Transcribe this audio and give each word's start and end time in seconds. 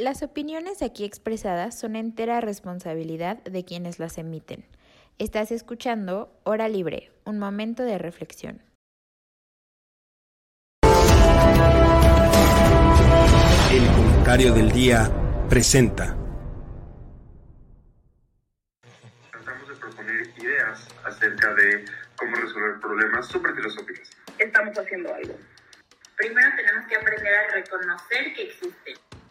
Las 0.00 0.22
opiniones 0.22 0.80
aquí 0.80 1.04
expresadas 1.04 1.76
son 1.76 1.96
entera 1.96 2.40
responsabilidad 2.40 3.38
de 3.38 3.64
quienes 3.64 3.98
las 3.98 4.16
emiten. 4.16 4.64
Estás 5.18 5.50
escuchando 5.50 6.32
Hora 6.44 6.68
Libre, 6.68 7.10
un 7.24 7.40
momento 7.40 7.82
de 7.82 7.98
reflexión. 7.98 8.62
El 13.72 13.86
comentario 13.96 14.52
del 14.52 14.70
día 14.70 15.10
presenta. 15.48 16.16
Tratamos 19.32 19.68
de 19.68 19.74
proponer 19.80 20.32
ideas 20.38 20.86
acerca 21.06 21.54
de 21.54 21.84
cómo 22.14 22.36
resolver 22.36 22.78
problemas 22.80 23.26
súper 23.26 23.52
filosóficos. 23.52 24.10
Estamos 24.38 24.78
haciendo 24.78 25.12
algo. 25.12 25.34
Primero 26.16 26.48
tenemos 26.54 26.86
que 26.86 26.94
aprender 26.94 27.34
a 27.34 27.52
reconocer 27.52 28.34
que 28.36 28.42
existe 28.44 29.07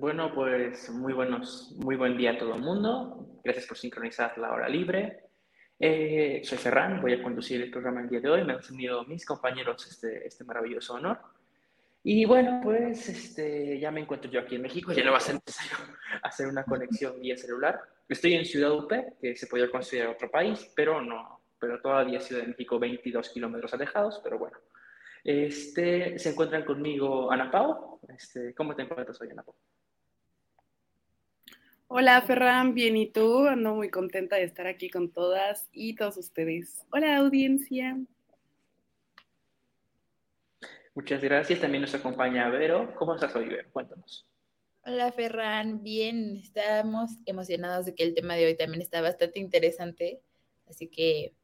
Bueno, 0.00 0.32
pues 0.34 0.88
muy 0.88 1.12
buenos, 1.12 1.72
muy 1.76 1.94
buen 1.94 2.16
día 2.16 2.30
a 2.30 2.38
todo 2.38 2.54
el 2.54 2.62
mundo. 2.62 3.38
Gracias 3.44 3.66
por 3.66 3.76
sincronizar 3.76 4.38
la 4.38 4.50
hora 4.50 4.66
libre. 4.66 5.24
Eh, 5.78 6.40
soy 6.42 6.56
Ferran, 6.56 7.02
voy 7.02 7.12
a 7.12 7.22
conducir 7.22 7.60
el 7.60 7.70
programa 7.70 8.00
el 8.00 8.08
día 8.08 8.20
de 8.20 8.30
hoy. 8.30 8.42
Me 8.42 8.54
han 8.54 8.62
tenido 8.62 9.04
mis 9.04 9.26
compañeros 9.26 9.86
este, 9.86 10.26
este 10.26 10.42
maravilloso 10.44 10.94
honor. 10.94 11.18
Y 12.02 12.24
bueno, 12.24 12.62
pues 12.62 13.10
este, 13.10 13.78
ya 13.78 13.90
me 13.90 14.00
encuentro 14.00 14.30
yo 14.30 14.40
aquí 14.40 14.54
en 14.54 14.62
México, 14.62 14.90
ya 14.90 15.04
no 15.04 15.12
va 15.12 15.18
a 15.18 15.20
ser 15.20 15.34
necesario 15.34 15.76
hacer 16.22 16.46
una 16.46 16.64
conexión 16.64 17.20
vía 17.20 17.36
celular. 17.36 17.78
Estoy 18.08 18.32
en 18.32 18.46
Ciudad 18.46 18.72
UP, 18.72 18.90
que 19.20 19.36
se 19.36 19.48
podría 19.48 19.70
considerar 19.70 20.14
otro 20.14 20.30
país, 20.30 20.72
pero 20.74 21.02
no, 21.02 21.42
pero 21.58 21.78
todavía 21.78 22.20
Ciudad 22.20 22.40
de 22.40 22.48
México 22.48 22.78
22 22.78 23.28
kilómetros 23.28 23.74
alejados, 23.74 24.18
pero 24.24 24.38
bueno. 24.38 24.56
Este, 25.22 26.18
se 26.18 26.30
encuentran 26.30 26.64
conmigo 26.64 27.30
Ana 27.30 27.50
Pau. 27.50 28.00
Este, 28.08 28.54
¿Cómo 28.54 28.74
te 28.74 28.80
encuentras 28.80 29.20
hoy, 29.20 29.28
Ana 29.30 29.42
Pau? 29.42 29.54
Hola 31.92 32.22
Ferran, 32.22 32.72
bien 32.72 32.96
y 32.96 33.10
tú, 33.10 33.48
ando 33.48 33.74
muy 33.74 33.90
contenta 33.90 34.36
de 34.36 34.44
estar 34.44 34.68
aquí 34.68 34.88
con 34.88 35.10
todas 35.10 35.68
y 35.72 35.96
todos 35.96 36.18
ustedes. 36.18 36.86
Hola 36.92 37.16
audiencia. 37.16 37.98
Muchas 40.94 41.20
gracias, 41.20 41.58
también 41.60 41.80
nos 41.80 41.92
acompaña 41.92 42.48
Vero. 42.48 42.94
¿Cómo 42.94 43.16
estás 43.16 43.34
hoy, 43.34 43.48
Vero? 43.48 43.68
Cuéntanos. 43.72 44.24
Hola 44.84 45.10
Ferran, 45.10 45.82
bien, 45.82 46.36
estamos 46.36 47.10
emocionados 47.26 47.86
de 47.86 47.96
que 47.96 48.04
el 48.04 48.14
tema 48.14 48.36
de 48.36 48.46
hoy 48.46 48.56
también 48.56 48.82
está 48.82 49.00
bastante 49.00 49.40
interesante, 49.40 50.20
así 50.68 50.86
que 50.86 51.34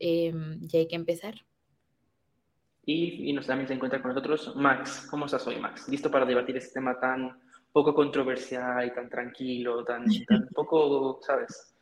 em, 0.00 0.58
ya 0.62 0.80
hay 0.80 0.88
que 0.88 0.96
empezar. 0.96 1.34
Y, 2.84 3.30
y 3.30 3.32
nos, 3.32 3.46
también 3.46 3.68
se 3.68 3.74
encuentra 3.74 4.02
con 4.02 4.08
nosotros 4.08 4.52
Max. 4.56 5.06
¿Cómo 5.08 5.26
estás 5.26 5.46
hoy, 5.46 5.60
Max? 5.60 5.88
¿Listo 5.88 6.10
para 6.10 6.26
debatir 6.26 6.56
este 6.56 6.74
tema 6.74 6.98
tan 6.98 7.38
poco 7.72 7.94
controversial 7.94 8.86
y 8.86 8.94
tan 8.94 9.08
tranquilo, 9.08 9.84
tan, 9.84 10.04
tan 10.28 10.48
poco, 10.48 11.20
¿sabes? 11.22 11.74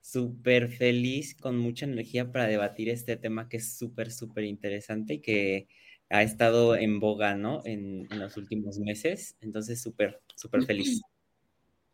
Súper 0.00 0.68
feliz, 0.68 1.34
con 1.34 1.58
mucha 1.58 1.86
energía 1.86 2.30
para 2.32 2.46
debatir 2.46 2.88
este 2.88 3.16
tema 3.16 3.48
que 3.48 3.58
es 3.58 3.76
súper, 3.76 4.10
súper 4.10 4.44
interesante 4.44 5.14
y 5.14 5.20
que 5.20 5.68
ha 6.10 6.22
estado 6.22 6.76
en 6.76 7.00
boga, 7.00 7.34
¿no? 7.34 7.60
En, 7.64 8.08
en 8.10 8.18
los 8.18 8.36
últimos 8.36 8.78
meses. 8.78 9.36
Entonces, 9.40 9.82
súper, 9.82 10.20
súper 10.34 10.62
feliz. 10.64 11.02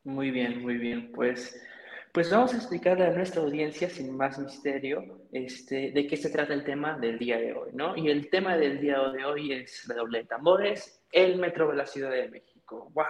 Muy 0.05 0.31
bien, 0.31 0.61
muy 0.61 0.77
bien. 0.77 1.11
Pues, 1.13 1.59
pues 2.13 2.31
vamos 2.31 2.53
a 2.53 2.59
explicarle 2.59 3.07
a 3.07 3.11
nuestra 3.11 3.41
audiencia, 3.41 3.89
sin 3.89 4.15
más 4.15 4.39
misterio, 4.39 5.27
este, 5.33 5.93
de 5.93 6.07
qué 6.07 6.19
se 6.19 6.29
trata 6.29 6.53
el 6.53 6.63
tema 6.63 6.99
del 6.99 7.19
día 7.19 7.39
de 7.39 7.55
hoy, 7.55 7.71
¿no? 7.73 7.97
Y 7.97 8.11
el 8.11 8.29
tema 8.29 8.59
del 8.59 8.81
día 8.81 8.99
de 8.99 9.25
hoy 9.25 9.53
es 9.53 9.89
la 9.89 9.95
doble 9.95 10.19
de 10.19 10.25
tambores, 10.27 11.03
el 11.11 11.39
metro 11.39 11.71
de 11.71 11.77
la 11.77 11.87
Ciudad 11.87 12.11
de 12.11 12.29
México. 12.29 12.54
¡Wow! 12.71 13.05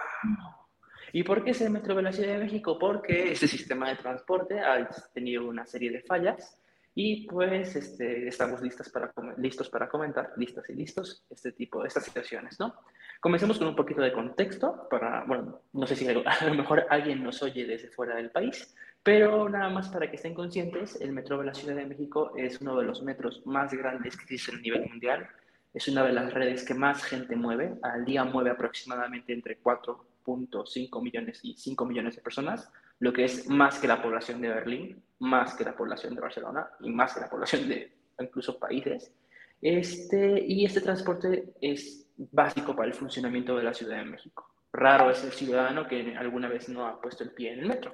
¿Y 1.13 1.23
por 1.23 1.43
qué 1.43 1.51
es 1.51 1.61
el 1.61 1.69
metro 1.69 1.95
de 1.95 2.01
la 2.01 2.11
Ciudad 2.11 2.33
de 2.33 2.43
México? 2.43 2.77
Porque 2.77 3.31
este 3.31 3.47
sistema 3.47 3.89
de 3.89 3.95
transporte 3.95 4.59
ha 4.59 4.89
tenido 5.13 5.47
una 5.47 5.65
serie 5.65 5.91
de 5.91 6.01
fallas 6.01 6.57
y 6.93 7.27
pues 7.27 7.75
este, 7.75 8.27
estamos 8.27 8.61
listas 8.61 8.89
para, 8.89 9.13
listos 9.37 9.69
para 9.69 9.89
comentar, 9.89 10.31
listas 10.37 10.69
y 10.69 10.73
listos, 10.73 11.25
este 11.29 11.51
tipo, 11.51 11.85
estas 11.85 12.05
situaciones, 12.05 12.57
¿no? 12.59 12.73
Comencemos 13.19 13.57
con 13.57 13.67
un 13.67 13.75
poquito 13.75 14.01
de 14.01 14.13
contexto 14.13 14.87
para, 14.89 15.25
bueno, 15.25 15.61
no 15.73 15.85
sé 15.87 15.95
si 15.95 16.07
a 16.07 16.13
lo 16.13 16.55
mejor 16.55 16.85
alguien 16.89 17.23
nos 17.23 17.41
oye 17.43 17.65
desde 17.65 17.89
fuera 17.89 18.15
del 18.15 18.31
país, 18.31 18.73
pero 19.03 19.49
nada 19.49 19.69
más 19.69 19.89
para 19.89 20.09
que 20.09 20.15
estén 20.15 20.33
conscientes, 20.33 20.99
el 21.01 21.11
metro 21.11 21.37
de 21.37 21.45
la 21.45 21.53
Ciudad 21.53 21.75
de 21.75 21.85
México 21.85 22.31
es 22.37 22.61
uno 22.61 22.77
de 22.77 22.85
los 22.85 23.03
metros 23.03 23.45
más 23.45 23.73
grandes 23.73 24.15
que 24.15 24.23
existe 24.23 24.55
a 24.55 24.59
nivel 24.59 24.87
mundial 24.89 25.29
es 25.75 25.89
una 25.89 26.05
de 26.05 26.13
las 26.13 26.33
redes 26.33 26.63
que 26.63 26.73
más 26.73 27.03
gente 27.03 27.35
mueve. 27.35 27.75
Al 27.81 28.05
día 28.05 28.23
mueve 28.23 28.49
aproximadamente 28.49 29.33
entre 29.33 29.61
4.5 29.61 31.03
millones 31.03 31.41
y 31.43 31.53
5 31.57 31.85
millones 31.85 32.15
de 32.15 32.21
personas, 32.21 32.71
lo 32.99 33.11
que 33.11 33.25
es 33.25 33.49
más 33.49 33.77
que 33.77 33.87
la 33.89 34.01
población 34.01 34.39
de 34.39 34.47
Berlín, 34.47 35.03
más 35.19 35.53
que 35.53 35.65
la 35.65 35.75
población 35.75 36.15
de 36.15 36.21
Barcelona 36.21 36.69
y 36.79 36.89
más 36.89 37.13
que 37.13 37.19
la 37.19 37.29
población 37.29 37.67
de 37.67 37.91
incluso 38.21 38.57
países. 38.57 39.13
Este, 39.61 40.45
y 40.47 40.63
este 40.63 40.79
transporte 40.79 41.53
es 41.59 42.07
básico 42.15 42.73
para 42.73 42.87
el 42.87 42.93
funcionamiento 42.93 43.57
de 43.57 43.63
la 43.63 43.73
Ciudad 43.73 43.97
de 43.97 44.05
México. 44.05 44.49
Raro 44.71 45.09
es 45.09 45.25
el 45.25 45.33
ciudadano 45.33 45.87
que 45.87 46.15
alguna 46.15 46.47
vez 46.47 46.69
no 46.69 46.87
ha 46.87 47.01
puesto 47.01 47.25
el 47.25 47.31
pie 47.31 47.51
en 47.51 47.59
el 47.59 47.67
metro. 47.67 47.93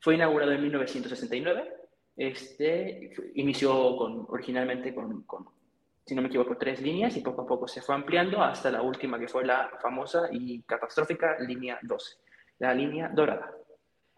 Fue 0.00 0.16
inaugurado 0.16 0.50
en 0.50 0.62
1969. 0.62 1.72
Este, 2.16 3.12
inició 3.36 3.96
con, 3.96 4.26
originalmente 4.28 4.92
con, 4.92 5.22
con 5.22 5.61
si 6.04 6.14
no 6.14 6.22
me 6.22 6.28
equivoco, 6.28 6.56
tres 6.56 6.80
líneas 6.80 7.16
y 7.16 7.20
poco 7.20 7.42
a 7.42 7.46
poco 7.46 7.68
se 7.68 7.82
fue 7.82 7.94
ampliando 7.94 8.42
hasta 8.42 8.70
la 8.70 8.82
última 8.82 9.18
que 9.18 9.28
fue 9.28 9.44
la 9.44 9.70
famosa 9.80 10.28
y 10.30 10.62
catastrófica 10.62 11.38
línea 11.40 11.78
12, 11.82 12.16
la 12.58 12.74
línea 12.74 13.08
dorada. 13.08 13.52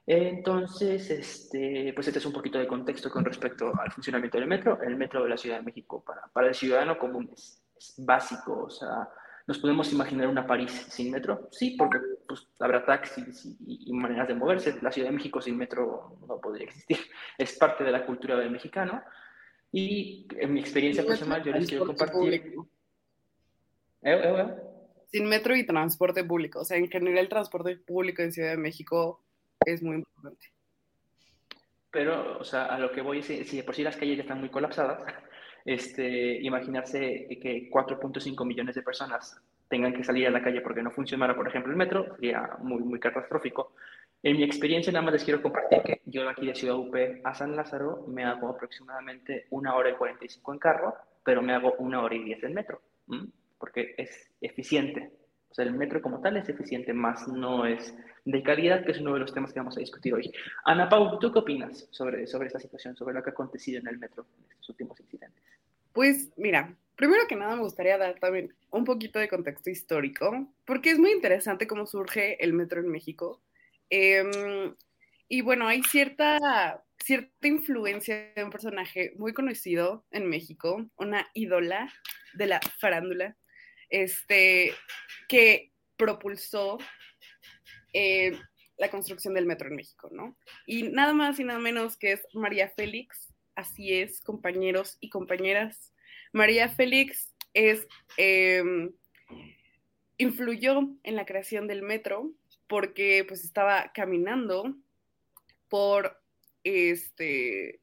Entonces, 0.07 1.11
este, 1.11 1.93
pues 1.95 2.07
este 2.09 2.19
es 2.19 2.27
un 2.27 2.33
poquito 2.33 2.59
de 2.59 2.67
contexto 2.67 3.11
con 3.11 3.25
respecto 3.25 3.73
al 3.79 3.91
funcionamiento 3.91 4.39
del 4.39 4.47
metro. 4.47 4.81
El 4.83 4.97
metro 4.97 5.23
de 5.23 5.31
la 5.31 5.37
Ciudad 5.37 5.59
de 5.59 5.63
México 5.63 6.03
para, 6.05 6.27
para 6.33 6.49
el 6.49 6.55
ciudadano 6.55 6.99
común 6.99 7.31
es, 7.33 7.63
es 7.77 7.95
básico, 8.05 8.65
o 8.65 8.71
sea, 8.71 9.09
¿Nos 9.47 9.59
podemos 9.59 9.93
imaginar 9.93 10.29
una 10.29 10.47
París 10.47 10.87
sin 10.89 11.11
metro? 11.11 11.49
Sí, 11.51 11.77
porque 11.79 11.99
pues, 12.27 12.49
habrá 12.61 12.85
taxis 12.85 13.45
y, 13.45 13.91
y, 13.91 13.93
maneras 13.93 14.27
de 14.27 14.35
moverse. 14.35 14.79
La 14.81 14.91
Ciudad 14.91 15.09
de 15.09 15.17
México 15.17 15.41
sin 15.43 15.59
metro 15.59 16.17
no 16.27 16.41
podría 16.41 16.65
existir. 16.65 16.99
Es 17.37 17.59
parte 17.59 17.85
de 17.85 17.93
la 17.93 18.07
cultura 18.07 18.37
del 18.37 18.51
mexicano. 18.51 19.03
Y 19.77 20.29
en 20.39 20.55
mi 20.55 20.61
experiencia 20.61 21.05
personal, 21.05 21.43
yo 21.43 21.51
les 21.51 21.69
quiero 21.69 21.85
compartir. 21.85 22.33
¿Eh, 22.33 22.45
eh, 24.03 24.35
eh? 24.39 24.47
Sin 25.11 25.27
metro 25.29 25.57
y 25.57 25.67
transporte 25.67 26.23
público. 26.23 26.61
O 26.61 26.65
sea, 26.65 26.77
en 26.77 26.89
general, 26.89 27.19
el 27.19 27.29
transporte 27.29 27.77
público 27.79 28.23
en 28.23 28.31
Ciudad 28.31 28.51
de 28.51 28.57
México 28.57 29.21
es 29.67 29.83
muy 29.83 29.97
importante. 29.97 30.47
Pero, 31.91 32.39
o 32.39 32.45
sea, 32.45 32.67
a 32.67 32.79
lo 32.79 32.93
que 32.93 33.03
voy 33.03 33.19
es 33.19 33.27
si 33.27 33.57
de 33.57 33.65
por 33.65 33.75
sí 33.75 33.83
las 33.83 33.97
calles 33.97 34.19
ya 34.19 34.23
están 34.23 34.39
muy 34.39 34.49
colapsadas, 34.49 35.01
este, 35.65 36.41
imaginarse 36.41 37.27
que 37.43 37.69
4.5 37.69 38.47
millones 38.47 38.77
de 38.77 38.83
personas 38.83 39.43
tengan 39.69 39.93
que 39.93 40.05
salir 40.05 40.29
a 40.29 40.31
la 40.31 40.45
calle 40.45 40.61
porque 40.61 40.85
no 40.85 40.93
funcionara, 40.93 41.35
por 41.35 41.49
ejemplo, 41.49 41.73
el 41.73 41.77
metro, 41.79 42.15
sería 42.15 42.59
muy, 42.61 42.85
muy 42.85 43.01
catastrófico. 43.01 43.73
En 44.25 44.39
mi 44.39 44.43
experiencia, 44.43 44.91
nada 44.91 45.05
más 45.05 45.13
les 45.13 45.25
quiero 45.25 45.43
compartir 45.43 45.83
que 45.83 46.01
yo 46.07 46.23
de 46.23 46.31
aquí 46.31 46.47
de 46.47 46.55
Ciudad 46.55 46.77
UP 46.77 46.97
a 47.25 47.35
San 47.35 47.55
Lázaro 47.55 48.07
me 48.09 48.25
hago 48.25 48.49
aproximadamente 48.49 49.47
una 49.51 49.75
hora 49.75 49.91
y 49.91 49.97
45 49.97 50.55
en 50.55 50.59
carro, 50.59 50.95
pero 51.23 51.43
me 51.43 51.53
hago 51.53 51.75
una 51.79 52.03
hora 52.03 52.15
y 52.15 52.25
diez 52.25 52.43
en 52.43 52.55
metro, 52.55 52.81
porque 53.59 53.95
es 53.99 54.31
eficiente. 54.41 55.13
O 55.51 55.55
sea, 55.55 55.67
el 55.67 55.75
metro 55.75 56.01
como 56.01 56.23
tal 56.23 56.39
es 56.39 56.49
eficiente, 56.49 56.95
más 56.95 57.29
no 57.29 57.67
es 57.67 57.95
de 58.25 58.43
calidad, 58.43 58.83
que 58.87 58.93
es 58.93 59.01
uno 59.01 59.13
de 59.13 59.21
los 59.21 59.35
temas 59.35 59.53
que 59.53 59.61
vamos 59.61 59.77
a 59.77 59.81
discutir 59.81 60.15
hoy. 60.15 60.33
Ana 60.65 60.89
Pau, 60.89 61.19
¿tú 61.19 61.31
qué 61.31 61.41
opinas 61.41 61.87
sobre, 61.91 62.27
sobre 62.27 62.47
esta 62.47 62.59
situación, 62.59 62.97
sobre 62.97 63.13
lo 63.13 63.23
que 63.23 63.29
ha 63.29 63.35
acontecido 63.35 63.79
en 63.79 63.89
el 63.89 63.99
metro 63.99 64.25
en 64.39 64.51
estos 64.53 64.71
últimos 64.71 64.99
incidentes? 65.01 65.45
Pues 65.93 66.33
mira, 66.39 66.75
primero 66.97 67.25
que 67.29 67.37
nada 67.37 67.57
me 67.57 67.63
gustaría 67.63 67.99
dar 67.99 68.19
también 68.19 68.55
un 68.71 68.87
poquito 68.87 69.19
de 69.19 69.29
contexto 69.29 69.69
histórico, 69.69 70.49
porque 70.65 70.93
es 70.93 70.99
muy 70.99 71.13
interesante 71.13 71.67
cómo 71.67 71.85
surge 71.85 72.43
el 72.43 72.55
metro 72.55 72.81
en 72.81 72.89
México. 72.89 73.43
Eh, 73.97 74.75
Y 75.29 75.41
bueno, 75.41 75.67
hay 75.67 75.83
cierta, 75.83 76.83
cierta 77.03 77.49
influencia 77.49 78.33
de 78.35 78.45
un 78.45 78.51
personaje 78.51 79.13
muy 79.17 79.33
conocido 79.33 80.05
en 80.11 80.29
México, 80.29 80.91
una 80.97 81.27
ídola 81.33 81.93
de 82.35 82.47
la 82.47 82.61
farándula, 82.81 83.37
este, 83.89 84.73
que 85.29 85.73
propulsó 85.97 86.79
eh, 87.95 88.39
la 88.77 88.91
construcción 88.91 89.35
del 89.35 89.47
metro 89.47 89.69
en 89.69 89.77
México, 89.77 90.09
¿no? 90.13 90.37
Y 90.67 90.85
nada 90.85 91.13
más 91.15 91.39
y 91.41 91.45
nada 91.45 91.59
menos 91.59 91.97
que 91.97 92.13
es 92.13 92.23
María 92.35 92.69
Félix, 92.69 93.33
así 93.55 93.95
es, 93.95 94.21
compañeros 94.21 94.99
y 95.01 95.09
compañeras. 95.09 95.93
María 96.33 96.69
Félix 96.69 97.35
es, 97.55 97.87
em, 98.19 98.93
influyó 100.19 100.81
en 101.03 101.17
la 101.17 101.25
creación 101.25 101.67
del 101.67 101.83
metro 101.83 102.31
porque 102.75 103.25
pues 103.29 103.45
estaba 103.45 103.93
caminando 103.93 104.75
por 105.69 106.21
este 106.65 107.79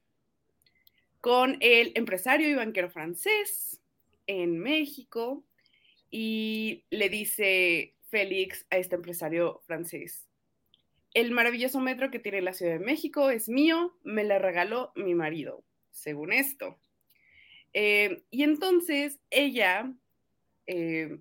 con 1.22 1.56
el 1.62 1.94
empresario 1.96 2.50
y 2.50 2.56
banquero 2.56 2.90
francés 2.90 3.80
en 4.28 4.60
México 4.60 5.46
y 6.10 6.84
le 6.90 7.08
dice 7.08 7.96
Félix 8.10 8.66
a 8.70 8.80
este 8.80 8.96
empresario 8.96 9.62
francés, 9.66 10.28
el 11.14 11.32
maravilloso 11.32 11.80
metro 11.80 12.12
que 12.12 12.20
tiene 12.20 12.42
la 12.42 12.52
Ciudad 12.52 12.74
de 12.74 12.86
México 12.86 13.30
es 13.30 13.48
mío, 13.48 13.98
me 14.04 14.26
la 14.26 14.40
regaló 14.40 14.92
mi 14.98 15.16
marido, 15.16 15.64
según 15.92 16.34
esto. 16.34 16.78
Eh, 17.72 18.26
y 18.30 18.44
entonces 18.44 19.22
ella, 19.30 19.90
eh, 20.68 21.18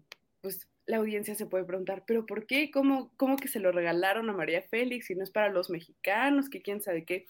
la 0.90 0.96
audiencia 0.96 1.36
se 1.36 1.46
puede 1.46 1.64
preguntar, 1.64 2.02
pero 2.04 2.26
¿por 2.26 2.46
qué? 2.46 2.72
¿Cómo, 2.72 3.12
¿Cómo 3.16 3.36
que 3.36 3.46
se 3.46 3.60
lo 3.60 3.70
regalaron 3.70 4.28
a 4.28 4.32
María 4.32 4.60
Félix 4.60 5.08
y 5.10 5.14
no 5.14 5.22
es 5.22 5.30
para 5.30 5.48
los 5.48 5.70
mexicanos? 5.70 6.50
que 6.50 6.62
quién 6.62 6.82
sabe 6.82 7.04
qué? 7.04 7.26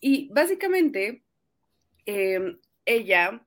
Y 0.00 0.28
básicamente, 0.32 1.24
eh, 2.06 2.56
ella, 2.86 3.44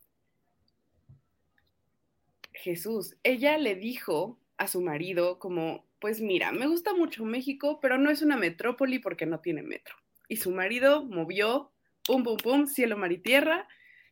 Jesús, 2.51 3.15
ella 3.23 3.57
le 3.57 3.75
dijo 3.75 4.37
a 4.57 4.67
su 4.67 4.81
marido 4.81 5.39
como, 5.39 5.85
pues 5.99 6.19
mira, 6.19 6.51
me 6.51 6.67
gusta 6.67 6.93
mucho 6.93 7.23
México, 7.23 7.79
pero 7.81 7.97
no 7.97 8.11
es 8.11 8.21
una 8.21 8.35
metrópoli 8.35 8.99
porque 8.99 9.25
no 9.25 9.39
tiene 9.39 9.63
metro. 9.63 9.95
Y 10.27 10.37
su 10.37 10.51
marido 10.51 11.05
movió, 11.05 11.71
pum, 12.05 12.23
pum, 12.23 12.35
pum, 12.35 12.67
cielo, 12.67 12.97
mar 12.97 13.13
y 13.13 13.17
tierra. 13.17 13.65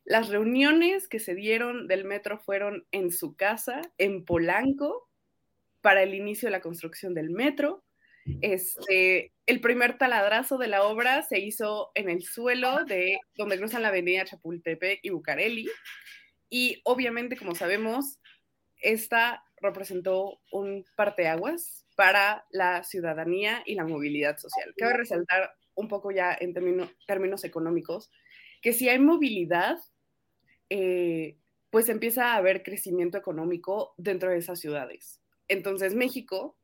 Las 0.06 0.30
reuniones 0.30 1.10
que 1.10 1.20
se 1.20 1.36
dieron 1.36 1.88
del 1.88 2.06
metro 2.06 2.40
fueron 2.40 2.86
en 2.92 3.12
su 3.12 3.36
casa, 3.36 3.82
en 3.98 4.24
Polanco, 4.24 5.05
para 5.86 6.02
el 6.02 6.16
inicio 6.16 6.48
de 6.48 6.52
la 6.52 6.62
construcción 6.62 7.14
del 7.14 7.30
metro. 7.30 7.84
Este, 8.42 9.32
el 9.46 9.62
primer 9.62 10.00
taladrazo 10.00 10.58
de 10.58 10.66
la 10.66 10.82
obra 10.82 11.22
se 11.22 11.38
hizo 11.38 11.92
en 11.94 12.10
el 12.10 12.24
suelo 12.24 12.86
de 12.86 13.20
donde 13.36 13.60
cruzan 13.60 13.84
la 13.84 13.90
avenida 13.90 14.26
Chapultepec 14.26 15.02
y 15.04 15.12
Bucareli. 15.12 15.70
Y 16.50 16.82
obviamente, 16.86 17.38
como 17.38 17.54
sabemos, 17.54 18.18
esta 18.82 19.44
representó 19.62 20.42
un 20.52 20.88
parteaguas 20.96 21.86
para 21.96 22.48
la 22.50 22.84
ciudadanía 22.84 23.62
y 23.64 23.76
la 23.76 23.86
movilidad 23.86 24.38
social. 24.38 24.74
Cabe 24.78 24.98
resaltar 24.98 25.54
un 25.76 25.88
poco 25.88 26.10
ya 26.10 26.36
en 26.40 26.56
términos 26.56 27.44
económicos 27.44 28.10
que 28.64 28.74
si 28.74 28.90
hay 28.90 28.98
movilidad, 28.98 29.78
eh, 30.72 31.38
pues 31.70 31.90
empieza 31.90 32.34
a 32.34 32.38
haber 32.38 32.64
crecimiento 32.64 33.20
económico 33.20 33.94
dentro 33.98 34.32
de 34.32 34.40
esas 34.40 34.60
ciudades. 34.60 35.22
Entonces 35.48 35.96
México, 35.96 36.58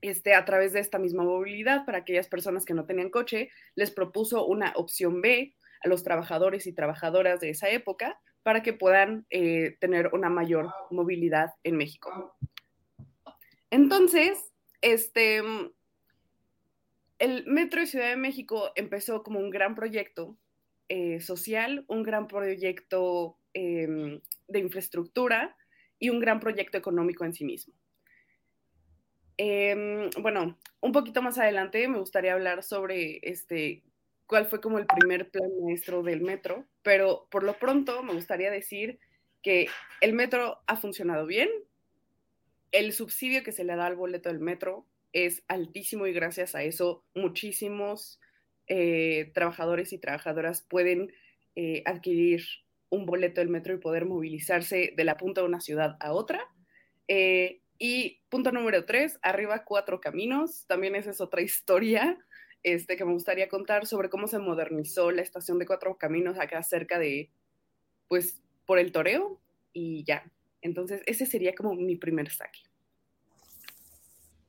este, 0.00 0.34
a 0.34 0.44
través 0.44 0.72
de 0.72 0.80
esta 0.80 0.98
misma 0.98 1.24
movilidad, 1.24 1.84
para 1.84 1.98
aquellas 1.98 2.28
personas 2.28 2.64
que 2.64 2.74
no 2.74 2.86
tenían 2.86 3.10
coche, 3.10 3.50
les 3.74 3.90
propuso 3.90 4.46
una 4.46 4.72
opción 4.76 5.20
B 5.20 5.54
a 5.82 5.88
los 5.88 6.02
trabajadores 6.02 6.66
y 6.66 6.72
trabajadoras 6.72 7.40
de 7.40 7.50
esa 7.50 7.68
época 7.70 8.20
para 8.42 8.62
que 8.62 8.72
puedan 8.72 9.26
eh, 9.30 9.76
tener 9.80 10.10
una 10.12 10.30
mayor 10.30 10.72
movilidad 10.90 11.54
en 11.64 11.76
México. 11.76 12.36
Entonces, 13.70 14.52
este, 14.80 15.42
el 17.18 17.46
Metro 17.46 17.80
de 17.80 17.86
Ciudad 17.86 18.08
de 18.08 18.16
México 18.16 18.70
empezó 18.74 19.22
como 19.22 19.40
un 19.40 19.50
gran 19.50 19.74
proyecto 19.74 20.36
eh, 20.88 21.20
social, 21.20 21.84
un 21.88 22.02
gran 22.02 22.28
proyecto 22.28 23.36
em, 23.52 24.20
de 24.46 24.58
infraestructura 24.58 25.56
y 25.98 26.10
un 26.10 26.20
gran 26.20 26.40
proyecto 26.40 26.78
económico 26.78 27.24
en 27.24 27.34
sí 27.34 27.44
mismo. 27.44 27.74
Em, 29.38 30.10
bueno, 30.20 30.58
un 30.80 30.92
poquito 30.92 31.22
más 31.22 31.38
adelante 31.38 31.86
me 31.86 31.98
gustaría 31.98 32.34
hablar 32.34 32.64
sobre 32.64 33.20
este, 33.22 33.84
cuál 34.26 34.46
fue 34.46 34.60
como 34.60 34.78
el 34.78 34.86
primer 34.86 35.30
plan 35.30 35.48
maestro 35.62 36.02
del 36.02 36.20
metro, 36.20 36.66
pero 36.82 37.28
por 37.30 37.44
lo 37.44 37.56
pronto 37.56 38.02
me 38.02 38.14
gustaría 38.14 38.50
decir 38.50 38.98
que 39.42 39.68
el 40.00 40.12
metro 40.12 40.58
ha 40.66 40.76
funcionado 40.76 41.24
bien, 41.24 41.48
el 42.72 42.92
subsidio 42.92 43.44
que 43.44 43.52
se 43.52 43.64
le 43.64 43.76
da 43.76 43.86
al 43.86 43.94
boleto 43.96 44.28
del 44.28 44.40
metro 44.40 44.86
es 45.12 45.44
altísimo 45.46 46.06
y 46.06 46.12
gracias 46.12 46.56
a 46.56 46.64
eso 46.64 47.04
muchísimos 47.14 48.20
eh, 48.66 49.30
trabajadores 49.34 49.92
y 49.92 49.98
trabajadoras 49.98 50.62
pueden 50.62 51.12
eh, 51.54 51.82
adquirir 51.86 52.44
un 52.90 53.06
boleto 53.06 53.40
del 53.40 53.50
metro 53.50 53.72
y 53.72 53.78
poder 53.78 54.04
movilizarse 54.04 54.92
de 54.96 55.04
la 55.04 55.16
punta 55.16 55.42
de 55.42 55.46
una 55.46 55.60
ciudad 55.60 55.96
a 56.00 56.12
otra. 56.12 56.40
Eh, 57.06 57.62
y 57.78 58.20
punto 58.28 58.52
número 58.52 58.84
tres, 58.84 59.18
arriba 59.22 59.64
cuatro 59.64 60.00
caminos. 60.00 60.66
También 60.66 60.96
esa 60.96 61.10
es 61.10 61.20
otra 61.20 61.40
historia 61.42 62.18
este, 62.62 62.96
que 62.96 63.04
me 63.04 63.12
gustaría 63.12 63.48
contar 63.48 63.86
sobre 63.86 64.10
cómo 64.10 64.26
se 64.26 64.38
modernizó 64.38 65.10
la 65.10 65.22
estación 65.22 65.58
de 65.58 65.66
Cuatro 65.66 65.96
Caminos 65.96 66.38
acá 66.38 66.62
cerca 66.62 66.98
de, 66.98 67.30
pues, 68.08 68.40
por 68.66 68.78
el 68.78 68.92
toreo 68.92 69.40
y 69.72 70.04
ya. 70.04 70.24
Entonces, 70.60 71.02
ese 71.06 71.24
sería 71.24 71.54
como 71.54 71.74
mi 71.74 71.96
primer 71.96 72.30
saque. 72.30 72.60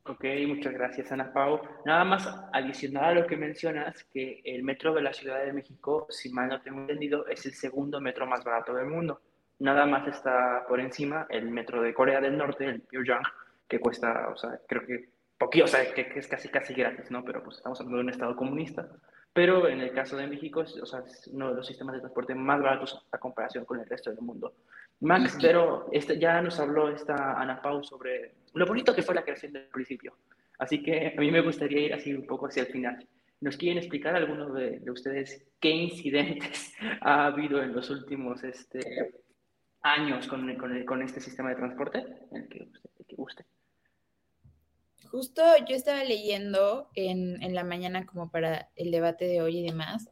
Ok, 0.06 0.26
muchas 0.48 0.74
gracias 0.74 1.12
Ana 1.12 1.32
Pau. 1.32 1.62
Nada 1.86 2.04
más 2.04 2.28
adicional 2.52 3.04
a 3.04 3.14
lo 3.22 3.28
que 3.28 3.38
mencionas, 3.38 4.04
que 4.06 4.42
el 4.44 4.64
metro 4.64 4.92
de 4.96 5.04
la 5.04 5.14
Ciudad 5.14 5.46
de 5.46 5.54
México, 5.54 6.08
si 6.10 6.32
mal 6.32 6.50
no 6.50 6.62
tengo 6.62 6.82
entendido, 6.82 7.28
es 7.28 7.46
el 7.46 7.54
segundo 7.54 8.02
metro 8.02 8.26
más 8.26 8.44
barato 8.44 8.74
del 8.74 8.88
mundo. 8.88 9.22
Nada 9.60 9.86
más 9.86 10.08
está 10.08 10.66
por 10.68 10.80
encima 10.80 11.28
el 11.30 11.50
metro 11.50 11.82
de 11.82 11.94
Corea 11.94 12.22
del 12.22 12.38
Norte, 12.38 12.66
el 12.66 12.82
Pyongyang, 12.82 13.24
que 13.68 13.80
cuesta, 13.80 14.30
o 14.30 14.38
sea, 14.38 14.60
creo 14.68 14.86
que 14.86 15.10
poquito, 15.38 15.66
o 15.66 15.68
sea, 15.68 15.94
que, 15.94 16.12
es 16.16 16.28
casi, 16.28 16.50
casi 16.50 16.74
gratis, 16.74 17.12
¿no? 17.12 17.24
Pero 17.24 17.44
pues 17.44 17.58
estamos 17.58 17.80
hablando 17.80 17.98
de 17.98 18.04
un 18.04 18.10
estado 18.10 18.36
comunista. 18.36 18.88
Pero 19.34 19.68
en 19.68 19.80
el 19.82 19.94
caso 19.94 20.18
de 20.18 20.28
México, 20.28 20.62
o 20.62 20.86
sea, 20.86 21.00
es 21.06 21.28
uno 21.28 21.50
de 21.50 21.56
los 21.56 21.68
sistemas 21.68 21.94
de 21.94 22.02
transporte 22.02 22.34
más 22.36 22.62
baratos 22.62 23.06
a 23.12 23.18
comparación 23.18 23.66
con 23.66 23.80
el 23.80 23.86
resto 23.86 24.10
del 24.10 24.22
mundo. 24.22 24.54
Max, 25.02 25.38
pero 25.42 25.88
este, 25.92 26.18
ya 26.20 26.42
nos 26.42 26.60
habló 26.60 26.90
esta 26.90 27.40
Ana 27.40 27.62
Pau 27.62 27.84
sobre 27.84 28.34
lo 28.54 28.66
bonito 28.66 28.94
que 28.94 29.04
fue 29.04 29.16
la 29.16 29.24
creación 29.24 29.54
del 29.54 29.68
principio. 29.68 30.14
Así 30.58 30.84
que 30.84 31.14
a 31.16 31.22
mí 31.22 31.32
me 31.32 31.42
gustaría 31.42 31.80
ir 31.80 31.94
así 31.94 32.14
un 32.14 32.26
poco 32.26 32.48
hacia 32.48 32.64
el 32.64 32.68
final. 32.68 33.08
¿Nos 33.40 33.56
quieren 33.56 33.78
explicar 33.78 34.16
alguno 34.16 34.52
de, 34.52 34.80
de 34.80 34.92
ustedes 34.92 35.46
qué 35.62 35.70
incidentes 35.70 36.74
ha 37.02 37.28
habido 37.28 37.62
en 37.62 37.74
los 37.74 37.90
últimos 37.90 38.44
este, 38.44 39.14
años 39.82 40.28
con, 40.28 40.56
con, 40.56 40.86
con, 40.86 41.02
este 41.02 41.22
sistema 41.22 41.50
de 41.50 41.56
transporte? 41.56 42.06
El 42.32 42.48
que, 42.50 42.60
el 42.60 43.06
que 43.06 43.16
guste. 43.16 43.46
Justo 45.12 45.42
yo 45.68 45.76
estaba 45.76 46.04
leyendo 46.04 46.90
en, 46.94 47.42
en, 47.42 47.56
la 47.56 47.64
mañana 47.64 48.06
como 48.06 48.30
para 48.30 48.70
el 48.76 48.92
debate 48.92 49.26
de 49.26 49.42
hoy 49.42 49.60
y 49.60 49.66
demás, 49.66 50.10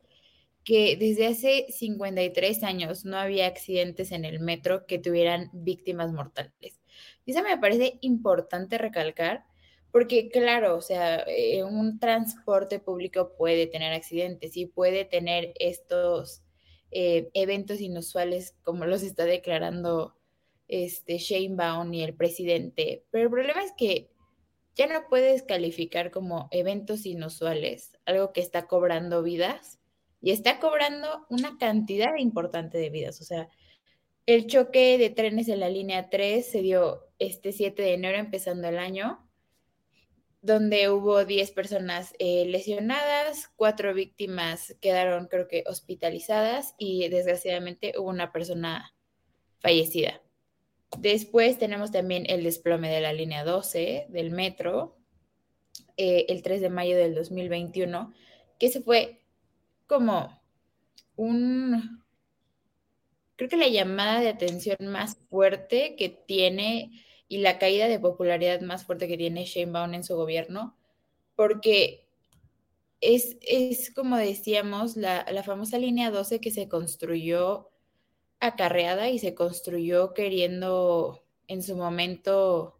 que 0.64 0.98
desde 0.98 1.28
hace 1.28 1.66
53 1.70 2.64
años 2.64 3.06
no 3.06 3.18
había 3.18 3.48
accidentes 3.48 4.12
en 4.12 4.26
el 4.26 4.40
metro 4.40 4.86
que 4.86 5.00
tuvieran 5.00 5.50
víctimas 5.54 6.12
mortales. 6.12 6.82
Y 7.26 7.32
eso 7.32 7.44
me 7.44 7.58
parece 7.58 8.00
importante 8.02 8.78
recalcar, 8.78 9.46
porque 9.92 10.30
claro, 10.30 10.76
o 10.76 10.82
sea, 10.82 11.24
eh, 11.28 11.64
un 11.64 12.00
transporte 12.00 12.80
público 12.80 13.34
puede 13.38 13.68
tener 13.68 13.94
accidentes 13.94 14.58
y 14.58 14.66
puede 14.66 15.06
tener 15.06 15.54
estos 15.60 16.44
eh, 16.91 17.29
eventos 17.34 17.82
inusuales 17.82 18.56
como 18.63 18.86
los 18.86 19.03
está 19.03 19.25
declarando 19.25 20.15
este 20.67 21.17
Shane 21.17 21.56
Baum 21.56 21.94
y 21.94 22.03
el 22.03 22.13
presidente. 22.13 23.06
Pero 23.12 23.25
el 23.25 23.29
problema 23.29 23.63
es 23.63 23.74
que 23.77 24.10
ya 24.75 24.88
no 24.88 25.08
puedes 25.10 25.44
calificar 25.44 26.12
como 26.12 26.48
eventos 26.51 27.06
inusuales, 27.06 27.98
algo 28.06 28.32
que 28.32 28.41
está 28.41 28.67
cobrando 28.67 29.24
vidas 29.24 29.79
y 30.22 30.32
está 30.32 30.60
cobrando 30.60 31.25
una 31.29 31.58
cantidad 31.58 32.15
importante 32.17 32.77
de 32.77 32.89
vidas. 32.89 33.20
O 33.22 33.24
sea, 33.24 33.50
el 34.25 34.46
choque 34.48 34.98
de 34.98 35.10
trenes 35.10 35.48
en 35.48 35.62
la 35.62 35.70
línea 35.70 36.10
3 36.10 36.46
se 36.46 36.62
dio 36.62 37.06
este 37.17 37.53
7 37.53 37.82
de 37.82 37.94
enero 37.94 38.17
empezando 38.17 38.67
el 38.67 38.77
año, 38.77 39.27
donde 40.48 40.89
hubo 40.89 41.25
10 41.25 41.51
personas 41.51 42.16
eh, 42.20 42.46
lesionadas, 42.48 43.51
cuatro 43.58 43.94
víctimas 43.94 44.75
quedaron 44.80 45.27
creo 45.27 45.50
que 45.50 45.66
hospitalizadas 45.68 46.74
y 46.77 47.10
desgraciadamente 47.10 47.94
hubo 47.98 48.10
una 48.10 48.32
persona 48.32 48.96
fallecida. 49.60 50.22
Después 50.98 51.60
tenemos 51.60 51.92
también 51.92 52.24
el 52.30 52.44
desplome 52.44 52.89
de 52.89 53.01
la 53.01 53.12
línea 53.12 53.44
12 53.44 54.08
del 54.08 54.32
metro, 54.32 54.98
eh, 55.98 56.25
el 56.30 56.42
3 56.42 56.62
de 56.62 56.70
mayo 56.70 56.96
del 56.96 57.13
2021, 57.13 58.13
que 58.58 58.68
ese 58.68 58.80
fue 58.80 59.25
como 59.86 60.42
un, 61.18 62.06
creo 63.36 63.50
que 63.50 63.58
la 63.58 63.68
llamada 63.68 64.22
de 64.22 64.30
atención 64.30 64.77
más 64.80 65.18
fuerte 65.30 65.98
que 65.98 66.08
tiene 66.08 67.04
y 67.28 67.40
la 67.40 67.60
caída 67.60 67.88
de 67.88 68.00
popularidad 68.00 68.62
más 68.62 68.86
fuerte 68.86 69.08
que 69.08 69.18
tiene 69.18 69.46
Sheinbaum 69.46 69.94
en 69.94 70.04
su 70.04 70.16
gobierno, 70.16 70.76
porque 71.36 72.08
es, 73.02 73.38
es 73.42 73.94
como 73.94 74.18
decíamos, 74.18 74.98
la, 74.98 75.26
la 75.32 75.44
famosa 75.44 75.78
línea 75.78 76.12
12 76.12 76.40
que 76.40 76.52
se 76.52 76.68
construyó 76.68 77.70
acarreada 78.40 79.10
y 79.10 79.20
se 79.20 79.36
construyó 79.36 80.14
queriendo 80.14 81.24
en 81.48 81.64
su 81.64 81.76
momento, 81.76 82.80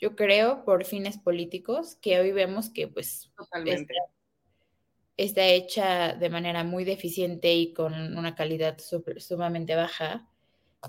yo 0.00 0.16
creo, 0.16 0.64
por 0.64 0.84
fines 0.84 1.18
políticos, 1.18 1.96
que 1.96 2.20
hoy 2.20 2.32
vemos 2.32 2.70
que 2.70 2.88
pues 2.88 3.30
Totalmente. 3.36 3.94
Está, 3.94 4.12
está 5.16 5.46
hecha 5.46 6.14
de 6.14 6.30
manera 6.30 6.64
muy 6.64 6.84
deficiente 6.84 7.52
y 7.54 7.72
con 7.72 8.16
una 8.16 8.34
calidad 8.34 8.78
super, 8.78 9.20
sumamente 9.20 9.74
baja. 9.74 10.28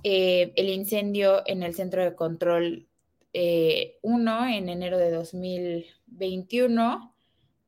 Eh, 0.04 0.54
el 0.56 0.70
incendio 0.70 1.44
en 1.46 1.64
el 1.64 1.76
centro 1.76 2.04
de 2.04 2.16
control 2.16 2.88
1 3.34 4.46
eh, 4.46 4.58
en 4.58 4.70
enero 4.70 4.98
de 4.98 5.12
2021, 5.12 7.16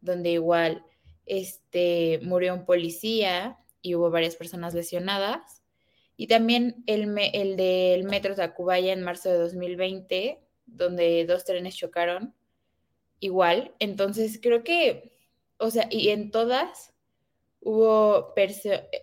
donde 0.01 0.31
igual 0.31 0.84
este, 1.25 2.19
murió 2.24 2.53
un 2.53 2.65
policía 2.65 3.57
y 3.81 3.95
hubo 3.95 4.12
varias 4.12 4.36
personas 4.36 4.74
lesionadas. 4.74 5.63
Y 6.17 6.27
también 6.27 6.84
el, 6.88 7.17
el 7.34 7.57
del 7.57 8.03
metro 8.03 8.36
Tacubaya 8.36 8.93
en 8.93 9.03
marzo 9.03 9.29
de 9.29 9.38
2020, 9.38 10.39
donde 10.65 11.25
dos 11.25 11.43
trenes 11.43 11.75
chocaron, 11.75 12.34
igual. 13.19 13.74
Entonces 13.79 14.39
creo 14.41 14.63
que, 14.63 15.12
o 15.57 15.69
sea, 15.69 15.88
y 15.91 16.10
en 16.10 16.31
todas 16.31 16.95
hubo, 17.65 18.34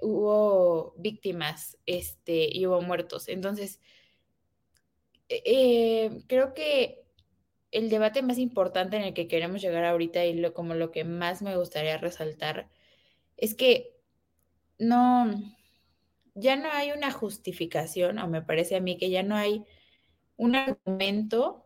hubo 0.01 0.95
víctimas 0.97 1.77
este, 1.85 2.49
y 2.51 2.67
hubo 2.67 2.81
muertos. 2.81 3.29
Entonces, 3.29 3.81
eh, 5.45 6.23
creo 6.29 6.55
que 6.55 7.03
el 7.71 7.89
debate 7.89 8.23
más 8.23 8.39
importante 8.39 8.97
en 8.97 9.03
el 9.03 9.15
que 9.15 9.29
queremos 9.29 9.63
llegar 9.63 9.85
ahorita 9.85 10.25
y 10.25 10.35
lo, 10.35 10.53
como 10.53 10.75
lo 10.75 10.91
que 10.91 11.05
más 11.05 11.43
me 11.43 11.57
gustaría 11.57 11.97
resaltar 11.97 12.69
es 13.37 13.55
que 13.55 13.97
no, 14.79 15.33
ya 16.35 16.57
no 16.57 16.71
hay 16.71 16.93
una 16.93 17.11
justificación, 17.11 18.19
o 18.19 18.29
me 18.29 18.43
parece 18.43 18.77
a 18.77 18.81
mí 18.81 18.99
que 18.99 19.11
ya 19.11 19.23
no 19.23 19.37
hay 19.37 19.65
un 20.37 20.55
argumento 20.55 21.65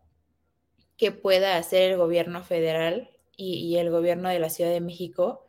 que 0.96 1.12
pueda 1.12 1.56
hacer 1.56 1.92
el 1.92 1.98
gobierno 1.98 2.42
federal 2.42 3.10
y, 3.36 3.54
y 3.58 3.78
el 3.78 3.90
gobierno 3.90 4.28
de 4.28 4.38
la 4.38 4.50
Ciudad 4.50 4.70
de 4.70 4.80
México 4.80 5.46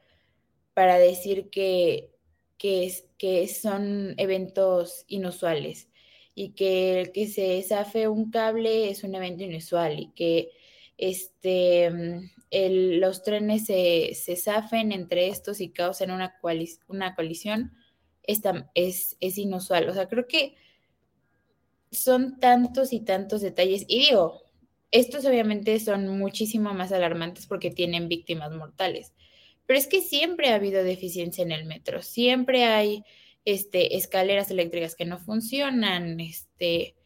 para 0.74 0.98
decir 0.98 1.50
que, 1.50 2.12
que, 2.58 2.86
es, 2.86 3.08
que 3.18 3.48
son 3.48 4.14
eventos 4.18 5.06
inusuales 5.08 5.90
y 6.40 6.50
que 6.52 7.02
el 7.02 7.12
que 7.12 7.28
se 7.28 7.64
zafe 7.64 8.08
un 8.08 8.30
cable 8.30 8.92
es 8.92 9.04
un 9.04 9.16
evento 9.16 9.44
inusual 9.44 10.00
y 10.00 10.10
que 10.10 10.52
este, 10.96 11.86
el, 12.52 13.00
los 13.00 13.24
trenes 13.24 13.66
se, 13.66 14.14
se, 14.14 14.36
zafen 14.36 14.92
entre 14.92 15.30
estos 15.30 15.60
y 15.62 15.70
causen 15.70 16.12
una, 16.12 16.36
una 16.90 17.16
colisión 17.16 17.74
es, 18.76 19.18
es 19.20 19.38
inusual. 19.40 19.90
O 19.90 19.96
sea, 19.96 20.08
creo 20.08 20.28
que 20.28 20.54
son 21.92 22.40
tantos 22.40 22.94
y 22.94 23.00
tantos 23.00 23.42
detalles. 23.42 23.86
Y 23.88 24.02
digo, 24.02 24.44
estos 24.92 25.26
obviamente 25.26 25.80
son 25.80 26.20
muchísimo 26.20 26.72
más 26.76 26.92
alarmantes 26.92 27.48
porque 27.48 27.72
tienen 27.72 28.10
víctimas 28.10 28.52
mortales. 28.52 29.12
Pero 29.66 29.80
es 29.80 29.88
que 29.88 30.02
siempre 30.02 30.50
ha 30.50 30.56
habido 30.56 30.84
deficiencia 30.84 31.44
en 31.44 31.52
el 31.52 31.66
metro, 31.66 32.04
siempre 32.04 32.66
hay 32.66 33.04
este, 33.48 33.96
escaleras 33.96 34.52
eléctricas 34.52 34.94
que 34.94 35.06
no 35.06 35.20
funcionan, 35.20 36.20
este, 36.20 36.98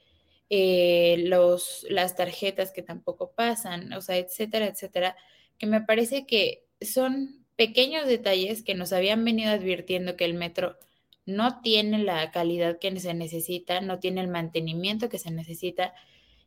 eh, 0.49 1.17
los, 1.27 1.85
las 1.87 2.15
tarjetas 2.15 2.71
que 2.71 2.81
tampoco 2.81 3.33
pasan, 3.33 3.93
o 3.93 4.01
sea, 4.01 4.17
etcétera, 4.17 4.65
etcétera, 4.65 5.15
que 5.59 5.67
me 5.67 5.81
parece 5.81 6.25
que 6.25 6.65
son 6.81 7.45
pequeños 7.55 8.07
detalles 8.07 8.63
que 8.63 8.73
nos 8.73 8.91
habían 8.91 9.23
venido 9.23 9.51
advirtiendo 9.51 10.17
que 10.17 10.25
el 10.25 10.33
metro 10.33 10.79
no 11.27 11.61
tiene 11.61 11.99
la 11.99 12.31
calidad 12.31 12.79
que 12.79 12.99
se 12.99 13.13
necesita, 13.13 13.79
no 13.81 13.99
tiene 13.99 14.21
el 14.21 14.27
mantenimiento 14.27 15.09
que 15.09 15.19
se 15.19 15.29
necesita. 15.29 15.93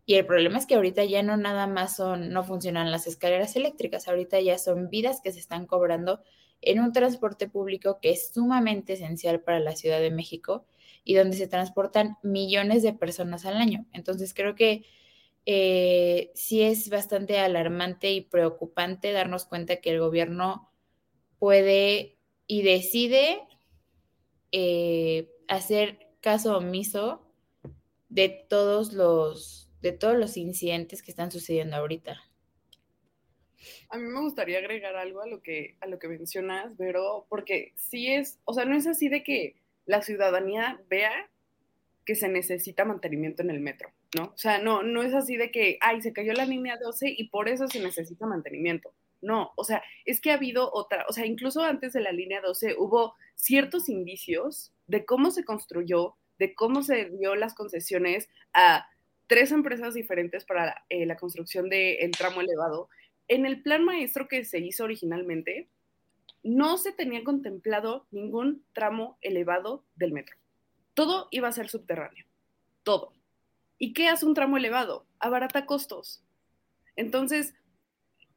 Y 0.07 0.15
el 0.15 0.27
problema 0.27 0.59
es 0.59 0.67
que 0.67 0.75
ahorita 0.75 1.05
ya 1.05 1.23
no 1.23 1.37
nada 1.37 1.69
más 1.69 1.95
son, 1.95 2.31
no 2.31 2.43
funcionan 2.43 2.91
las 2.91 3.07
escaleras 3.07 3.55
eléctricas, 3.55 4.09
ahorita 4.09 4.41
ya 4.41 4.59
son 4.59 4.91
vidas 4.91 5.21
que 5.23 5.31
se 5.31 5.39
están 5.39 5.67
cobrando 5.67 6.21
en 6.61 6.81
un 6.81 6.93
transporte 6.93 7.49
público 7.49 7.99
que 8.01 8.11
es 8.11 8.33
sumamente 8.33 8.95
esencial 8.95 9.41
para 9.41 9.61
la 9.61 9.77
Ciudad 9.77 10.01
de 10.01 10.11
México 10.11 10.67
y 11.05 11.15
donde 11.15 11.37
se 11.37 11.49
transportan 11.49 12.17
millones 12.23 12.83
de 12.83 12.95
personas 12.95 13.45
al 13.45 13.57
año. 13.57 13.87
Entonces 13.93 14.33
creo 14.35 14.55
que 14.55 14.85
eh, 15.47 16.31
sí 16.35 16.63
es 16.63 16.89
bastante 16.89 17.39
alarmante 17.39 18.13
y 18.13 18.23
preocupante 18.23 19.13
darnos 19.13 19.45
cuenta 19.45 19.77
que 19.77 19.91
el 19.91 20.01
gobierno 20.01 20.71
puede 21.39 22.17
y 22.47 22.63
decide 22.63 23.43
eh, 24.53 25.31
hacer 25.49 25.99
caso 26.21 26.57
omiso 26.57 27.21
de 28.09 28.29
todos 28.49 28.93
los 28.93 29.69
de 29.83 29.93
todos 29.93 30.17
los 30.17 30.39
incidentes 30.39 31.03
que 31.03 31.11
están 31.11 31.31
sucediendo 31.31 31.77
ahorita. 31.77 32.19
A 33.89 33.99
mí 33.99 34.05
me 34.05 34.21
gustaría 34.21 34.59
agregar 34.59 34.97
algo 34.97 35.23
a 35.23 35.27
lo 35.27 35.43
que 35.43 35.77
a 35.81 35.87
lo 35.87 35.99
que 35.99 36.09
mencionas, 36.09 36.73
pero 36.79 37.27
porque 37.29 37.73
sí 37.77 38.13
es, 38.13 38.39
o 38.45 38.55
sea, 38.55 38.65
no 38.65 38.77
es 38.77 38.87
así 38.87 39.09
de 39.09 39.23
que 39.23 39.57
la 39.87 40.03
ciudadanía 40.03 40.81
vea 40.89 41.31
que 42.05 42.15
se 42.15 42.29
necesita 42.29 42.85
mantenimiento 42.85 43.43
en 43.43 43.51
el 43.51 43.61
metro, 43.61 43.91
¿no? 44.17 44.25
O 44.27 44.37
sea, 44.37 44.59
no, 44.59 44.83
no 44.83 45.03
es 45.03 45.15
así 45.15 45.37
de 45.37 45.51
que, 45.51 45.79
ay, 45.81 46.03
se 46.03 46.13
cayó 46.13 46.33
la 46.35 46.45
línea 46.47 46.77
12 46.77 47.15
y 47.17 47.29
por 47.29 47.49
eso 47.49 47.67
se 47.69 47.81
necesita 47.81 48.27
mantenimiento. 48.27 48.93
No, 49.23 49.53
o 49.57 49.65
sea, 49.65 49.83
es 50.05 50.21
que 50.21 50.31
ha 50.31 50.35
habido 50.35 50.71
otra, 50.73 51.07
o 51.09 51.13
sea, 51.13 51.25
incluso 51.25 51.63
antes 51.63 51.95
de 51.95 52.03
la 52.03 52.13
línea 52.13 52.43
12 52.43 52.77
hubo 52.79 53.15
ciertos 53.35 53.89
indicios 53.89 54.73
de 54.87 55.07
cómo 55.07 55.31
se 55.31 55.45
construyó, 55.45 56.17
de 56.39 56.55
cómo 56.55 56.83
se 56.83 57.07
dio 57.07 57.35
las 57.35 57.55
concesiones 57.55 58.29
a 58.53 58.87
tres 59.27 59.51
empresas 59.53 59.95
diferentes 59.95 60.45
para 60.45 60.85
eh, 60.91 61.07
la 61.07 61.17
construcción 61.17 61.71
del 61.71 62.11
tramo 62.11 62.43
elevado. 62.43 62.89
En 63.29 63.47
el 63.47 63.63
plan 63.63 63.85
maestro 63.85 64.29
que 64.29 64.45
se 64.45 64.59
hizo 64.59 64.85
originalmente, 64.85 65.69
no 66.43 66.77
se 66.77 66.93
tenía 66.93 67.25
contemplado 67.25 68.07
ningún 68.11 68.65
tramo 68.73 69.19
elevado 69.23 69.85
del 69.97 70.13
metro. 70.13 70.37
Todo 70.93 71.29
iba 71.31 71.49
a 71.49 71.53
ser 71.53 71.69
subterráneo, 71.69 72.27
todo. 72.83 73.13
¿Y 73.79 73.93
qué 73.95 74.09
hace 74.09 74.27
un 74.27 74.35
tramo 74.35 74.57
elevado? 74.57 75.07
Abarata 75.19 75.67
costos. 75.67 76.23
Entonces, 76.97 77.55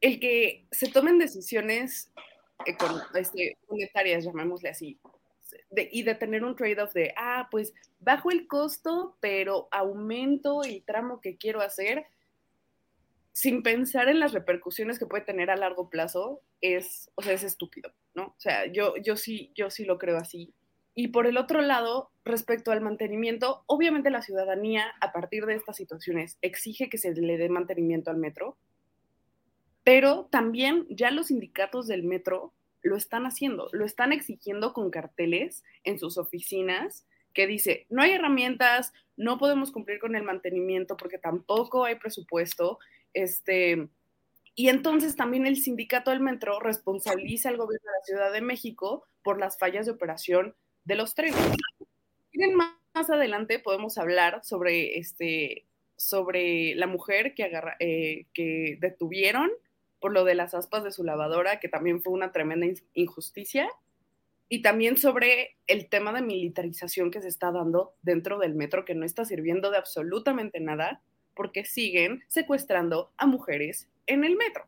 el 0.00 0.18
que 0.20 0.66
se 0.72 0.88
tomen 0.88 1.18
decisiones 1.18 2.10
este, 3.14 3.56
monetarias, 3.68 4.24
llamémosle 4.24 4.70
así, 4.70 4.98
y 5.70 6.02
de 6.02 6.14
tener 6.14 6.44
un 6.44 6.56
trade-off 6.56 6.92
de, 6.92 7.14
ah, 7.16 7.48
pues 7.50 7.72
bajo 8.00 8.30
el 8.30 8.46
costo, 8.46 9.16
pero 9.20 9.68
aumento 9.70 10.62
el 10.62 10.82
tramo 10.82 11.20
que 11.20 11.36
quiero 11.36 11.60
hacer, 11.60 12.06
sin 13.38 13.62
pensar 13.62 14.08
en 14.08 14.18
las 14.18 14.32
repercusiones 14.32 14.98
que 14.98 15.06
puede 15.06 15.22
tener 15.22 15.48
a 15.48 15.56
largo 15.56 15.88
plazo, 15.90 16.40
es, 16.60 17.08
o 17.14 17.22
sea, 17.22 17.34
es 17.34 17.44
estúpido, 17.44 17.92
¿no? 18.12 18.34
O 18.36 18.40
sea, 18.40 18.66
yo, 18.66 18.96
yo, 18.96 19.16
sí, 19.16 19.52
yo 19.54 19.70
sí 19.70 19.84
lo 19.84 19.96
creo 19.96 20.16
así. 20.16 20.52
Y 20.96 21.08
por 21.08 21.28
el 21.28 21.36
otro 21.36 21.62
lado, 21.62 22.10
respecto 22.24 22.72
al 22.72 22.80
mantenimiento, 22.80 23.62
obviamente 23.66 24.10
la 24.10 24.22
ciudadanía, 24.22 24.92
a 25.00 25.12
partir 25.12 25.46
de 25.46 25.54
estas 25.54 25.76
situaciones, 25.76 26.36
exige 26.42 26.88
que 26.88 26.98
se 26.98 27.14
le 27.14 27.38
dé 27.38 27.48
mantenimiento 27.48 28.10
al 28.10 28.16
metro, 28.16 28.58
pero 29.84 30.24
también 30.32 30.84
ya 30.90 31.12
los 31.12 31.28
sindicatos 31.28 31.86
del 31.86 32.02
metro 32.02 32.52
lo 32.82 32.96
están 32.96 33.24
haciendo, 33.24 33.68
lo 33.70 33.84
están 33.84 34.12
exigiendo 34.12 34.72
con 34.72 34.90
carteles 34.90 35.62
en 35.84 36.00
sus 36.00 36.18
oficinas 36.18 37.06
que 37.34 37.46
dice, 37.46 37.86
no 37.88 38.02
hay 38.02 38.10
herramientas, 38.10 38.92
no 39.16 39.38
podemos 39.38 39.70
cumplir 39.70 40.00
con 40.00 40.16
el 40.16 40.24
mantenimiento 40.24 40.96
porque 40.96 41.18
tampoco 41.18 41.84
hay 41.84 41.94
presupuesto, 41.94 42.80
este, 43.22 43.88
y 44.54 44.68
entonces 44.68 45.16
también 45.16 45.46
el 45.46 45.56
sindicato 45.56 46.10
del 46.10 46.20
metro 46.20 46.60
responsabiliza 46.60 47.48
al 47.48 47.56
gobierno 47.56 47.90
de 47.90 47.98
la 47.98 48.04
Ciudad 48.04 48.32
de 48.32 48.40
México 48.40 49.04
por 49.22 49.38
las 49.38 49.58
fallas 49.58 49.86
de 49.86 49.92
operación 49.92 50.54
de 50.84 50.94
los 50.94 51.14
trenes. 51.14 51.36
Más 52.54 53.10
adelante 53.10 53.58
podemos 53.58 53.98
hablar 53.98 54.44
sobre, 54.44 54.98
este, 54.98 55.66
sobre 55.96 56.74
la 56.76 56.86
mujer 56.86 57.34
que, 57.34 57.44
agarra, 57.44 57.76
eh, 57.80 58.26
que 58.34 58.78
detuvieron 58.80 59.50
por 60.00 60.12
lo 60.12 60.24
de 60.24 60.36
las 60.36 60.54
aspas 60.54 60.84
de 60.84 60.92
su 60.92 61.02
lavadora, 61.02 61.58
que 61.58 61.68
también 61.68 62.02
fue 62.02 62.12
una 62.12 62.30
tremenda 62.30 62.66
injusticia, 62.94 63.68
y 64.48 64.62
también 64.62 64.96
sobre 64.96 65.56
el 65.66 65.88
tema 65.88 66.12
de 66.12 66.22
militarización 66.22 67.10
que 67.10 67.20
se 67.20 67.28
está 67.28 67.50
dando 67.50 67.94
dentro 68.02 68.38
del 68.38 68.54
metro, 68.54 68.84
que 68.84 68.94
no 68.94 69.04
está 69.04 69.24
sirviendo 69.24 69.70
de 69.70 69.78
absolutamente 69.78 70.60
nada, 70.60 71.02
porque 71.38 71.64
siguen 71.64 72.24
secuestrando 72.26 73.12
a 73.16 73.24
mujeres 73.24 73.88
en 74.08 74.24
el 74.24 74.34
metro. 74.36 74.64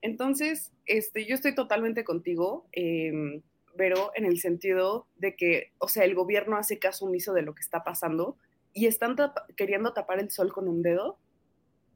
Entonces, 0.00 0.70
este, 0.86 1.26
yo 1.26 1.34
estoy 1.34 1.56
totalmente 1.56 2.04
contigo, 2.04 2.68
eh, 2.72 3.42
Vero, 3.76 4.12
en 4.14 4.24
el 4.24 4.38
sentido 4.38 5.08
de 5.16 5.34
que, 5.34 5.72
o 5.78 5.88
sea, 5.88 6.04
el 6.04 6.14
gobierno 6.14 6.56
hace 6.56 6.78
caso 6.78 7.06
omiso 7.06 7.32
de 7.32 7.42
lo 7.42 7.52
que 7.56 7.62
está 7.62 7.82
pasando 7.82 8.36
y 8.72 8.86
están 8.86 9.16
queriendo 9.56 9.92
tapar 9.92 10.20
el 10.20 10.30
sol 10.30 10.52
con 10.52 10.68
un 10.68 10.82
dedo, 10.82 11.18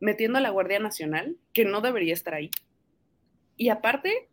metiendo 0.00 0.38
a 0.38 0.40
la 0.40 0.50
Guardia 0.50 0.80
Nacional, 0.80 1.36
que 1.52 1.64
no 1.64 1.80
debería 1.80 2.14
estar 2.14 2.34
ahí. 2.34 2.50
Y 3.56 3.68
aparte, 3.68 4.28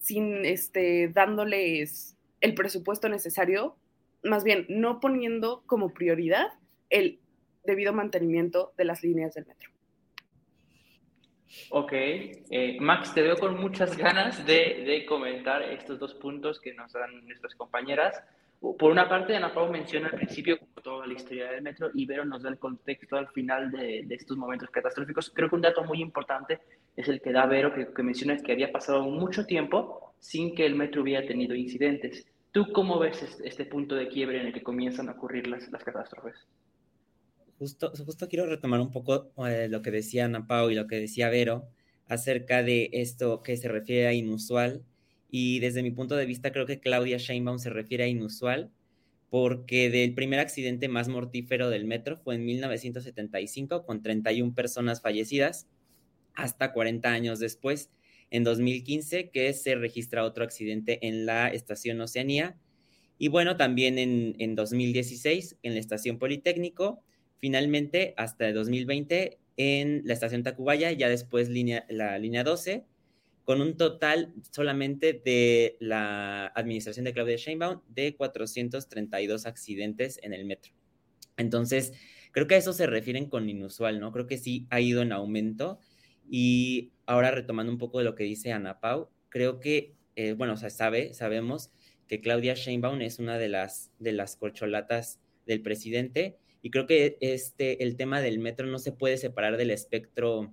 sin 0.00 0.44
este, 0.44 1.06
dándoles 1.06 2.16
el 2.40 2.56
presupuesto 2.56 3.08
necesario, 3.08 3.76
más 4.24 4.42
bien 4.42 4.66
no 4.68 4.98
poniendo 4.98 5.62
como 5.66 5.94
prioridad 5.94 6.48
el 6.88 7.19
debido 7.64 7.92
mantenimiento 7.92 8.72
de 8.76 8.84
las 8.84 9.02
líneas 9.02 9.34
del 9.34 9.46
metro. 9.46 9.70
Ok, 11.70 11.92
eh, 11.92 12.78
Max, 12.80 13.12
te 13.12 13.22
veo 13.22 13.36
con 13.36 13.60
muchas 13.60 13.96
ganas 13.96 14.46
de, 14.46 14.84
de, 14.86 15.04
comentar 15.04 15.62
estos 15.62 15.98
dos 15.98 16.14
puntos 16.14 16.60
que 16.60 16.72
nos 16.74 16.92
dan 16.92 17.26
nuestras 17.26 17.54
compañeras. 17.56 18.22
Por 18.60 18.92
una 18.92 19.08
parte, 19.08 19.34
Ana 19.34 19.52
Pau 19.52 19.70
menciona 19.70 20.08
al 20.08 20.14
principio 20.14 20.58
toda 20.82 21.06
la 21.06 21.14
historia 21.14 21.50
del 21.50 21.62
metro 21.62 21.90
y 21.94 22.06
Vero 22.06 22.24
nos 22.24 22.42
da 22.42 22.50
el 22.50 22.58
contexto 22.58 23.16
al 23.16 23.28
final 23.28 23.70
de, 23.70 24.02
de, 24.04 24.14
estos 24.14 24.36
momentos 24.36 24.70
catastróficos. 24.70 25.30
Creo 25.34 25.48
que 25.48 25.54
un 25.56 25.62
dato 25.62 25.82
muy 25.82 26.00
importante 26.00 26.60
es 26.94 27.08
el 27.08 27.20
que 27.20 27.32
da 27.32 27.46
Vero, 27.46 27.74
que, 27.74 27.92
que 27.92 28.02
menciona 28.02 28.36
que 28.36 28.52
había 28.52 28.70
pasado 28.70 29.02
mucho 29.04 29.46
tiempo 29.46 30.14
sin 30.20 30.54
que 30.54 30.66
el 30.66 30.74
metro 30.74 31.02
hubiera 31.02 31.26
tenido 31.26 31.54
incidentes. 31.54 32.26
¿Tú 32.52 32.70
cómo 32.72 32.98
ves 32.98 33.40
este 33.42 33.64
punto 33.64 33.94
de 33.94 34.08
quiebre 34.08 34.40
en 34.40 34.48
el 34.48 34.52
que 34.52 34.62
comienzan 34.62 35.08
a 35.08 35.12
ocurrir 35.12 35.46
las, 35.46 35.70
las 35.70 35.82
catástrofes? 35.82 36.46
Justo, 37.60 37.92
justo 38.06 38.26
quiero 38.26 38.46
retomar 38.46 38.80
un 38.80 38.90
poco 38.90 39.34
eh, 39.46 39.68
lo 39.68 39.82
que 39.82 39.90
decía 39.90 40.24
Ana 40.24 40.46
Pau 40.46 40.70
y 40.70 40.74
lo 40.74 40.86
que 40.86 40.96
decía 40.98 41.28
Vero 41.28 41.68
acerca 42.06 42.62
de 42.62 42.88
esto 42.90 43.42
que 43.42 43.54
se 43.58 43.68
refiere 43.68 44.06
a 44.06 44.14
inusual. 44.14 44.82
Y 45.30 45.58
desde 45.58 45.82
mi 45.82 45.90
punto 45.90 46.16
de 46.16 46.24
vista, 46.24 46.52
creo 46.52 46.64
que 46.64 46.80
Claudia 46.80 47.18
Sheinbaum 47.18 47.58
se 47.58 47.68
refiere 47.68 48.04
a 48.04 48.08
inusual 48.08 48.70
porque 49.28 49.90
del 49.90 50.14
primer 50.14 50.40
accidente 50.40 50.88
más 50.88 51.08
mortífero 51.08 51.68
del 51.68 51.84
metro 51.84 52.16
fue 52.16 52.36
en 52.36 52.46
1975 52.46 53.84
con 53.84 54.00
31 54.00 54.54
personas 54.54 55.02
fallecidas, 55.02 55.68
hasta 56.32 56.72
40 56.72 57.10
años 57.10 57.40
después, 57.40 57.90
en 58.30 58.42
2015, 58.42 59.28
que 59.28 59.52
se 59.52 59.74
registra 59.74 60.24
otro 60.24 60.44
accidente 60.44 61.06
en 61.06 61.26
la 61.26 61.48
estación 61.48 62.00
Oceanía. 62.00 62.56
Y 63.18 63.28
bueno, 63.28 63.58
también 63.58 63.98
en, 63.98 64.34
en 64.38 64.54
2016, 64.54 65.58
en 65.62 65.74
la 65.74 65.80
estación 65.80 66.18
Politécnico, 66.18 67.04
finalmente 67.40 68.14
hasta 68.16 68.48
el 68.48 68.54
2020 68.54 69.38
en 69.56 70.02
la 70.04 70.14
estación 70.14 70.42
Tacubaya, 70.42 70.92
ya 70.92 71.08
después 71.08 71.48
línea, 71.48 71.84
la 71.88 72.18
línea 72.18 72.44
12, 72.44 72.86
con 73.44 73.60
un 73.60 73.76
total 73.76 74.32
solamente 74.52 75.12
de 75.24 75.76
la 75.80 76.46
administración 76.54 77.04
de 77.04 77.12
Claudia 77.12 77.36
Sheinbaum 77.36 77.80
de 77.88 78.14
432 78.14 79.46
accidentes 79.46 80.20
en 80.22 80.32
el 80.32 80.44
metro. 80.44 80.72
Entonces, 81.36 81.92
creo 82.32 82.46
que 82.46 82.54
a 82.54 82.58
eso 82.58 82.72
se 82.72 82.86
refieren 82.86 83.26
con 83.26 83.48
inusual, 83.48 83.98
¿no? 83.98 84.12
Creo 84.12 84.26
que 84.26 84.38
sí 84.38 84.66
ha 84.70 84.80
ido 84.80 85.02
en 85.02 85.12
aumento. 85.12 85.78
Y 86.28 86.92
ahora 87.06 87.30
retomando 87.32 87.72
un 87.72 87.78
poco 87.78 87.98
de 87.98 88.04
lo 88.04 88.14
que 88.14 88.24
dice 88.24 88.52
Ana 88.52 88.78
Pau, 88.78 89.10
creo 89.30 89.58
que, 89.58 89.94
eh, 90.16 90.34
bueno, 90.34 90.52
o 90.52 90.56
sea, 90.56 90.70
sabe, 90.70 91.12
sabemos 91.12 91.72
que 92.06 92.20
Claudia 92.20 92.54
Sheinbaum 92.54 93.00
es 93.00 93.18
una 93.18 93.38
de 93.38 93.48
las, 93.48 93.90
de 93.98 94.12
las 94.12 94.36
corcholatas 94.36 95.20
del 95.46 95.62
presidente 95.62 96.38
y 96.62 96.70
creo 96.70 96.86
que 96.86 97.16
este, 97.20 97.82
el 97.82 97.96
tema 97.96 98.20
del 98.20 98.38
metro 98.38 98.66
no 98.66 98.78
se 98.78 98.92
puede 98.92 99.16
separar 99.16 99.56
del 99.56 99.70
espectro, 99.70 100.52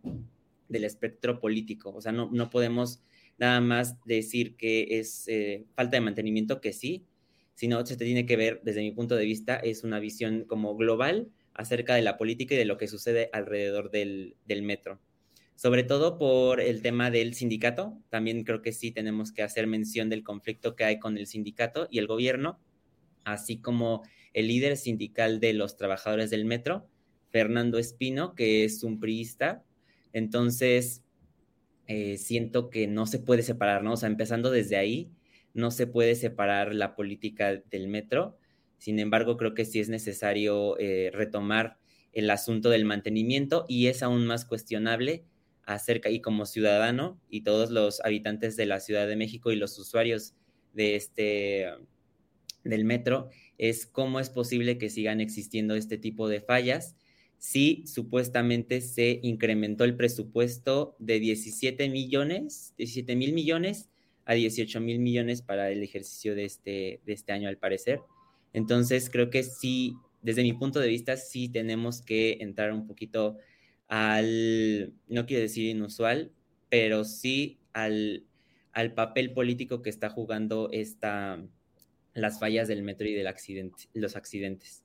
del 0.69 0.83
espectro 0.83 1.39
político. 1.39 1.93
O 1.93 2.01
sea, 2.01 2.11
no, 2.11 2.29
no 2.31 2.49
podemos 2.49 3.01
nada 3.37 3.61
más 3.61 3.97
decir 4.05 4.55
que 4.55 4.99
es 4.99 5.27
eh, 5.27 5.65
falta 5.75 5.97
de 5.97 6.01
mantenimiento, 6.01 6.61
que 6.61 6.73
sí, 6.73 7.05
sino 7.53 7.85
se 7.85 7.97
tiene 7.97 8.25
que 8.25 8.37
ver, 8.37 8.61
desde 8.63 8.81
mi 8.81 8.91
punto 8.91 9.15
de 9.15 9.25
vista, 9.25 9.55
es 9.57 9.83
una 9.83 9.99
visión 9.99 10.45
como 10.45 10.75
global 10.75 11.29
acerca 11.53 11.95
de 11.95 12.03
la 12.03 12.17
política 12.17 12.55
y 12.55 12.57
de 12.57 12.65
lo 12.65 12.77
que 12.77 12.87
sucede 12.87 13.29
alrededor 13.33 13.89
del, 13.91 14.35
del 14.45 14.61
metro. 14.61 14.99
Sobre 15.55 15.83
todo 15.83 16.19
por 16.19 16.61
el 16.61 16.83
tema 16.83 17.09
del 17.09 17.33
sindicato, 17.33 17.97
también 18.09 18.43
creo 18.43 18.61
que 18.61 18.71
sí 18.71 18.91
tenemos 18.91 19.31
que 19.31 19.41
hacer 19.41 19.65
mención 19.65 20.07
del 20.07 20.23
conflicto 20.23 20.75
que 20.75 20.83
hay 20.83 20.99
con 20.99 21.17
el 21.17 21.25
sindicato 21.25 21.87
y 21.89 21.97
el 21.97 22.05
gobierno, 22.05 22.59
así 23.27 23.57
como 23.57 24.03
el 24.33 24.47
líder 24.47 24.77
sindical 24.77 25.39
de 25.39 25.53
los 25.53 25.75
trabajadores 25.75 26.29
del 26.29 26.45
metro, 26.45 26.87
Fernando 27.29 27.77
Espino, 27.77 28.35
que 28.35 28.63
es 28.63 28.83
un 28.83 28.99
priista. 28.99 29.63
Entonces, 30.13 31.03
eh, 31.87 32.17
siento 32.17 32.69
que 32.69 32.87
no 32.87 33.05
se 33.05 33.19
puede 33.19 33.43
separar, 33.43 33.83
¿no? 33.83 33.93
O 33.93 33.97
sea, 33.97 34.07
empezando 34.07 34.49
desde 34.49 34.77
ahí, 34.77 35.11
no 35.53 35.71
se 35.71 35.87
puede 35.87 36.15
separar 36.15 36.73
la 36.73 36.95
política 36.95 37.61
del 37.69 37.87
metro. 37.87 38.37
Sin 38.77 38.99
embargo, 38.99 39.37
creo 39.37 39.53
que 39.53 39.65
sí 39.65 39.79
es 39.79 39.89
necesario 39.89 40.77
eh, 40.79 41.11
retomar 41.13 41.77
el 42.13 42.29
asunto 42.29 42.69
del 42.69 42.85
mantenimiento 42.85 43.65
y 43.67 43.87
es 43.87 44.03
aún 44.03 44.25
más 44.25 44.45
cuestionable 44.45 45.25
acerca, 45.63 46.09
y 46.09 46.21
como 46.21 46.45
ciudadano 46.45 47.19
y 47.29 47.41
todos 47.41 47.71
los 47.71 47.99
habitantes 48.05 48.55
de 48.55 48.67
la 48.67 48.79
Ciudad 48.79 49.05
de 49.05 49.17
México 49.17 49.51
y 49.51 49.57
los 49.57 49.77
usuarios 49.77 50.33
de 50.73 50.95
este, 50.95 51.65
del 52.67 52.85
metro, 52.85 53.29
es 53.57 53.85
cómo 53.85 54.19
es 54.19 54.29
posible 54.29 54.77
que 54.77 54.89
sigan 54.89 55.21
existiendo 55.21 55.75
este 55.75 55.97
tipo 55.97 56.27
de 56.27 56.41
fallas 56.41 56.95
si 57.37 57.85
supuestamente 57.85 58.81
se 58.81 59.19
incrementó 59.21 59.83
el 59.83 59.95
presupuesto 59.95 60.95
de 60.99 61.19
17 61.19 61.89
millones, 61.89 62.73
17 62.77 63.15
mil 63.15 63.33
millones 63.33 63.89
a 64.25 64.33
18 64.33 64.81
mil 64.81 64.99
millones 64.99 65.41
para 65.41 65.71
el 65.71 65.83
ejercicio 65.83 66.35
de 66.35 66.45
este, 66.45 67.01
de 67.05 67.13
este 67.13 67.31
año 67.31 67.47
al 67.47 67.57
parecer. 67.57 68.01
Entonces 68.53 69.09
creo 69.09 69.29
que 69.29 69.43
sí, 69.43 69.93
desde 70.21 70.43
mi 70.43 70.53
punto 70.53 70.79
de 70.79 70.87
vista, 70.87 71.15
sí 71.15 71.47
tenemos 71.47 72.01
que 72.01 72.37
entrar 72.41 72.73
un 72.73 72.87
poquito 72.87 73.37
al, 73.87 74.93
no 75.07 75.25
quiero 75.25 75.43
decir 75.43 75.69
inusual, 75.69 76.31
pero 76.69 77.05
sí 77.05 77.59
al, 77.73 78.25
al 78.73 78.93
papel 78.93 79.31
político 79.31 79.81
que 79.81 79.89
está 79.89 80.09
jugando 80.09 80.69
esta, 80.71 81.41
las 82.17 82.39
fallas 82.39 82.67
del 82.67 82.81
metro 82.81 83.07
y 83.07 83.13
del 83.13 83.31
los 83.93 84.15
accidentes. 84.15 84.83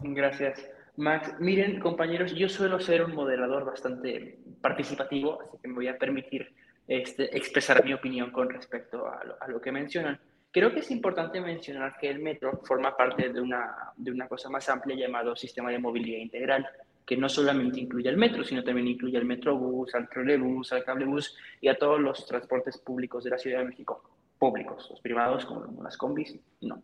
Gracias. 0.00 0.68
Max, 0.96 1.34
miren 1.38 1.78
compañeros, 1.78 2.34
yo 2.34 2.48
suelo 2.48 2.80
ser 2.80 3.04
un 3.04 3.14
moderador 3.14 3.64
bastante 3.64 4.38
participativo, 4.60 5.40
así 5.40 5.58
que 5.62 5.68
me 5.68 5.74
voy 5.74 5.88
a 5.88 5.96
permitir 5.96 6.52
este, 6.88 7.36
expresar 7.36 7.84
mi 7.84 7.94
opinión 7.94 8.32
con 8.32 8.50
respecto 8.50 9.06
a 9.06 9.24
lo, 9.24 9.36
a 9.40 9.48
lo, 9.48 9.60
que 9.60 9.70
mencionan. 9.70 10.18
Creo 10.50 10.72
que 10.72 10.80
es 10.80 10.90
importante 10.90 11.40
mencionar 11.40 11.96
que 12.00 12.10
el 12.10 12.18
metro 12.18 12.60
forma 12.64 12.96
parte 12.96 13.28
de 13.28 13.40
una, 13.40 13.92
de 13.96 14.10
una 14.10 14.26
cosa 14.26 14.50
más 14.50 14.68
amplia 14.68 14.96
llamado 14.96 15.36
sistema 15.36 15.70
de 15.70 15.78
movilidad 15.78 16.18
integral, 16.18 16.66
que 17.06 17.16
no 17.16 17.28
solamente 17.28 17.78
incluye 17.78 18.08
el 18.08 18.16
metro, 18.16 18.42
sino 18.42 18.64
también 18.64 18.88
incluye 18.88 19.16
el 19.16 19.24
metrobús, 19.24 19.94
al 19.94 20.08
trolebús, 20.08 20.72
al 20.72 20.84
cablebús 20.84 21.36
y 21.60 21.68
a 21.68 21.78
todos 21.78 22.00
los 22.00 22.26
transportes 22.26 22.76
públicos 22.78 23.22
de 23.22 23.30
la 23.30 23.38
Ciudad 23.38 23.60
de 23.60 23.66
México 23.66 24.02
públicos, 24.40 24.88
los 24.90 25.00
privados 25.00 25.44
como 25.44 25.82
las 25.82 25.96
combis, 25.96 26.34
no. 26.62 26.82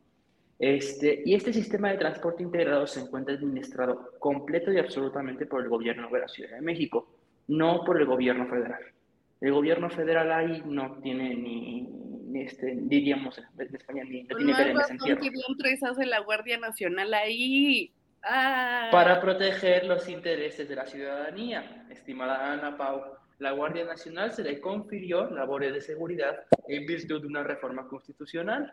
Este, 0.59 1.23
y 1.25 1.35
este 1.35 1.53
sistema 1.53 1.91
de 1.91 1.99
transporte 1.99 2.43
integrado 2.43 2.87
se 2.87 3.01
encuentra 3.01 3.35
administrado 3.35 4.13
completo 4.19 4.73
y 4.73 4.79
absolutamente 4.79 5.47
por 5.47 5.63
el 5.63 5.69
gobierno 5.69 6.09
de 6.11 6.21
la 6.21 6.29
Ciudad 6.29 6.51
de 6.51 6.61
México, 6.61 7.09
no 7.49 7.83
por 7.85 8.01
el 8.01 8.07
gobierno 8.07 8.47
federal. 8.47 8.81
El 9.41 9.53
gobierno 9.53 9.91
federal 9.91 10.33
ahí 10.33 10.63
no 10.67 10.99
tiene 11.03 11.35
ni, 11.35 11.83
ni 11.83 12.43
este, 12.43 12.75
diríamos 12.77 13.41
de 13.55 13.65
España, 13.65 14.05
ni 14.05 14.25
no 14.25 14.37
tiene 14.37 14.53
que 14.55 14.85
sentido. 14.85 15.19
¿Qué 15.19 15.31
diantres 15.31 15.83
hace 15.83 16.07
la 16.07 16.21
Guardia 16.21 16.59
Nacional 16.59 17.13
ahí? 17.15 17.93
Ah. 18.23 18.89
Para 18.91 19.21
proteger 19.21 19.85
los 19.85 20.09
intereses 20.09 20.69
de 20.69 20.75
la 20.75 20.87
ciudadanía, 20.87 21.87
estimada 21.91 22.53
Ana 22.53 22.77
Pau 22.77 23.03
la 23.39 23.53
Guardia 23.53 23.85
Nacional 23.85 24.33
se 24.33 24.43
le 24.43 24.61
confirió 24.61 25.31
labores 25.31 25.73
de 25.73 25.81
seguridad 25.81 26.45
en 26.69 26.87
virtud 26.87 27.21
de 27.21 27.27
una 27.27 27.43
reforma 27.43 27.87
constitucional. 27.87 28.73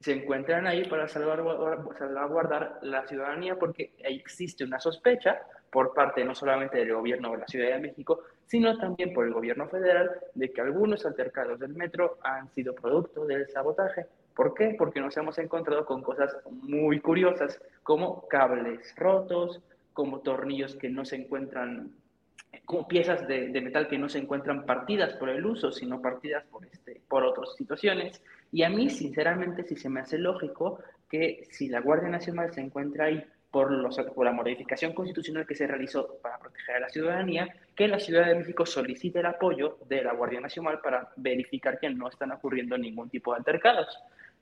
Se 0.00 0.12
encuentran 0.12 0.66
ahí 0.66 0.84
para 0.84 1.08
salvaguardar 1.08 2.78
la 2.82 3.06
ciudadanía 3.06 3.56
porque 3.56 3.92
existe 3.98 4.64
una 4.64 4.80
sospecha 4.80 5.40
por 5.70 5.94
parte 5.94 6.24
no 6.24 6.34
solamente 6.34 6.78
del 6.78 6.94
gobierno 6.94 7.32
de 7.32 7.38
la 7.38 7.46
Ciudad 7.46 7.70
de 7.70 7.80
México, 7.80 8.22
sino 8.46 8.76
también 8.78 9.12
por 9.12 9.26
el 9.26 9.32
gobierno 9.32 9.68
federal 9.68 10.10
de 10.34 10.52
que 10.52 10.60
algunos 10.60 11.06
altercados 11.06 11.58
del 11.58 11.74
metro 11.74 12.18
han 12.22 12.48
sido 12.54 12.74
producto 12.74 13.24
del 13.24 13.48
sabotaje. 13.48 14.06
¿Por 14.34 14.54
qué? 14.54 14.74
Porque 14.76 15.00
nos 15.00 15.16
hemos 15.16 15.38
encontrado 15.38 15.86
con 15.86 16.02
cosas 16.02 16.36
muy 16.50 17.00
curiosas, 17.00 17.60
como 17.82 18.28
cables 18.28 18.94
rotos, 18.96 19.62
como 19.92 20.20
tornillos 20.20 20.76
que 20.76 20.90
no 20.90 21.04
se 21.04 21.16
encuentran 21.16 21.90
como 22.64 22.88
piezas 22.88 23.26
de, 23.26 23.48
metal 23.60 23.88
que 23.88 23.98
no 23.98 24.08
se 24.08 24.18
encuentran 24.18 24.64
partidas 24.64 25.14
por 25.14 25.28
el 25.28 25.44
uso, 25.44 25.72
sino 25.72 26.00
partidas 26.00 26.44
por, 26.44 26.64
este, 26.66 27.00
por 27.08 27.24
otras 27.24 27.54
situaciones. 27.56 28.22
Y 28.52 28.62
a 28.62 28.68
mí, 28.68 28.90
sinceramente, 28.90 29.64
sí 29.64 29.76
se 29.76 29.88
me 29.88 30.00
hace 30.00 30.18
lógico 30.18 30.80
que 31.08 31.46
si 31.50 31.68
la 31.68 31.80
Guardia 31.80 32.08
Nacional 32.08 32.52
se 32.52 32.60
encuentra 32.60 33.06
ahí 33.06 33.24
por, 33.50 33.70
los, 33.70 33.96
por 34.14 34.24
la 34.26 34.32
modificación 34.32 34.92
constitucional 34.92 35.46
que 35.46 35.54
se 35.54 35.66
realizó 35.66 36.18
para 36.20 36.38
proteger 36.38 36.76
a 36.76 36.80
la 36.80 36.88
ciudadanía, 36.88 37.48
que 37.74 37.88
la 37.88 37.98
Ciudad 37.98 38.26
de 38.26 38.34
México 38.34 38.66
solicite 38.66 39.20
el 39.20 39.26
apoyo 39.26 39.78
de 39.88 40.02
la 40.02 40.12
Guardia 40.12 40.40
Nacional 40.40 40.80
para 40.80 41.08
verificar 41.16 41.78
que 41.78 41.88
no 41.90 42.08
están 42.08 42.32
ocurriendo 42.32 42.76
ningún 42.76 43.08
tipo 43.08 43.32
de 43.32 43.38
altercados. 43.38 43.88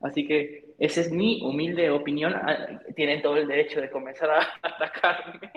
Así 0.04 0.26
que 0.26 0.74
esa 0.78 1.00
es 1.00 1.10
mi 1.10 1.40
humilde 1.42 1.88
opinión. 1.88 2.34
Ah, 2.34 2.78
tienen 2.94 3.22
todo 3.22 3.38
el 3.38 3.48
derecho 3.48 3.80
de 3.80 3.88
comenzar 3.88 4.28
a 4.28 4.46
atacarme, 4.62 5.50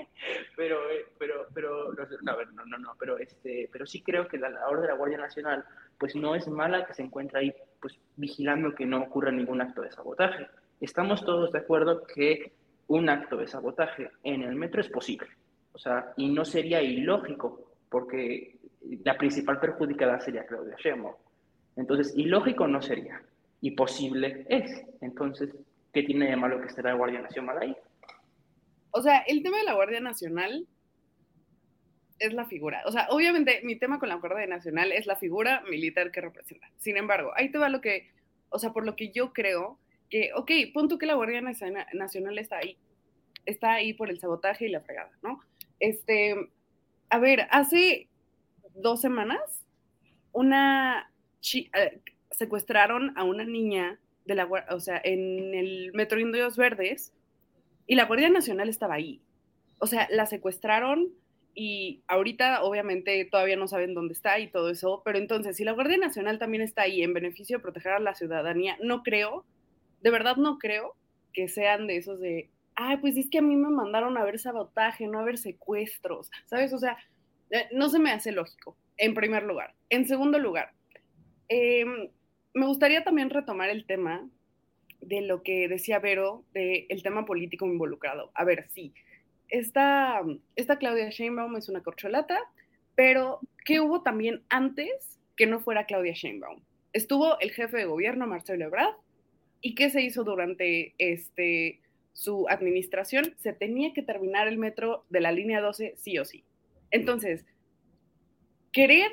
pero, 0.56 0.90
eh, 0.90 1.06
pero, 1.20 1.48
pero, 1.54 1.92
no, 2.22 2.38
no, 2.54 2.66
no, 2.66 2.78
no, 2.78 2.96
pero, 2.98 3.18
este, 3.18 3.68
pero 3.74 3.86
sí 3.86 4.02
creo 4.02 4.26
que 4.30 4.38
la 4.38 4.50
labor 4.50 4.82
de 4.82 4.88
la 4.88 4.94
Guardia 4.94 5.18
Nacional 5.18 5.66
pues 5.98 6.16
no 6.16 6.34
es 6.34 6.48
mala 6.48 6.86
que 6.86 6.94
se 6.94 7.04
encuentre 7.04 7.40
ahí 7.40 7.54
pues 7.82 8.00
vigilando 8.16 8.74
que 8.74 8.86
no 8.86 9.02
ocurra 9.02 9.32
ningún 9.32 9.60
acto 9.60 9.82
de 9.82 9.92
sabotaje. 9.92 10.48
Estamos 10.80 11.26
todos 11.26 11.52
de 11.52 11.60
acuerdo 11.60 12.04
que 12.04 12.54
un 12.88 13.10
acto 13.10 13.36
de 13.36 13.48
sabotaje 13.48 14.12
en 14.24 14.44
el 14.44 14.56
metro 14.56 14.80
es 14.80 14.88
posible, 14.88 15.28
o 15.74 15.78
sea, 15.78 16.14
y 16.16 16.30
no 16.30 16.46
sería 16.46 16.82
ilógico, 16.82 17.74
porque 17.90 18.56
la 19.04 19.18
principal 19.18 19.60
perjudicada 19.60 20.22
sería 20.22 20.46
Claudia 20.46 20.78
Sheinbaum. 20.78 21.16
Entonces, 21.76 22.14
ilógico 22.16 22.66
no 22.66 22.82
sería 22.82 23.22
y 23.62 23.72
posible 23.72 24.46
es. 24.50 24.84
Entonces, 25.02 25.50
¿qué 25.94 26.04
tiene 26.04 26.30
de 26.30 26.36
malo 26.36 26.62
que 26.62 26.68
esté 26.68 26.84
la 26.84 26.94
Guardia 26.94 27.22
Nacional 27.22 27.58
ahí? 27.62 27.76
O 28.92 29.02
sea, 29.02 29.20
el 29.20 29.44
tema 29.44 29.58
de 29.58 29.64
la 29.64 29.74
Guardia 29.74 30.00
Nacional 30.00 30.68
es 32.20 32.34
la 32.34 32.46
figura. 32.46 32.84
O 32.86 32.92
sea, 32.92 33.08
obviamente 33.10 33.62
mi 33.64 33.76
tema 33.76 34.00
con 34.00 34.10
la 34.10 34.16
Guardia 34.16 34.48
Nacional 34.48 34.92
es 34.92 35.06
la 35.06 35.16
figura 35.16 35.64
militar 35.70 36.12
que 36.12 36.22
representa. 36.22 36.70
Sin 36.78 36.98
embargo, 36.98 37.32
ahí 37.36 37.52
te 37.52 37.58
va 37.58 37.70
lo 37.70 37.82
que, 37.82 38.12
o 38.50 38.60
sea, 38.60 38.74
por 38.74 38.86
lo 38.86 38.96
que 38.96 39.12
yo 39.12 39.34
creo 39.34 39.78
que, 40.10 40.32
ok, 40.36 40.52
punto 40.74 40.98
que 40.98 41.06
la 41.06 41.16
Guardia 41.16 41.42
Nacional 41.42 42.40
está 42.40 42.58
ahí. 42.58 42.78
Está 43.46 43.74
ahí 43.74 43.94
por 43.94 44.10
el 44.10 44.20
sabotaje 44.20 44.66
y 44.66 44.70
la 44.70 44.82
fregada, 44.82 45.12
¿no? 45.22 45.40
Este, 45.80 46.50
a 47.10 47.20
ver, 47.20 47.48
hace 47.52 48.08
dos 48.76 49.02
semanas, 49.02 49.40
una, 50.32 51.12
eh, 51.54 52.02
secuestraron 52.38 53.18
a 53.18 53.24
una 53.24 53.44
niña 53.44 54.00
de 54.26 54.36
la, 54.36 54.48
o 54.70 54.80
sea, 54.80 55.02
en 55.04 55.56
el 55.56 55.92
Metro 55.94 56.20
Indios 56.20 56.56
Verdes 56.56 57.14
y 57.88 57.96
la 57.96 58.06
Guardia 58.06 58.30
Nacional 58.30 58.70
estaba 58.70 58.94
ahí. 58.94 59.22
O 59.80 59.88
sea, 59.88 60.08
la 60.12 60.28
secuestraron 60.28 61.10
y 61.56 62.04
ahorita 62.08 62.62
obviamente 62.62 63.26
todavía 63.26 63.56
no 63.56 63.68
saben 63.68 63.96
dónde 63.96 64.14
está 64.14 64.38
y 64.38 64.52
todo 64.52 64.70
eso, 64.70 65.02
pero 65.04 65.18
entonces 65.18 65.58
si 65.58 65.64
la 65.64 65.72
Guardia 65.72 65.98
Nacional 65.98 66.38
también 66.38 66.62
está 66.62 66.84
ahí 66.84 67.02
en 67.02 67.16
beneficio 67.16 67.58
de 67.58 67.64
proteger 67.64 67.94
a 67.94 68.00
la 68.00 68.14
ciudadanía, 68.14 68.78
no 68.84 69.02
creo, 69.02 69.44
de 70.02 70.12
verdad 70.12 70.36
no 70.36 70.60
creo 70.60 70.96
que 71.34 71.48
sean 71.48 71.88
de 71.88 71.98
esos 71.98 72.20
de, 72.20 72.52
ay, 72.76 72.98
pues 72.98 73.18
es 73.18 73.32
que 73.32 73.40
a 73.40 73.42
mí 73.42 73.56
me 73.56 73.70
mandaron 73.70 74.16
a 74.16 74.24
ver 74.24 74.38
sabotaje, 74.38 75.08
no 75.08 75.20
a 75.20 75.26
ver 75.26 75.40
secuestros, 75.40 76.30
¿sabes? 76.46 76.72
O 76.74 76.78
sea, 76.78 76.98
eh, 77.50 77.68
no 77.72 77.90
se 77.90 77.98
me 77.98 78.12
hace 78.12 78.32
lógico, 78.32 78.78
en 78.98 79.16
primer 79.16 79.42
lugar. 79.42 79.74
En 79.90 80.06
segundo 80.06 80.38
lugar, 80.38 80.74
eh, 81.50 82.12
me 82.58 82.66
gustaría 82.66 83.04
también 83.04 83.30
retomar 83.30 83.70
el 83.70 83.86
tema 83.86 84.28
de 85.00 85.22
lo 85.22 85.44
que 85.44 85.68
decía 85.68 86.00
Vero, 86.00 86.44
del 86.54 87.04
tema 87.04 87.24
político 87.24 87.68
involucrado. 87.68 88.32
A 88.34 88.44
ver, 88.46 88.68
sí, 88.72 88.94
esta, 89.48 90.24
esta 90.56 90.78
Claudia 90.80 91.10
Sheinbaum 91.12 91.56
es 91.56 91.70
una 91.70 91.84
corcholata, 91.84 92.40
pero 92.96 93.40
¿qué 93.64 93.80
hubo 93.80 94.02
también 94.02 94.42
antes 94.50 95.20
que 95.36 95.46
no 95.46 95.60
fuera 95.60 95.86
Claudia 95.86 96.14
Sheinbaum? 96.14 96.64
Estuvo 96.94 97.40
el 97.40 97.52
jefe 97.52 97.78
de 97.78 97.86
gobierno, 97.86 98.26
Marcelo 98.26 98.66
Ebrard, 98.66 98.96
¿y 99.62 99.76
qué 99.76 99.92
se 99.92 100.02
hizo 100.02 100.24
durante 100.24 100.96
este, 100.98 101.80
su 102.14 102.50
administración? 102.50 103.36
Se 103.38 103.54
tenía 103.54 103.94
que 103.94 104.02
terminar 104.02 104.48
el 104.48 104.58
metro 104.58 105.06
de 105.10 105.22
la 105.22 105.32
línea 105.32 105.62
12 105.62 105.94
sí 105.96 106.18
o 106.18 106.26
sí. 106.26 106.44
Entonces, 106.90 107.46
querer 108.72 109.12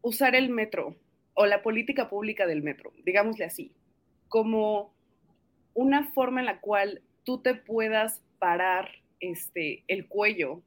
usar 0.00 0.36
el 0.36 0.48
metro 0.48 0.94
o 1.34 1.46
la 1.46 1.62
política 1.62 2.08
pública 2.08 2.46
del 2.46 2.62
metro, 2.62 2.92
digámosle 3.04 3.44
así, 3.44 3.72
como 4.28 4.92
una 5.74 6.04
forma 6.12 6.40
en 6.40 6.46
la 6.46 6.60
cual 6.60 7.02
tú 7.24 7.42
te 7.42 7.54
puedas 7.54 8.22
parar 8.38 8.90
este, 9.20 9.84
el 9.88 10.06
cuello 10.06 10.62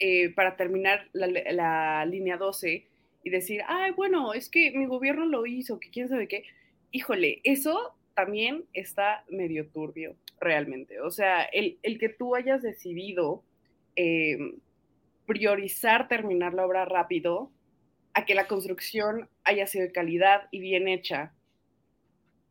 eh, 0.00 0.30
para 0.34 0.56
terminar 0.56 1.08
la, 1.12 2.04
línea 2.06 2.36
12 2.36 2.86
y 3.24 3.30
decir, 3.30 3.62
ay, 3.66 3.92
bueno, 3.92 4.32
es 4.32 4.48
que 4.48 4.70
mi 4.72 4.86
gobierno 4.86 5.26
lo 5.26 5.46
hizo, 5.46 5.80
que 5.80 5.90
quién 5.90 6.08
sabe 6.08 6.28
qué. 6.28 6.44
Híjole, 6.92 7.40
eso 7.44 7.94
también 8.14 8.64
está 8.72 9.24
medio 9.28 9.68
turbio, 9.68 10.16
realmente. 10.40 11.00
O 11.00 11.10
sea, 11.10 11.42
el, 11.42 11.78
que 11.98 12.08
tú 12.08 12.34
hayas 12.34 12.62
decidido 12.62 13.42
eh, 13.96 14.38
priorizar 15.26 16.08
terminar 16.08 16.54
la 16.54 16.64
obra 16.64 16.84
rápido 16.84 17.50
a 18.14 18.24
que 18.24 18.34
la 18.34 18.46
construcción 18.46 19.28
haya 19.44 19.66
sido 19.66 19.86
de 19.86 19.92
calidad 19.92 20.48
y 20.50 20.60
bien 20.60 20.88
hecha, 20.88 21.32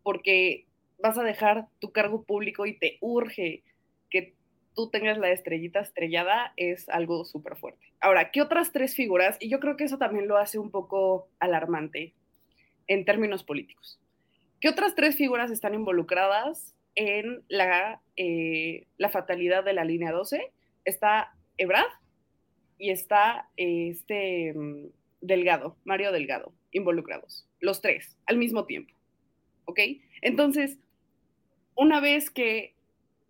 porque 0.03 0.65
vas 0.99 1.17
a 1.17 1.23
dejar 1.23 1.67
tu 1.79 1.91
cargo 1.91 2.23
público 2.23 2.65
y 2.65 2.77
te 2.77 2.97
urge 3.01 3.63
que 4.09 4.35
tú 4.75 4.89
tengas 4.89 5.17
la 5.17 5.31
estrellita 5.31 5.79
estrellada, 5.79 6.53
es 6.55 6.87
algo 6.89 7.25
súper 7.25 7.55
fuerte. 7.55 7.93
Ahora, 7.99 8.31
¿qué 8.31 8.41
otras 8.41 8.71
tres 8.71 8.95
figuras? 8.95 9.37
Y 9.39 9.49
yo 9.49 9.59
creo 9.59 9.75
que 9.75 9.85
eso 9.85 9.97
también 9.97 10.27
lo 10.27 10.37
hace 10.37 10.59
un 10.59 10.71
poco 10.71 11.29
alarmante 11.39 12.13
en 12.87 13.05
términos 13.05 13.43
políticos. 13.43 13.99
¿Qué 14.59 14.69
otras 14.69 14.95
tres 14.95 15.15
figuras 15.15 15.51
están 15.51 15.73
involucradas 15.73 16.75
en 16.95 17.43
la, 17.47 18.01
eh, 18.15 18.87
la 18.97 19.09
fatalidad 19.09 19.63
de 19.63 19.73
la 19.73 19.83
línea 19.83 20.11
12? 20.11 20.51
Está 20.85 21.35
Ebrad 21.57 21.85
y 22.77 22.91
está 22.91 23.49
este 23.57 24.53
mm, 24.53 24.85
Delgado, 25.21 25.77
Mario 25.83 26.11
Delgado, 26.11 26.53
involucrados, 26.71 27.47
los 27.59 27.81
tres, 27.81 28.17
al 28.25 28.37
mismo 28.37 28.65
tiempo. 28.65 28.93
¿Ok? 29.65 29.79
Entonces, 30.21 30.77
una 31.75 31.99
vez 31.99 32.29
que 32.29 32.73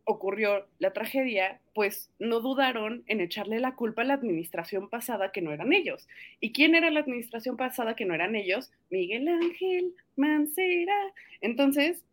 ocurrió 0.06 0.66
la 0.80 0.94
tragedia, 0.94 1.60
pues 1.74 2.10
no 2.18 2.40
dudaron 2.40 3.04
en 3.08 3.20
echarle 3.20 3.60
la 3.60 3.76
culpa 3.76 4.04
a 4.04 4.06
la 4.06 4.14
administración 4.14 4.90
pasada 4.90 5.34
que 5.34 5.42
no 5.42 5.52
eran 5.52 5.74
ellos. 5.74 6.08
¿Y 6.40 6.54
quién 6.54 6.76
era 6.76 6.90
la 6.90 7.02
administración 7.02 7.58
pasada 7.58 7.96
que 7.96 8.06
no 8.06 8.14
eran 8.14 8.36
ellos? 8.36 8.72
Miguel 8.90 9.28
Ángel 9.28 9.94
Mancera. 10.16 10.96
Entonces, 11.42 12.06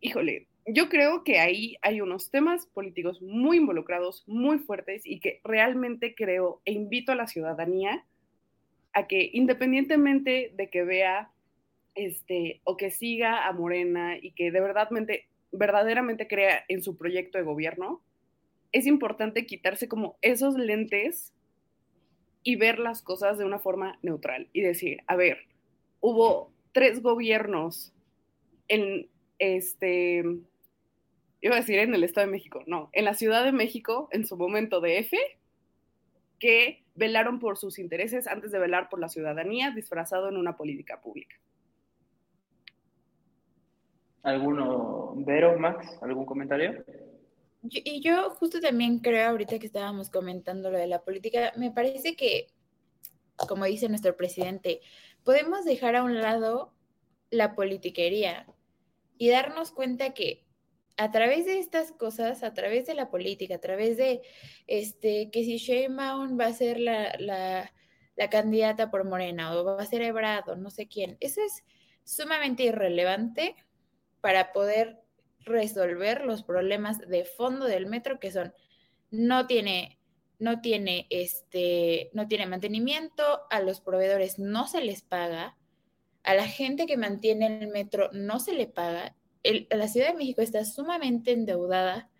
híjole, 0.00 0.46
yo 0.66 0.90
creo 0.90 1.24
que 1.24 1.38
ahí 1.38 1.76
hay 1.80 2.02
unos 2.02 2.30
temas 2.30 2.66
políticos 2.66 3.22
muy 3.22 3.56
involucrados, 3.56 4.24
muy 4.26 4.58
fuertes 4.58 5.02
y 5.06 5.20
que 5.20 5.40
realmente 5.42 6.14
creo 6.14 6.60
e 6.66 6.72
invito 6.72 7.12
a 7.12 7.16
la 7.16 7.28
ciudadanía 7.28 8.04
a 8.96 9.06
que 9.06 9.28
independientemente 9.34 10.54
de 10.56 10.70
que 10.70 10.82
vea 10.82 11.30
este, 11.94 12.62
o 12.64 12.78
que 12.78 12.90
siga 12.90 13.46
a 13.46 13.52
Morena 13.52 14.16
y 14.16 14.30
que 14.30 14.50
de 14.50 14.58
verdad, 14.58 14.88
verdaderamente 15.52 16.26
crea 16.26 16.64
en 16.68 16.82
su 16.82 16.96
proyecto 16.96 17.36
de 17.36 17.44
gobierno, 17.44 18.00
es 18.72 18.86
importante 18.86 19.44
quitarse 19.44 19.86
como 19.86 20.16
esos 20.22 20.54
lentes 20.54 21.34
y 22.42 22.56
ver 22.56 22.78
las 22.78 23.02
cosas 23.02 23.36
de 23.36 23.44
una 23.44 23.58
forma 23.58 23.98
neutral 24.00 24.48
y 24.54 24.62
decir, 24.62 25.02
a 25.06 25.14
ver, 25.14 25.40
hubo 26.00 26.50
tres 26.72 27.02
gobiernos 27.02 27.92
en 28.68 29.10
este, 29.38 30.24
iba 31.42 31.54
a 31.54 31.60
decir 31.60 31.80
en 31.80 31.94
el 31.94 32.02
Estado 32.02 32.28
de 32.28 32.32
México, 32.32 32.64
no, 32.66 32.88
en 32.94 33.04
la 33.04 33.12
Ciudad 33.12 33.44
de 33.44 33.52
México, 33.52 34.08
en 34.10 34.26
su 34.26 34.38
momento 34.38 34.80
de 34.80 35.00
F, 35.00 35.18
que 36.38 36.85
velaron 36.96 37.38
por 37.38 37.56
sus 37.56 37.78
intereses 37.78 38.26
antes 38.26 38.50
de 38.50 38.58
velar 38.58 38.88
por 38.88 38.98
la 38.98 39.08
ciudadanía, 39.08 39.70
disfrazado 39.70 40.28
en 40.28 40.36
una 40.36 40.56
política 40.56 41.00
pública. 41.00 41.36
¿Alguno, 44.22 45.14
Vero, 45.18 45.58
Max, 45.58 45.86
algún 46.02 46.26
comentario? 46.26 46.84
y 47.68 48.00
yo 48.00 48.30
justo 48.30 48.60
también 48.60 49.00
creo, 49.00 49.30
ahorita 49.30 49.58
que 49.58 49.66
estábamos 49.66 50.08
comentando 50.08 50.70
lo 50.70 50.78
de 50.78 50.86
la 50.86 51.02
política, 51.02 51.52
me 51.56 51.72
parece 51.72 52.14
que, 52.14 52.46
como 53.48 53.64
dice 53.64 53.88
nuestro 53.88 54.16
presidente, 54.16 54.80
podemos 55.24 55.64
dejar 55.64 55.96
a 55.96 56.04
un 56.04 56.20
lado 56.20 56.72
la 57.30 57.54
politiquería 57.56 58.46
y 59.18 59.30
darnos 59.30 59.72
cuenta 59.72 60.14
que 60.14 60.45
a 60.96 61.10
través 61.10 61.44
de 61.44 61.58
estas 61.58 61.92
cosas, 61.92 62.42
a 62.42 62.54
través 62.54 62.86
de 62.86 62.94
la 62.94 63.10
política, 63.10 63.56
a 63.56 63.60
través 63.60 63.96
de 63.96 64.22
este, 64.66 65.30
que 65.30 65.44
si 65.44 65.58
Sheinbaum 65.58 66.38
va 66.38 66.46
a 66.46 66.52
ser 66.52 66.80
la, 66.80 67.70
candidata 68.30 68.90
por 68.90 69.04
Morena 69.04 69.54
o 69.54 69.64
va 69.64 69.82
a 69.82 69.86
ser 69.86 70.02
Ebrado, 70.02 70.56
no 70.56 70.70
sé 70.70 70.88
quién, 70.88 71.18
eso 71.20 71.40
es 71.42 71.64
sumamente 72.04 72.64
irrelevante 72.64 73.54
para 74.22 74.52
poder 74.52 75.00
resolver 75.40 76.24
los 76.24 76.42
problemas 76.42 76.98
de 76.98 77.24
fondo 77.24 77.66
del 77.66 77.86
metro 77.86 78.18
que 78.18 78.32
son 78.32 78.52
no 79.10 79.46
tiene 79.46 79.98
no 80.38 80.60
tiene 80.60 81.06
este 81.10 82.10
no 82.14 82.26
tiene 82.26 82.46
mantenimiento, 82.46 83.42
a 83.50 83.60
los 83.60 83.80
proveedores 83.80 84.38
no 84.38 84.66
se 84.66 84.80
les 84.80 85.02
paga, 85.02 85.56
a 86.22 86.34
la 86.34 86.48
gente 86.48 86.86
que 86.86 86.96
mantiene 86.96 87.58
el 87.60 87.68
metro 87.68 88.10
no 88.12 88.40
se 88.40 88.54
le 88.54 88.66
paga 88.66 89.14
la 89.70 89.88
Ciudad 89.88 90.08
de 90.08 90.18
México 90.18 90.42
está 90.42 90.64
sumamente 90.64 91.32
endeudada 91.32 92.10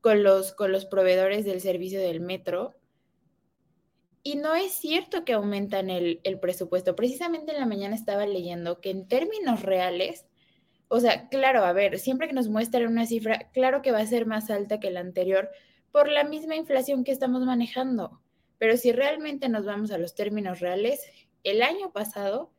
con 0.00 0.22
los, 0.22 0.52
con 0.52 0.72
los 0.72 0.86
proveedores 0.86 1.44
del 1.44 1.60
servicio 1.60 2.00
del 2.00 2.20
metro. 2.20 2.74
Y 4.22 4.36
no 4.36 4.54
es 4.54 4.72
cierto 4.72 5.24
que 5.24 5.34
aumentan 5.34 5.90
el, 5.90 6.20
el 6.24 6.38
presupuesto. 6.38 6.96
Precisamente 6.96 7.52
en 7.52 7.60
la 7.60 7.66
mañana 7.66 7.94
estaba 7.94 8.26
leyendo 8.26 8.80
que 8.80 8.90
en 8.90 9.06
términos 9.06 9.62
reales, 9.62 10.26
o 10.88 11.00
sea, 11.00 11.28
claro, 11.28 11.64
a 11.64 11.72
ver, 11.72 11.98
siempre 11.98 12.28
que 12.28 12.34
nos 12.34 12.48
muestran 12.48 12.86
una 12.86 13.06
cifra, 13.06 13.50
claro 13.52 13.82
que 13.82 13.92
va 13.92 13.98
a 13.98 14.06
ser 14.06 14.26
más 14.26 14.50
alta 14.50 14.80
que 14.80 14.90
la 14.90 15.00
anterior 15.00 15.50
por 15.92 16.08
la 16.08 16.24
misma 16.24 16.56
inflación 16.56 17.04
que 17.04 17.12
estamos 17.12 17.42
manejando. 17.44 18.20
Pero 18.58 18.76
si 18.76 18.92
realmente 18.92 19.48
nos 19.48 19.64
vamos 19.64 19.90
a 19.90 19.98
los 19.98 20.14
términos 20.14 20.60
reales, 20.60 21.00
el 21.42 21.62
año 21.62 21.92
pasado, 21.92 22.53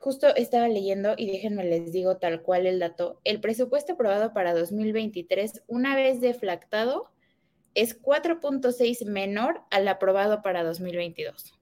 justo 0.00 0.34
estaba 0.34 0.66
leyendo 0.66 1.14
y 1.16 1.30
déjenme 1.30 1.62
les 1.62 1.92
digo 1.92 2.16
tal 2.16 2.42
cual 2.42 2.66
el 2.66 2.78
dato, 2.78 3.20
el 3.22 3.40
presupuesto 3.40 3.92
aprobado 3.92 4.32
para 4.32 4.54
2023, 4.54 5.62
una 5.66 5.94
vez 5.94 6.22
deflactado, 6.22 7.12
es 7.74 8.00
4.6 8.00 9.04
menor 9.04 9.60
al 9.70 9.86
aprobado 9.86 10.42
para 10.42 10.64
2022. 10.64 11.54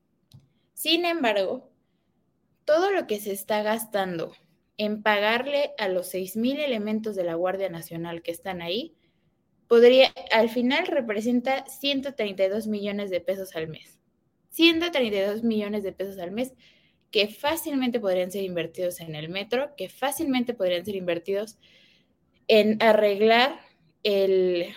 Sin 0.72 1.05
embargo, 1.05 1.68
todo 2.64 2.92
lo 2.92 3.09
que 3.09 3.18
se 3.18 3.33
está 3.33 3.62
gastando 3.62 4.33
en 4.77 5.03
pagarle 5.03 5.72
a 5.77 5.88
los 5.88 6.14
6.000 6.14 6.61
elementos 6.61 7.16
de 7.16 7.24
la 7.24 7.35
Guardia 7.35 7.68
Nacional 7.68 8.22
que 8.22 8.31
están 8.31 8.62
ahí, 8.62 8.94
podría, 9.66 10.14
al 10.31 10.48
final 10.48 10.87
representa 10.87 11.66
132 11.66 12.68
millones 12.68 13.11
de 13.11 13.20
pesos 13.20 13.57
al 13.57 13.66
mes. 13.66 13.98
132 14.51 15.42
millones 15.42 15.83
de 15.83 15.92
pesos 15.92 16.18
al 16.20 16.31
mes 16.31 16.55
que 17.11 17.29
fácilmente 17.29 18.01
podrían 18.01 18.31
ser 18.31 18.44
invertidos 18.44 19.01
en 19.01 19.14
el 19.14 19.29
metro, 19.29 19.75
que 19.77 19.88
fácilmente 19.88 20.55
podrían 20.55 20.85
ser 20.85 20.97
invertidos 20.97 21.59
en 22.49 22.83
arreglar 22.83 23.61
el, 24.03 24.75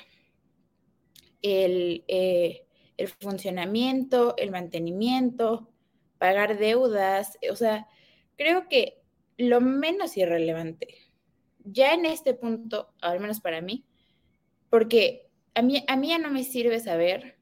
el, 1.41 2.03
eh, 2.07 2.65
el 2.97 3.07
funcionamiento, 3.07 4.35
el 4.37 4.51
mantenimiento, 4.51 5.69
pagar 6.17 6.57
deudas, 6.57 7.37
o 7.49 7.55
sea, 7.55 7.87
creo 8.37 8.69
que 8.69 9.01
lo 9.37 9.59
menos 9.59 10.17
irrelevante, 10.17 10.87
ya 11.63 11.93
en 11.93 12.05
este 12.05 12.33
punto, 12.33 12.93
al 13.01 13.19
menos 13.19 13.39
para 13.41 13.61
mí, 13.61 13.85
porque 14.69 15.29
a 15.55 15.61
mí, 15.61 15.83
a 15.87 15.97
mí 15.97 16.09
ya 16.09 16.17
no 16.17 16.29
me 16.29 16.43
sirve 16.43 16.79
saber, 16.79 17.37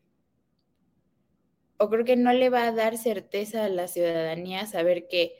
o 1.80 1.90
creo 1.90 2.06
que 2.06 2.16
no 2.16 2.34
le 2.34 2.50
va 2.50 2.68
a 2.68 2.72
dar 2.74 2.98
certeza 2.98 3.66
a 3.66 3.70
la 3.70 3.88
ciudadanía 3.88 4.66
saber 4.66 5.08
que 5.08 5.34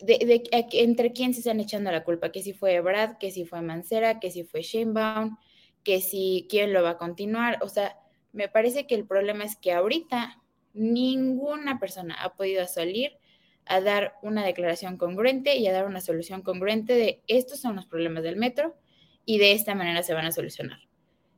de, 0.00 0.42
entre 0.72 1.12
quién 1.12 1.34
se 1.34 1.40
están 1.40 1.60
echando 1.60 1.90
la 1.90 2.04
culpa, 2.04 2.32
que 2.32 2.42
si 2.42 2.52
fue 2.52 2.80
Brad, 2.80 3.18
que 3.18 3.30
si 3.30 3.44
fue 3.44 3.60
Mancera, 3.60 4.20
que 4.20 4.30
si 4.30 4.44
fue 4.44 4.62
Sheinbaum, 4.62 5.36
que 5.82 6.00
si 6.00 6.46
quién 6.48 6.72
lo 6.72 6.82
va 6.82 6.90
a 6.90 6.98
continuar, 6.98 7.58
o 7.62 7.68
sea, 7.68 7.98
me 8.32 8.48
parece 8.48 8.86
que 8.86 8.94
el 8.94 9.06
problema 9.06 9.44
es 9.44 9.56
que 9.56 9.72
ahorita 9.72 10.40
ninguna 10.72 11.78
persona 11.78 12.14
ha 12.22 12.34
podido 12.34 12.66
salir 12.66 13.18
a 13.66 13.80
dar 13.80 14.14
una 14.22 14.44
declaración 14.44 14.96
congruente 14.96 15.56
y 15.56 15.66
a 15.66 15.72
dar 15.72 15.86
una 15.86 16.00
solución 16.00 16.42
congruente 16.42 16.94
de 16.94 17.22
estos 17.26 17.60
son 17.60 17.76
los 17.76 17.86
problemas 17.86 18.22
del 18.22 18.36
metro 18.36 18.74
y 19.24 19.38
de 19.38 19.52
esta 19.52 19.74
manera 19.74 20.02
se 20.02 20.14
van 20.14 20.26
a 20.26 20.32
solucionar. 20.32 20.80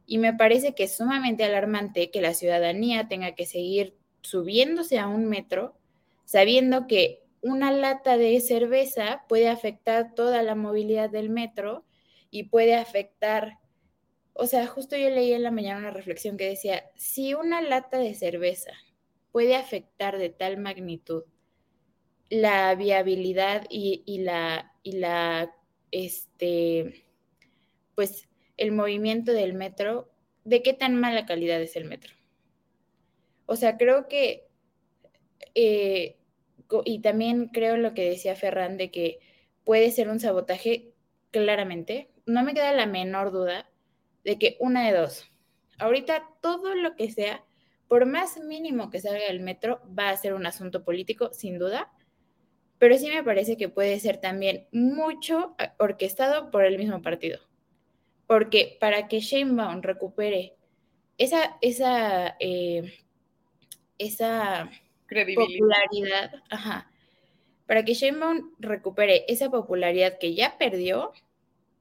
Y 0.06 0.18
me 0.18 0.32
parece 0.34 0.74
que 0.74 0.84
es 0.84 0.96
sumamente 0.96 1.44
alarmante 1.44 2.10
que 2.10 2.20
la 2.20 2.34
ciudadanía 2.34 3.08
tenga 3.08 3.34
que 3.34 3.46
seguir 3.46 3.96
subiéndose 4.22 4.98
a 4.98 5.08
un 5.08 5.26
metro 5.26 5.76
sabiendo 6.26 6.86
que 6.86 7.22
una 7.40 7.70
lata 7.70 8.18
de 8.18 8.38
cerveza 8.40 9.24
puede 9.28 9.48
afectar 9.48 10.14
toda 10.14 10.42
la 10.42 10.54
movilidad 10.54 11.08
del 11.08 11.30
metro 11.30 11.84
y 12.30 12.44
puede 12.44 12.74
afectar, 12.74 13.58
o 14.34 14.46
sea, 14.46 14.66
justo 14.66 14.96
yo 14.96 15.08
leí 15.08 15.32
en 15.32 15.44
la 15.44 15.52
mañana 15.52 15.78
una 15.78 15.90
reflexión 15.92 16.36
que 16.36 16.48
decía, 16.48 16.90
si 16.96 17.32
una 17.32 17.62
lata 17.62 17.98
de 17.98 18.14
cerveza 18.14 18.72
puede 19.30 19.54
afectar 19.54 20.18
de 20.18 20.28
tal 20.28 20.58
magnitud 20.58 21.22
la 22.28 22.74
viabilidad 22.74 23.64
y, 23.70 24.18
la, 24.18 24.72
y 24.82 24.92
la, 24.92 25.54
este, 25.92 27.06
pues, 27.94 28.28
el 28.56 28.72
movimiento 28.72 29.32
del 29.32 29.54
metro, 29.54 30.10
¿de 30.44 30.62
qué 30.62 30.72
tan 30.72 30.98
mala 30.98 31.26
calidad 31.26 31.60
es 31.60 31.76
el 31.76 31.84
metro? 31.84 32.12
O 33.46 33.56
sea, 33.56 33.76
creo 33.76 34.08
que, 34.08 34.48
eh, 35.54 36.16
y 36.84 37.00
también 37.00 37.48
creo 37.48 37.76
lo 37.76 37.94
que 37.94 38.08
decía 38.08 38.34
Ferran, 38.34 38.76
de 38.76 38.90
que 38.90 39.20
puede 39.64 39.90
ser 39.90 40.08
un 40.08 40.20
sabotaje, 40.20 40.92
claramente, 41.30 42.10
no 42.24 42.42
me 42.42 42.54
queda 42.54 42.72
la 42.72 42.86
menor 42.86 43.30
duda 43.30 43.70
de 44.24 44.38
que 44.38 44.56
una 44.58 44.86
de 44.86 44.96
dos, 44.96 45.30
ahorita 45.78 46.24
todo 46.40 46.74
lo 46.74 46.96
que 46.96 47.10
sea, 47.10 47.44
por 47.88 48.06
más 48.06 48.38
mínimo 48.38 48.90
que 48.90 49.00
salga 49.00 49.26
del 49.26 49.40
metro, 49.40 49.80
va 49.96 50.10
a 50.10 50.16
ser 50.16 50.34
un 50.34 50.46
asunto 50.46 50.84
político, 50.84 51.32
sin 51.32 51.58
duda, 51.58 51.92
pero 52.78 52.98
sí 52.98 53.08
me 53.08 53.22
parece 53.22 53.56
que 53.56 53.68
puede 53.68 53.98
ser 54.00 54.18
también 54.18 54.66
mucho 54.72 55.54
ah, 55.58 55.74
orquestado 55.78 56.50
por 56.50 56.64
el 56.64 56.78
mismo 56.78 57.00
partido. 57.02 57.40
Porque 58.26 58.76
para 58.80 59.08
que 59.08 59.20
Sheinbaum 59.20 59.82
recupere 59.82 60.54
esa, 61.18 61.56
esa, 61.60 62.36
eh, 62.40 62.92
esa 63.98 64.70
popularidad, 65.08 66.32
ajá, 66.50 66.90
para 67.66 67.84
que 67.84 67.94
Sheinbaum 67.94 68.54
recupere 68.58 69.24
esa 69.28 69.50
popularidad 69.50 70.18
que 70.18 70.34
ya 70.34 70.58
perdió, 70.58 71.12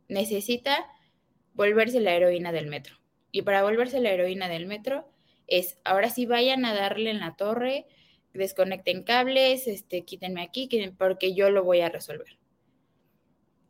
necesita 0.07 0.87
volverse 1.53 1.99
la 1.99 2.13
heroína 2.13 2.51
del 2.51 2.67
metro. 2.67 2.97
Y 3.31 3.41
para 3.41 3.63
volverse 3.63 3.99
la 3.99 4.11
heroína 4.11 4.47
del 4.47 4.65
metro 4.65 5.07
es, 5.47 5.77
ahora 5.83 6.09
sí 6.09 6.25
vayan 6.25 6.65
a 6.65 6.73
darle 6.73 7.09
en 7.09 7.19
la 7.19 7.35
torre, 7.35 7.85
desconecten 8.33 9.03
cables, 9.03 9.67
este, 9.67 10.03
quítenme 10.03 10.41
aquí, 10.41 10.69
porque 10.97 11.33
yo 11.33 11.49
lo 11.49 11.63
voy 11.63 11.81
a 11.81 11.89
resolver. 11.89 12.37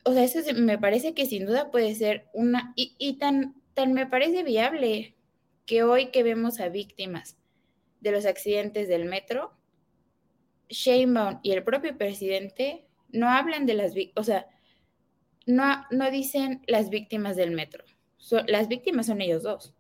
O 0.07 0.13
sea, 0.13 0.23
eso 0.23 0.39
me 0.53 0.77
parece 0.77 1.15
que 1.15 1.25
sin 1.25 1.47
duda 1.47 1.71
puede 1.71 1.95
ser 1.95 2.27
una, 2.31 2.73
y, 2.75 3.13
tan, 3.17 3.55
tan 3.73 3.93
me 3.93 4.05
parece 4.05 4.43
viable 4.43 5.15
que 5.65 5.81
hoy 5.81 6.11
que 6.11 6.21
vemos 6.21 6.59
a 6.59 6.69
víctimas 6.69 7.37
de 8.01 8.11
los 8.11 8.27
accidentes 8.27 8.87
del 8.87 9.05
metro, 9.05 9.57
Sheinbaum 10.69 11.39
y 11.41 11.51
el 11.53 11.63
propio 11.63 11.97
presidente 11.97 12.85
no 13.09 13.29
hablan 13.29 13.65
de 13.65 13.73
las 13.73 13.95
víctimas, 13.95 14.21
o 14.21 14.23
sea, 14.23 14.47
no, 15.47 15.85
no 15.89 16.11
dicen 16.11 16.61
las 16.67 16.91
víctimas 16.91 17.35
del 17.35 17.49
metro. 17.49 17.83
las 18.47 18.67
víctimas 18.67 19.07
son 19.07 19.21
ellos 19.21 19.41
dos, 19.41 19.73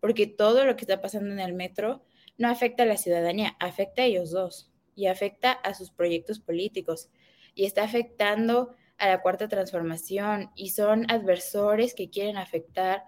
porque 0.00 0.26
todo 0.26 0.64
lo 0.64 0.76
que 0.76 0.82
está 0.84 1.02
pasando 1.02 1.32
en 1.34 1.40
el 1.40 1.52
metro 1.52 2.02
no 2.38 2.48
afecta 2.48 2.84
a 2.84 2.86
la 2.86 2.96
ciudadanía, 2.96 3.56
afecta 3.60 4.02
a 4.02 4.06
ellos 4.06 4.30
dos 4.30 4.72
y 4.94 5.06
afecta 5.06 5.52
a 5.52 5.74
sus 5.74 5.90
proyectos 5.90 6.38
políticos 6.38 7.10
y 7.54 7.66
está 7.66 7.84
afectando 7.84 8.74
a 8.98 9.08
la 9.08 9.22
cuarta 9.22 9.48
transformación 9.48 10.50
y 10.54 10.70
son 10.70 11.10
adversores 11.10 11.94
que 11.94 12.10
quieren 12.10 12.36
afectar 12.36 13.04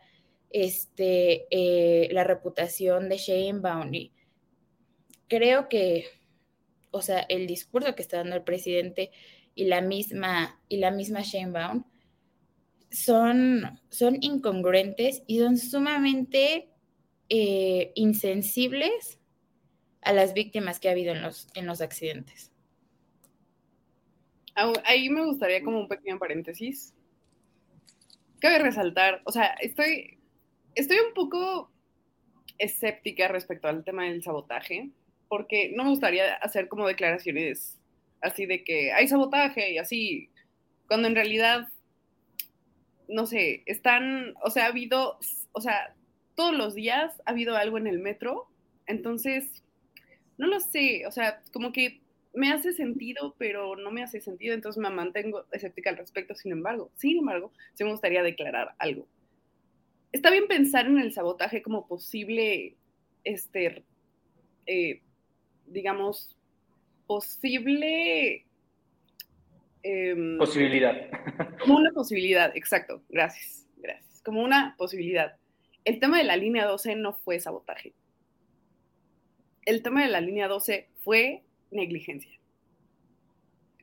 este, 0.50 1.46
eh, 1.50 2.08
la 2.12 2.24
reputación 2.24 3.08
de 3.08 3.16
Sheinbaum. 3.16 3.92
Y 3.94 4.12
creo 5.28 5.68
que, 5.68 6.06
o 6.90 7.02
sea, 7.02 7.20
el 7.28 7.46
discurso 7.46 7.94
que 7.94 8.02
está 8.02 8.18
dando 8.18 8.36
el 8.36 8.44
presidente 8.44 9.10
y 9.54 9.64
la 9.64 9.80
misma, 9.80 10.60
y 10.68 10.78
la 10.78 10.90
misma 10.90 11.22
Sheinbaum 11.22 11.84
son, 12.90 13.80
son 13.90 14.18
incongruentes 14.20 15.22
y 15.26 15.38
son 15.40 15.58
sumamente 15.58 16.70
eh, 17.28 17.92
insensibles 17.94 19.18
a 20.00 20.12
las 20.12 20.32
víctimas 20.32 20.80
que 20.80 20.88
ha 20.88 20.92
habido 20.92 21.12
en 21.12 21.22
los, 21.22 21.48
en 21.54 21.66
los 21.66 21.80
accidentes. 21.80 22.52
Ahí 24.84 25.08
me 25.08 25.24
gustaría 25.24 25.62
como 25.62 25.78
un 25.78 25.88
pequeño 25.88 26.18
paréntesis. 26.18 26.94
Cabe 28.40 28.58
resaltar, 28.58 29.22
o 29.24 29.32
sea, 29.32 29.46
estoy, 29.60 30.18
estoy 30.74 30.98
un 30.98 31.14
poco 31.14 31.70
escéptica 32.58 33.28
respecto 33.28 33.68
al 33.68 33.84
tema 33.84 34.04
del 34.04 34.22
sabotaje, 34.22 34.90
porque 35.28 35.72
no 35.76 35.84
me 35.84 35.90
gustaría 35.90 36.34
hacer 36.34 36.68
como 36.68 36.86
declaraciones 36.86 37.78
así 38.20 38.46
de 38.46 38.64
que 38.64 38.92
hay 38.92 39.06
sabotaje 39.06 39.72
y 39.72 39.78
así, 39.78 40.30
cuando 40.88 41.08
en 41.08 41.14
realidad, 41.14 41.68
no 43.08 43.26
sé, 43.26 43.62
están, 43.66 44.34
o 44.42 44.50
sea, 44.50 44.64
ha 44.64 44.68
habido, 44.68 45.18
o 45.52 45.60
sea, 45.60 45.94
todos 46.34 46.56
los 46.56 46.74
días 46.74 47.20
ha 47.26 47.30
habido 47.30 47.56
algo 47.56 47.78
en 47.78 47.86
el 47.86 47.98
metro, 48.00 48.48
entonces 48.86 49.62
no 50.36 50.46
lo 50.46 50.60
sé, 50.60 51.06
o 51.06 51.12
sea, 51.12 51.42
como 51.52 51.72
que 51.72 52.00
me 52.34 52.52
hace 52.52 52.72
sentido, 52.72 53.34
pero 53.38 53.76
no 53.76 53.90
me 53.90 54.02
hace 54.02 54.20
sentido, 54.20 54.54
entonces 54.54 54.80
me 54.80 54.90
mantengo 54.90 55.46
escéptica 55.52 55.90
al 55.90 55.96
respecto, 55.96 56.34
sin 56.34 56.52
embargo, 56.52 56.90
sin 56.94 57.18
embargo, 57.18 57.52
sí 57.74 57.84
me 57.84 57.90
gustaría 57.90 58.22
declarar 58.22 58.74
algo. 58.78 59.06
Está 60.12 60.30
bien 60.30 60.46
pensar 60.46 60.86
en 60.86 60.98
el 60.98 61.12
sabotaje 61.12 61.62
como 61.62 61.86
posible, 61.86 62.76
este, 63.24 63.84
eh, 64.66 65.02
digamos, 65.66 66.36
posible 67.06 68.46
Em, 69.82 70.38
posibilidad. 70.38 70.96
Como 71.60 71.76
una 71.76 71.92
posibilidad, 71.92 72.54
exacto. 72.56 73.02
Gracias, 73.08 73.66
gracias. 73.76 74.22
Como 74.22 74.42
una 74.42 74.74
posibilidad. 74.76 75.36
El 75.84 76.00
tema 76.00 76.18
de 76.18 76.24
la 76.24 76.36
línea 76.36 76.66
12 76.66 76.96
no 76.96 77.14
fue 77.14 77.40
sabotaje. 77.40 77.94
El 79.64 79.82
tema 79.82 80.02
de 80.02 80.08
la 80.08 80.20
línea 80.20 80.48
12 80.48 80.88
fue 81.02 81.42
negligencia. 81.70 82.32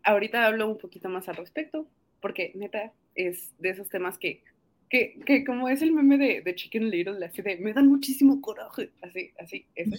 Ahorita 0.04 0.46
hablo 0.46 0.68
un 0.68 0.78
poquito 0.78 1.10
más 1.10 1.28
al 1.30 1.36
respecto, 1.36 1.88
porque 2.22 2.52
neta 2.56 2.94
es 3.16 3.54
de 3.60 3.70
esos 3.70 3.90
temas 3.90 4.18
que, 4.18 4.44
que, 4.90 5.20
que 5.26 5.44
como 5.44 5.70
es 5.70 5.82
el 5.82 5.92
meme 5.92 6.18
de, 6.18 6.42
de 6.42 6.56
Chicken 6.56 6.90
Little, 6.90 7.26
así 7.26 7.42
de, 7.42 7.58
me 7.58 7.74
dan 7.74 7.88
muchísimo 7.88 8.42
coraje, 8.42 8.92
así, 9.02 9.32
así, 9.40 9.66
eso. 9.76 9.96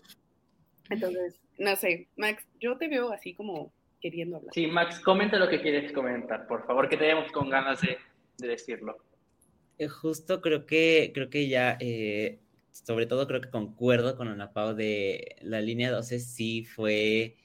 Entonces, 0.90 1.40
no 1.58 1.74
sé, 1.76 2.08
Max, 2.16 2.46
yo 2.60 2.76
te 2.76 2.88
veo 2.88 3.12
así 3.12 3.34
como 3.34 3.72
queriendo 4.00 4.36
hablar. 4.36 4.54
Sí, 4.54 4.66
Max, 4.66 5.00
comenta 5.00 5.38
lo 5.38 5.48
que 5.48 5.60
quieres 5.60 5.92
comentar, 5.92 6.46
por 6.46 6.66
favor, 6.66 6.88
que 6.88 6.96
tenemos 6.96 7.30
con 7.32 7.50
ganas 7.50 7.80
de, 7.80 7.98
de 8.38 8.48
decirlo. 8.48 8.96
Eh, 9.78 9.88
justo 9.88 10.40
creo 10.40 10.66
que, 10.66 11.10
creo 11.12 11.28
que 11.28 11.48
ya, 11.48 11.76
eh, 11.80 12.38
sobre 12.70 13.06
todo 13.06 13.26
creo 13.26 13.40
que 13.40 13.50
concuerdo 13.50 14.16
con 14.16 14.28
Ana 14.28 14.52
Pau 14.52 14.74
de 14.74 15.36
la 15.42 15.60
línea 15.60 15.90
12 15.90 16.18
sí 16.20 16.64
fue 16.64 17.36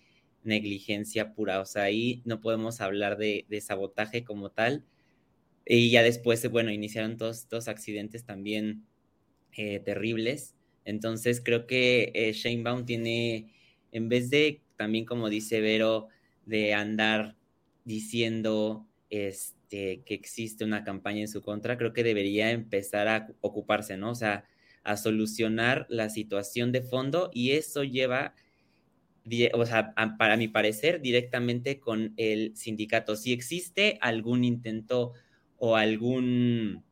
negligencia 0.43 1.33
pura, 1.33 1.59
o 1.59 1.65
sea, 1.65 1.83
ahí 1.83 2.21
no 2.25 2.41
podemos 2.41 2.81
hablar 2.81 3.17
de, 3.17 3.45
sabotaje 3.61 4.23
como 4.23 4.49
tal. 4.51 4.85
Y 5.65 5.91
ya 5.91 6.03
después, 6.03 6.49
bueno, 6.49 6.71
iniciaron 6.71 7.17
todos 7.17 7.39
estos 7.39 7.67
accidentes 7.67 8.25
también 8.25 8.85
eh, 9.57 9.79
terribles. 9.79 10.55
Entonces 10.85 11.41
creo 11.43 11.67
que 11.67 12.11
eh, 12.15 12.33
Shane 12.33 12.63
Baum 12.63 12.85
tiene, 12.85 13.53
en 13.91 14.09
vez 14.09 14.29
de 14.29 14.61
también 14.77 15.05
como 15.05 15.29
dice 15.29 15.61
Vero, 15.61 16.07
de 16.45 16.73
andar 16.73 17.35
diciendo 17.85 18.87
este, 19.11 20.01
que 20.03 20.13
existe 20.15 20.63
una 20.65 20.83
campaña 20.83 21.21
en 21.21 21.27
su 21.27 21.41
contra, 21.43 21.77
creo 21.77 21.93
que 21.93 22.03
debería 22.03 22.51
empezar 22.51 23.07
a 23.07 23.27
ocuparse, 23.41 23.97
¿no? 23.97 24.11
O 24.11 24.15
sea, 24.15 24.45
a 24.83 24.97
solucionar 24.97 25.85
la 25.89 26.09
situación 26.09 26.71
de 26.71 26.81
fondo 26.81 27.29
y 27.33 27.51
eso 27.51 27.83
lleva, 27.83 28.33
o 29.53 29.65
sea, 29.65 29.93
para 30.17 30.37
mi 30.37 30.47
parecer, 30.47 31.01
directamente 31.01 31.79
con 31.79 32.13
el 32.17 32.55
sindicato. 32.55 33.15
Si 33.15 33.33
existe 33.33 33.97
algún 34.01 34.43
intento 34.43 35.13
o 35.57 35.75
algún 35.75 36.83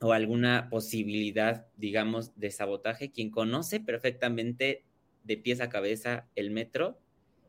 o 0.00 0.12
alguna 0.12 0.68
posibilidad, 0.68 1.66
digamos, 1.76 2.38
de 2.38 2.50
sabotaje, 2.50 3.10
quien 3.10 3.30
conoce 3.30 3.80
perfectamente 3.80 4.84
de 5.22 5.36
pies 5.38 5.60
a 5.60 5.70
cabeza 5.70 6.28
el 6.34 6.50
metro 6.50 7.00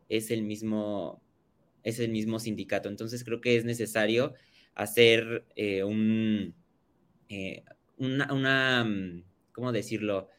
es 0.07 0.31
el 0.31 0.43
mismo 0.43 1.21
es 1.83 1.99
el 1.99 2.11
mismo 2.11 2.39
sindicato. 2.39 2.89
Entonces 2.89 3.23
creo 3.23 3.41
que 3.41 3.57
es 3.57 3.65
necesario 3.65 4.33
hacer 4.73 5.45
eh, 5.55 5.83
un, 5.83 6.55
eh, 7.29 7.63
una, 7.97 8.33
una, 8.33 8.83
mm, 8.85 9.23
¿cómo 9.51 9.71
decirlo? 9.71 10.29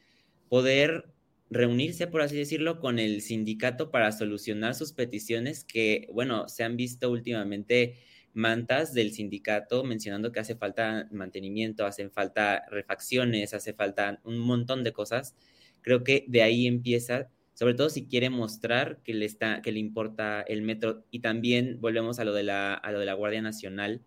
Poder 0.49 1.13
reunirse, 1.51 2.07
por 2.07 2.23
así 2.23 2.37
decirlo, 2.37 2.81
con 2.81 2.99
el 2.99 3.23
sindicato 3.23 3.91
para 3.91 4.13
solucionar 4.13 4.75
sus 4.75 4.93
peticiones 4.93 5.65
que, 5.65 6.09
bueno, 6.13 6.49
se 6.49 6.65
han 6.65 6.77
visto 6.77 7.11
últimamente 7.11 7.99
mantas 8.35 8.93
del 8.93 9.13
sindicato 9.13 9.85
mencionando 9.85 10.33
que 10.33 10.41
hace 10.41 10.57
falta 10.57 11.09
mantenimiento, 11.11 11.87
hacen 11.87 12.11
falta 12.11 12.65
refacciones, 12.71 13.55
hace 13.55 13.73
falta 13.73 14.21
un 14.25 14.39
montón 14.39 14.85
de 14.85 14.93
cosas. 14.93 15.35
Creo 15.83 16.05
que 16.05 16.25
de 16.29 16.43
ahí 16.43 16.67
empieza 16.67 17.31
sobre 17.57 17.73
todo 17.73 17.89
si 17.89 18.07
quiere 18.07 18.29
mostrar 18.29 19.01
que 19.03 19.15
le, 19.15 19.25
está, 19.25 19.63
que 19.63 19.73
le 19.73 19.81
importa 19.81 20.43
el 20.43 20.61
metro. 20.61 21.07
Y 21.11 21.21
también 21.21 21.81
volvemos 21.81 22.19
a 22.19 22.25
lo, 22.27 22.35
de 22.35 22.43
la, 22.43 22.75
a 22.75 22.93
lo 22.93 22.99
de 22.99 23.07
la 23.07 23.15
Guardia 23.15 23.41
Nacional. 23.41 24.03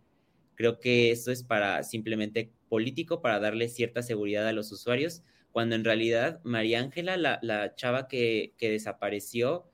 Creo 0.54 0.80
que 0.80 1.10
eso 1.10 1.32
es 1.32 1.42
para 1.42 1.82
simplemente 1.82 2.52
político, 2.70 3.24
para 3.24 3.40
darle 3.40 3.68
cierta 3.68 4.04
seguridad 4.04 4.48
a 4.48 4.54
los 4.54 4.72
usuarios, 4.72 5.24
cuando 5.52 5.76
en 5.76 5.84
realidad 5.84 6.40
María 6.44 6.80
Ángela, 6.80 7.18
la, 7.18 7.40
la, 7.42 7.76
chava 7.76 8.08
que, 8.08 8.54
que, 8.58 8.70
desapareció, 8.70 9.66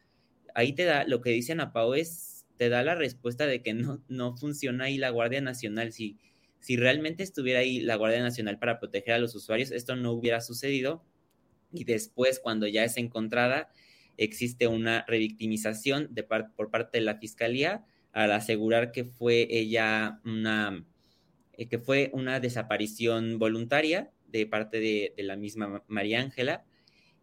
ahí 0.54 0.74
te 0.74 0.86
da, 0.86 1.04
lo 1.06 1.22
que 1.22 1.32
dicen 1.32 1.60
a 1.60 1.74
Pau 1.74 1.94
es, 1.94 2.46
te 2.58 2.70
da 2.70 2.84
la 2.84 2.96
respuesta 2.96 3.46
de 3.46 3.62
que 3.62 3.74
no, 3.74 4.02
no 4.08 4.38
funciona 4.38 4.86
ahí 4.86 4.98
la 4.98 5.10
Guardia 5.10 5.42
Nacional. 5.42 5.92
Si, 5.92 6.18
si 6.60 6.78
realmente 6.78 7.24
estuviera 7.24 7.60
ahí 7.60 7.82
la 7.82 7.96
Guardia 7.96 8.22
Nacional 8.22 8.58
para 8.60 8.80
proteger 8.80 9.16
a 9.16 9.20
los 9.20 9.36
usuarios, 9.36 9.72
esto 9.72 9.96
no 9.96 10.14
hubiera 10.14 10.42
sucedido 10.42 11.04
y 11.76 11.84
después 11.84 12.40
cuando 12.40 12.68
ya 12.68 12.84
es 12.84 12.98
encontrada 12.98 13.70
existe 14.18 14.68
una 14.68 15.06
revictimización 15.08 16.08
de 16.12 16.24
por 16.24 16.72
parte 16.72 17.00
de 17.00 17.04
la 17.04 17.18
fiscalía 17.18 17.86
al 18.14 18.32
asegurar 18.32 18.92
que 18.92 19.04
fue 19.04 19.48
ella 19.50 20.22
una 20.24 20.86
eh, 21.58 21.68
que 21.68 21.80
fue 21.80 22.10
una 22.14 22.40
desaparición 22.40 23.40
voluntaria 23.40 24.12
de 24.38 24.48
parte 24.48 24.80
de, 24.80 25.14
la 25.18 25.36
misma 25.36 25.84
María 25.88 26.22
Ángela 26.22 26.66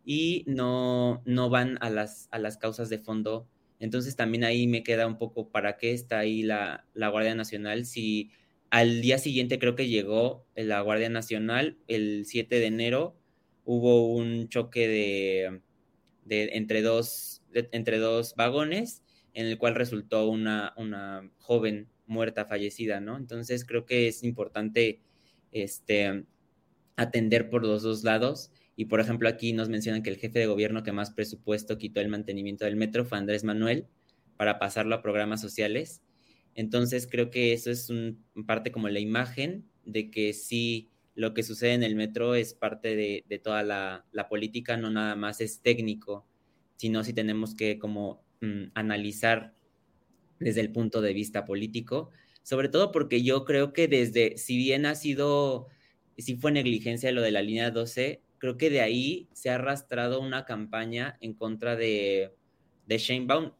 y 0.05 0.45
no, 0.47 1.23
no 1.25 1.51
van 1.51 1.79
a 1.81 1.91
las, 1.91 2.29
a 2.33 2.39
las 2.39 2.59
causas 2.59 2.89
de 2.89 2.99
fondo. 2.99 3.49
Entonces 3.79 4.17
también 4.17 4.45
ahí 4.45 4.67
me 4.67 4.83
queda 4.83 5.07
un 5.07 5.19
poco 5.19 5.51
para 5.51 5.77
qué 5.77 5.93
está 5.93 6.19
ahí 6.21 6.43
la, 6.43 6.87
la 6.95 7.09
Guardia 7.09 7.35
Nacional 7.35 7.85
si 7.87 8.31
al 8.71 9.03
día 9.03 9.19
siguiente 9.19 9.59
creo 9.59 9.75
que 9.77 9.89
llegó 9.89 10.47
la 10.55 10.81
Guardia 10.81 11.11
Nacional 11.11 11.79
el 11.89 12.25
7 12.25 12.59
de 12.59 12.67
enero 12.67 13.17
hubo 13.65 14.07
un 14.15 14.49
choque 14.49 14.89
de, 14.89 15.61
de 16.25 16.51
entre, 16.55 16.83
dos, 16.83 17.43
entre 17.53 17.99
dos 17.99 18.35
vagones 18.35 19.03
en 19.35 19.47
el 19.47 19.59
cual 19.59 19.75
resultó 19.75 20.29
una, 20.29 20.73
una 20.77 21.31
joven 21.39 21.89
muerta, 22.07 22.47
fallecida, 22.47 23.01
¿no? 23.01 23.17
Entonces 23.17 23.65
creo 23.65 23.87
que 23.87 24.09
es 24.09 24.23
importante 24.23 25.01
este, 25.51 26.25
atender 26.97 27.51
por 27.51 27.65
los 27.65 27.83
dos 27.83 28.05
lados. 28.05 28.51
Y 28.77 28.87
por 28.87 29.01
ejemplo, 29.01 29.29
aquí 29.29 29.53
nos 29.53 29.69
mencionan 29.69 30.03
que 30.03 30.11
el 30.11 30.17
jefe 30.17 30.39
de 30.39 30.47
gobierno 30.47 30.83
que 30.83 30.93
más 30.93 31.11
presupuesto 31.11 31.79
quitó 31.79 32.01
el 32.01 32.09
mantenimiento 32.09 32.65
del 32.65 32.77
metro 32.77 33.05
fue 33.05 33.19
Andrés 33.19 33.45
Manuel 33.45 33.87
para 34.37 34.59
pasarlo 34.59 34.95
a 34.95 35.03
programas 35.03 35.41
sociales. 35.41 36.03
Entonces 36.55 37.07
creo 37.11 37.31
que 37.31 37.53
eso 37.53 37.71
es 37.71 37.91
un, 37.91 38.25
parte 38.47 38.73
como 38.73 38.89
la 38.89 39.01
imagen 39.01 39.69
de 39.85 40.11
que 40.11 40.33
sí 40.33 40.91
lo 41.15 41.35
que 41.35 41.43
sucede 41.43 41.75
en 41.75 41.83
el 41.83 41.95
metro 41.95 42.35
es 42.35 42.55
parte 42.55 42.97
de, 42.97 43.41
toda 43.43 43.63
la, 43.63 44.07
la, 44.13 44.29
política, 44.29 44.77
no 44.77 44.91
nada 44.91 45.15
más 45.15 45.41
es 45.41 45.61
técnico, 45.61 46.27
sino 46.77 47.05
si 47.05 47.13
tenemos 47.13 47.55
que 47.55 47.79
como 47.79 48.25
mm, 48.41 48.71
analizar 48.75 49.55
desde 50.41 50.63
el 50.63 50.73
punto 50.73 51.01
de 51.01 51.13
vista 51.13 51.45
político, 51.45 52.11
sobre 52.43 52.69
todo 52.69 52.93
porque 52.93 53.23
yo 53.23 53.45
creo 53.45 53.73
que 53.73 53.89
desde, 53.89 54.37
si 54.37 54.57
bien 54.57 54.87
ha 54.87 54.95
sido, 54.95 55.69
si 56.19 56.37
fue 56.37 56.53
negligencia 56.53 57.13
lo 57.13 57.23
de 57.23 57.31
la 57.31 57.43
línea 57.43 57.71
12, 57.71 58.21
creo 58.39 58.57
que 58.57 58.71
de 58.71 58.81
ahí 58.81 59.29
se 59.33 59.51
ha 59.51 59.57
arrastrado 59.57 60.21
una 60.21 60.45
campaña 60.45 61.17
en 61.21 61.35
contra 61.35 61.77
de, 61.77 62.35
de 62.87 62.99
Shane 62.99 63.27
Baum, 63.27 63.53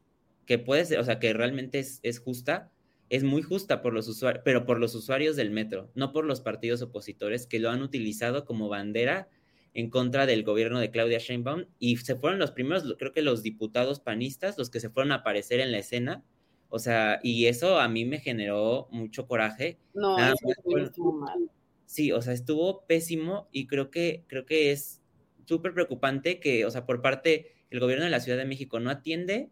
que 0.47 0.59
puede 0.59 0.85
ser, 0.85 0.99
o 0.99 1.05
sea, 1.05 1.19
que 1.19 1.33
realmente 1.33 1.79
es, 1.79 2.01
es 2.03 2.19
justa, 2.19 2.71
es 3.09 3.25
muy 3.25 3.43
justa 3.43 3.83
por 3.83 3.93
los 3.93 4.09
usuarios, 4.09 4.43
pero 4.45 4.65
por 4.65 4.79
los 4.81 4.95
usuarios 4.95 5.37
del 5.37 5.51
metro, 5.51 5.91
no 5.95 6.13
por 6.13 6.25
los 6.25 6.41
partidos 6.41 6.83
opositores 6.83 7.47
que 7.47 7.61
lo 7.61 7.71
han 7.71 7.83
utilizado 7.83 8.45
como 8.45 8.69
bandera 8.69 9.29
en 9.75 9.91
contra 9.91 10.27
del 10.27 10.45
gobierno 10.45 10.81
de 10.81 10.91
Claudia 10.91 11.19
Sheinbaum 11.19 11.67
y 11.79 11.97
se 11.99 12.17
fueron 12.17 12.39
los 12.39 12.51
primeros, 12.51 12.95
creo 12.99 13.13
que 13.13 13.23
los 13.23 13.43
diputados 13.43 14.01
panistas, 14.01 14.59
los 14.59 14.71
que 14.71 14.81
se 14.81 14.91
fueron 14.91 15.13
a 15.13 15.17
aparecer 15.17 15.61
en 15.61 15.73
la 15.73 15.79
escena. 15.79 16.25
O 16.69 16.79
sea, 16.79 17.21
y 17.23 17.47
eso 17.47 17.79
a 17.79 17.89
mí 17.89 18.05
me 18.05 18.19
generó 18.19 18.89
mucho 18.91 19.27
coraje. 19.27 19.79
No, 19.95 20.17
Nada 20.17 20.33
eso 20.33 21.13
mal. 21.13 21.51
Sí, 21.93 22.11
o 22.11 22.23
sea, 22.23 22.33
estuvo 22.33 22.87
pésimo 22.87 23.51
y 23.53 23.67
creo 23.67 23.91
que, 23.91 24.25
creo 24.27 24.47
que 24.47 24.73
es 24.73 25.03
súper 25.45 25.75
preocupante 25.75 26.41
que, 26.41 26.65
o 26.65 26.71
sea, 26.71 26.87
por 26.87 27.03
parte 27.03 27.53
el 27.69 27.81
gobierno 27.81 28.07
de 28.07 28.11
la 28.11 28.21
Ciudad 28.21 28.39
de 28.39 28.47
México 28.47 28.81
no 28.81 28.89
atiende 28.89 29.51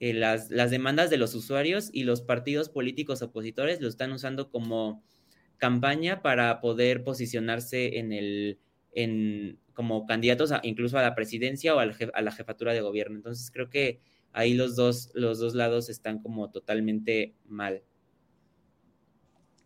eh, 0.00 0.14
las, 0.14 0.50
las, 0.50 0.70
demandas 0.70 1.10
de 1.10 1.18
los 1.18 1.34
usuarios 1.34 1.90
y 1.92 2.04
los 2.04 2.22
partidos 2.22 2.70
políticos 2.70 3.20
opositores 3.20 3.82
lo 3.82 3.88
están 3.88 4.10
usando 4.10 4.48
como 4.48 5.04
campaña 5.58 6.22
para 6.22 6.62
poder 6.62 7.04
posicionarse 7.04 7.98
en 7.98 8.14
el, 8.14 8.58
en, 8.92 9.58
como 9.74 10.06
candidatos 10.06 10.50
a, 10.50 10.62
incluso 10.62 10.96
a 10.96 11.02
la 11.02 11.14
presidencia 11.14 11.74
o 11.74 11.78
al 11.78 11.92
jef, 11.92 12.08
a 12.14 12.22
la 12.22 12.32
jefatura 12.32 12.72
de 12.72 12.80
gobierno. 12.80 13.16
Entonces 13.16 13.50
creo 13.50 13.68
que 13.68 14.00
ahí 14.32 14.54
los 14.54 14.76
dos, 14.76 15.10
los 15.12 15.40
dos 15.40 15.54
lados 15.54 15.90
están 15.90 16.22
como 16.22 16.50
totalmente 16.50 17.34
mal. 17.44 17.82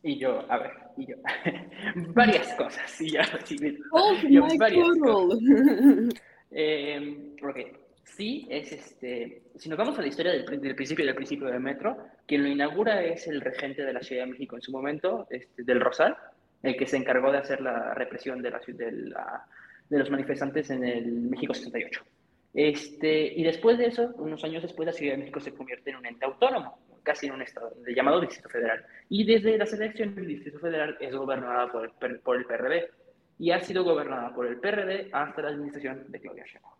Y 0.06 0.18
yo, 0.20 0.44
a 0.48 0.58
ver, 0.58 0.70
y 0.96 1.06
yo, 1.06 1.16
varias 2.14 2.54
cosas, 2.54 3.00
y 3.00 3.10
ya, 3.10 3.24
sí, 3.44 3.56
oh, 3.90 4.14
yo, 4.30 4.46
varias 4.56 4.98
cosas. 5.02 5.38
Eh, 6.52 7.34
sí 8.04 8.46
es 8.48 8.70
este, 8.70 9.42
si 9.56 9.68
nos 9.68 9.76
vamos 9.76 9.98
a 9.98 10.00
la 10.00 10.06
historia 10.06 10.30
del, 10.30 10.60
del, 10.60 10.76
principio 10.76 11.04
del 11.04 11.14
principio 11.16 11.48
del 11.48 11.58
metro, 11.58 11.98
quien 12.24 12.44
lo 12.44 12.48
inaugura 12.48 13.02
es 13.02 13.26
el 13.26 13.40
regente 13.40 13.84
de 13.84 13.92
la 13.92 14.00
Ciudad 14.00 14.24
de 14.24 14.30
México 14.30 14.54
en 14.54 14.62
su 14.62 14.70
momento, 14.70 15.26
este, 15.28 15.64
del 15.64 15.80
Rosal, 15.80 16.16
el 16.62 16.76
que 16.76 16.86
se 16.86 16.96
encargó 16.96 17.32
de 17.32 17.38
hacer 17.38 17.60
la 17.60 17.92
represión 17.94 18.40
de, 18.42 18.50
la, 18.52 18.60
de, 18.64 18.92
la, 18.92 19.44
de 19.88 19.98
los 19.98 20.08
manifestantes 20.08 20.70
en 20.70 20.84
el 20.84 21.12
México 21.22 21.52
68. 21.52 22.04
Este, 22.54 23.34
y 23.34 23.42
después 23.42 23.76
de 23.76 23.86
eso, 23.86 24.14
unos 24.18 24.42
años 24.44 24.62
después, 24.62 24.86
la 24.86 24.92
Ciudad 24.92 25.14
de 25.14 25.18
México 25.18 25.40
se 25.40 25.52
convierte 25.52 25.90
en 25.90 25.96
un 25.96 26.06
ente 26.06 26.24
autónomo, 26.24 26.78
casi 27.06 27.26
en 27.26 27.34
un 27.34 27.42
estado, 27.42 27.72
llamado 27.86 28.20
Distrito 28.20 28.48
Federal. 28.48 28.84
Y 29.08 29.24
desde 29.24 29.56
las 29.56 29.72
elecciones 29.72 30.18
el 30.18 30.26
Distrito 30.26 30.58
Federal 30.58 30.96
es 31.00 31.14
gobernada 31.14 31.70
por 31.70 31.84
el, 31.84 32.18
por 32.18 32.36
el 32.36 32.44
PRD 32.44 32.90
y 33.38 33.52
ha 33.52 33.60
sido 33.60 33.84
gobernada 33.84 34.34
por 34.34 34.46
el 34.46 34.58
PRD 34.58 35.08
hasta 35.12 35.42
la 35.42 35.48
administración 35.50 36.04
de 36.08 36.20
Claudia 36.20 36.44
Sheinbaum. 36.44 36.74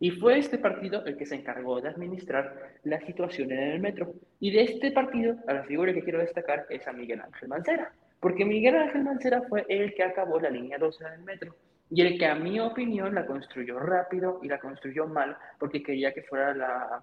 Y 0.00 0.10
fue 0.10 0.38
este 0.38 0.58
partido 0.58 1.04
el 1.06 1.16
que 1.16 1.26
se 1.26 1.36
encargó 1.36 1.80
de 1.80 1.88
administrar 1.88 2.72
la 2.84 3.00
situación 3.00 3.52
en 3.52 3.58
el 3.58 3.80
metro. 3.80 4.14
Y 4.40 4.50
de 4.50 4.62
este 4.62 4.90
partido, 4.90 5.36
a 5.46 5.54
la 5.54 5.64
figura 5.64 5.94
que 5.94 6.02
quiero 6.02 6.18
destacar 6.18 6.66
es 6.70 6.86
a 6.86 6.92
Miguel 6.92 7.20
Ángel 7.20 7.48
Mancera, 7.48 7.92
porque 8.20 8.44
Miguel 8.44 8.76
Ángel 8.76 9.04
Mancera 9.04 9.42
fue 9.48 9.64
el 9.68 9.94
que 9.94 10.02
acabó 10.02 10.40
la 10.40 10.50
línea 10.50 10.78
12 10.78 11.04
del 11.04 11.22
metro 11.22 11.54
y 11.90 12.02
el 12.02 12.18
que 12.18 12.26
a 12.26 12.34
mi 12.34 12.60
opinión 12.60 13.14
la 13.14 13.26
construyó 13.26 13.78
rápido 13.78 14.40
y 14.42 14.48
la 14.48 14.58
construyó 14.58 15.06
mal 15.06 15.36
porque 15.58 15.82
quería 15.82 16.12
que 16.12 16.22
fuera 16.22 16.54
la, 16.54 17.02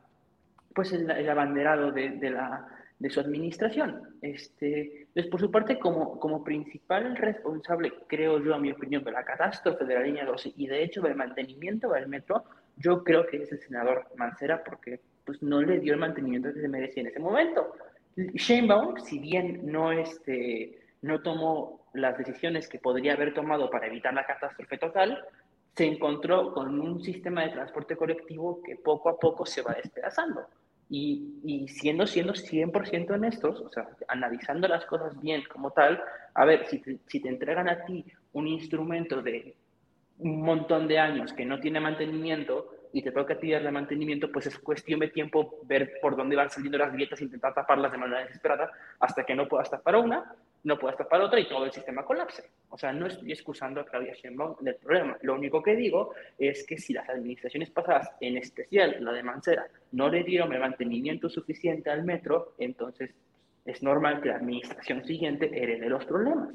pues 0.76 0.92
el, 0.92 1.30
abanderado 1.30 1.92
de, 1.92 2.12
de, 2.12 2.30
la, 2.30 2.68
de 3.00 3.10
su 3.10 3.20
administración. 3.22 4.18
Este, 4.22 5.08
pues 5.14 5.28
por 5.28 5.40
su 5.40 5.50
parte, 5.50 5.80
como, 5.80 6.20
como 6.20 6.44
principal 6.44 7.16
responsable, 7.16 7.94
creo 8.08 8.44
yo, 8.44 8.54
a 8.54 8.60
mi 8.60 8.72
opinión, 8.72 9.04
de 9.04 9.12
la 9.12 9.24
catástrofe 9.24 9.86
de 9.86 9.96
la 9.96 10.02
línea 10.02 10.26
12 10.26 10.54
y 10.58 10.68
de 10.68 10.84
hecho 10.84 11.02
del 11.02 11.16
mantenimiento 11.16 11.90
del 11.92 12.08
metro, 12.08 12.44
yo 12.78 13.04
creo 13.04 13.26
que 13.26 13.38
es 13.38 13.52
el 13.52 13.60
senador 13.60 14.06
Mancera 14.18 14.64
porque 14.64 15.00
pues, 15.26 15.42
no 15.42 15.62
le 15.62 15.80
dio 15.80 15.94
el 15.94 16.00
mantenimiento 16.00 16.54
que 16.54 16.62
se 16.62 16.68
merecía 16.68 17.02
en 17.02 17.08
ese 17.08 17.20
momento. 17.20 17.74
Sheinbaum, 18.16 18.98
si 19.00 19.20
bien 19.20 19.62
no, 19.66 19.92
este, 19.92 20.80
no 21.02 21.22
tomó 21.22 21.86
las 21.94 22.18
decisiones 22.18 22.68
que 22.68 22.80
podría 22.80 23.14
haber 23.14 23.34
tomado 23.34 23.70
para 23.70 23.88
evitar 23.88 24.14
la 24.14 24.26
catástrofe 24.26 24.78
total, 24.78 25.24
se 25.76 25.86
encontró 25.86 26.54
con 26.54 26.80
un 26.80 27.04
sistema 27.04 27.44
de 27.44 27.50
transporte 27.50 27.98
colectivo 27.98 28.62
que 28.64 28.78
poco 28.78 29.10
a 29.10 29.20
poco 29.20 29.46
se 29.46 29.62
va 29.62 29.74
despedazando. 29.74 30.48
Y, 30.90 31.40
y, 31.44 31.68
siendo, 31.68 32.06
siendo 32.06 32.34
100% 32.34 33.12
honestos, 33.12 33.60
o 33.60 33.70
sea, 33.70 33.88
analizando 34.08 34.68
las 34.68 34.86
cosas 34.86 35.20
bien 35.20 35.44
como 35.52 35.72
tal, 35.72 36.02
a 36.34 36.46
ver, 36.46 36.66
si 36.68 36.80
te, 36.80 37.00
si 37.08 37.20
te 37.20 37.30
entregan 37.30 37.68
a 37.68 37.84
ti 37.86 38.06
un 38.34 38.48
instrumento 38.48 39.22
de 39.22 39.56
un 40.20 40.42
montón 40.42 40.88
de 40.88 41.00
años 41.00 41.34
que 41.34 41.46
no 41.46 41.60
tiene 41.60 41.80
mantenimiento 41.80 42.72
y 42.94 43.02
te 43.02 43.12
toca 43.12 43.36
de 43.36 43.72
mantenimiento, 43.72 44.32
pues 44.32 44.48
es 44.48 44.58
cuestión 44.58 45.02
de 45.02 45.10
tiempo 45.10 45.60
ver 45.64 46.00
por 46.02 46.16
dónde 46.16 46.38
van 46.38 46.50
saliendo 46.50 46.78
las 46.78 46.94
grietas, 46.94 47.20
intentar 47.20 47.54
taparlas 47.54 47.92
de 47.92 47.98
manera 47.98 48.22
desesperada 48.22 48.72
hasta 49.00 49.26
que 49.26 49.36
no 49.36 49.50
puedas 49.50 49.70
tapar 49.70 49.98
una, 49.98 50.34
no 50.66 50.80
puedas 50.80 50.98
tapar 50.98 51.22
otra 51.22 51.40
y 51.40 51.48
todo 51.48 51.64
el 51.66 51.72
sistema 51.72 52.04
colapse. 52.04 52.44
O 52.70 52.78
sea, 52.78 52.92
no 52.92 53.06
estoy 53.06 53.32
excusando 53.32 53.80
a 53.80 53.86
Claudia 53.86 54.14
Sheinbaum 54.14 54.56
del 54.62 54.76
problema. 54.76 55.16
Lo 55.22 55.36
único 55.36 55.62
que 55.62 55.76
digo 55.76 56.14
es 56.40 56.66
que 56.66 56.78
si 56.78 56.92
las 56.92 57.08
administraciones 57.08 57.70
pasadas, 57.70 58.10
en 58.20 58.38
especial 58.38 58.98
la 59.00 59.14
de 59.14 59.24
Mancera, 59.24 59.68
no 59.92 60.10
le 60.10 60.24
dieron 60.24 60.52
el 60.54 60.60
mantenimiento 60.60 61.30
suficiente 61.30 61.92
al 61.92 62.04
metro, 62.04 62.56
entonces 62.58 63.12
es 63.64 63.84
normal 63.84 64.22
que 64.22 64.30
la 64.30 64.38
administración 64.38 65.06
siguiente 65.06 65.52
herede 65.54 65.88
los 65.88 66.04
problemas. 66.06 66.50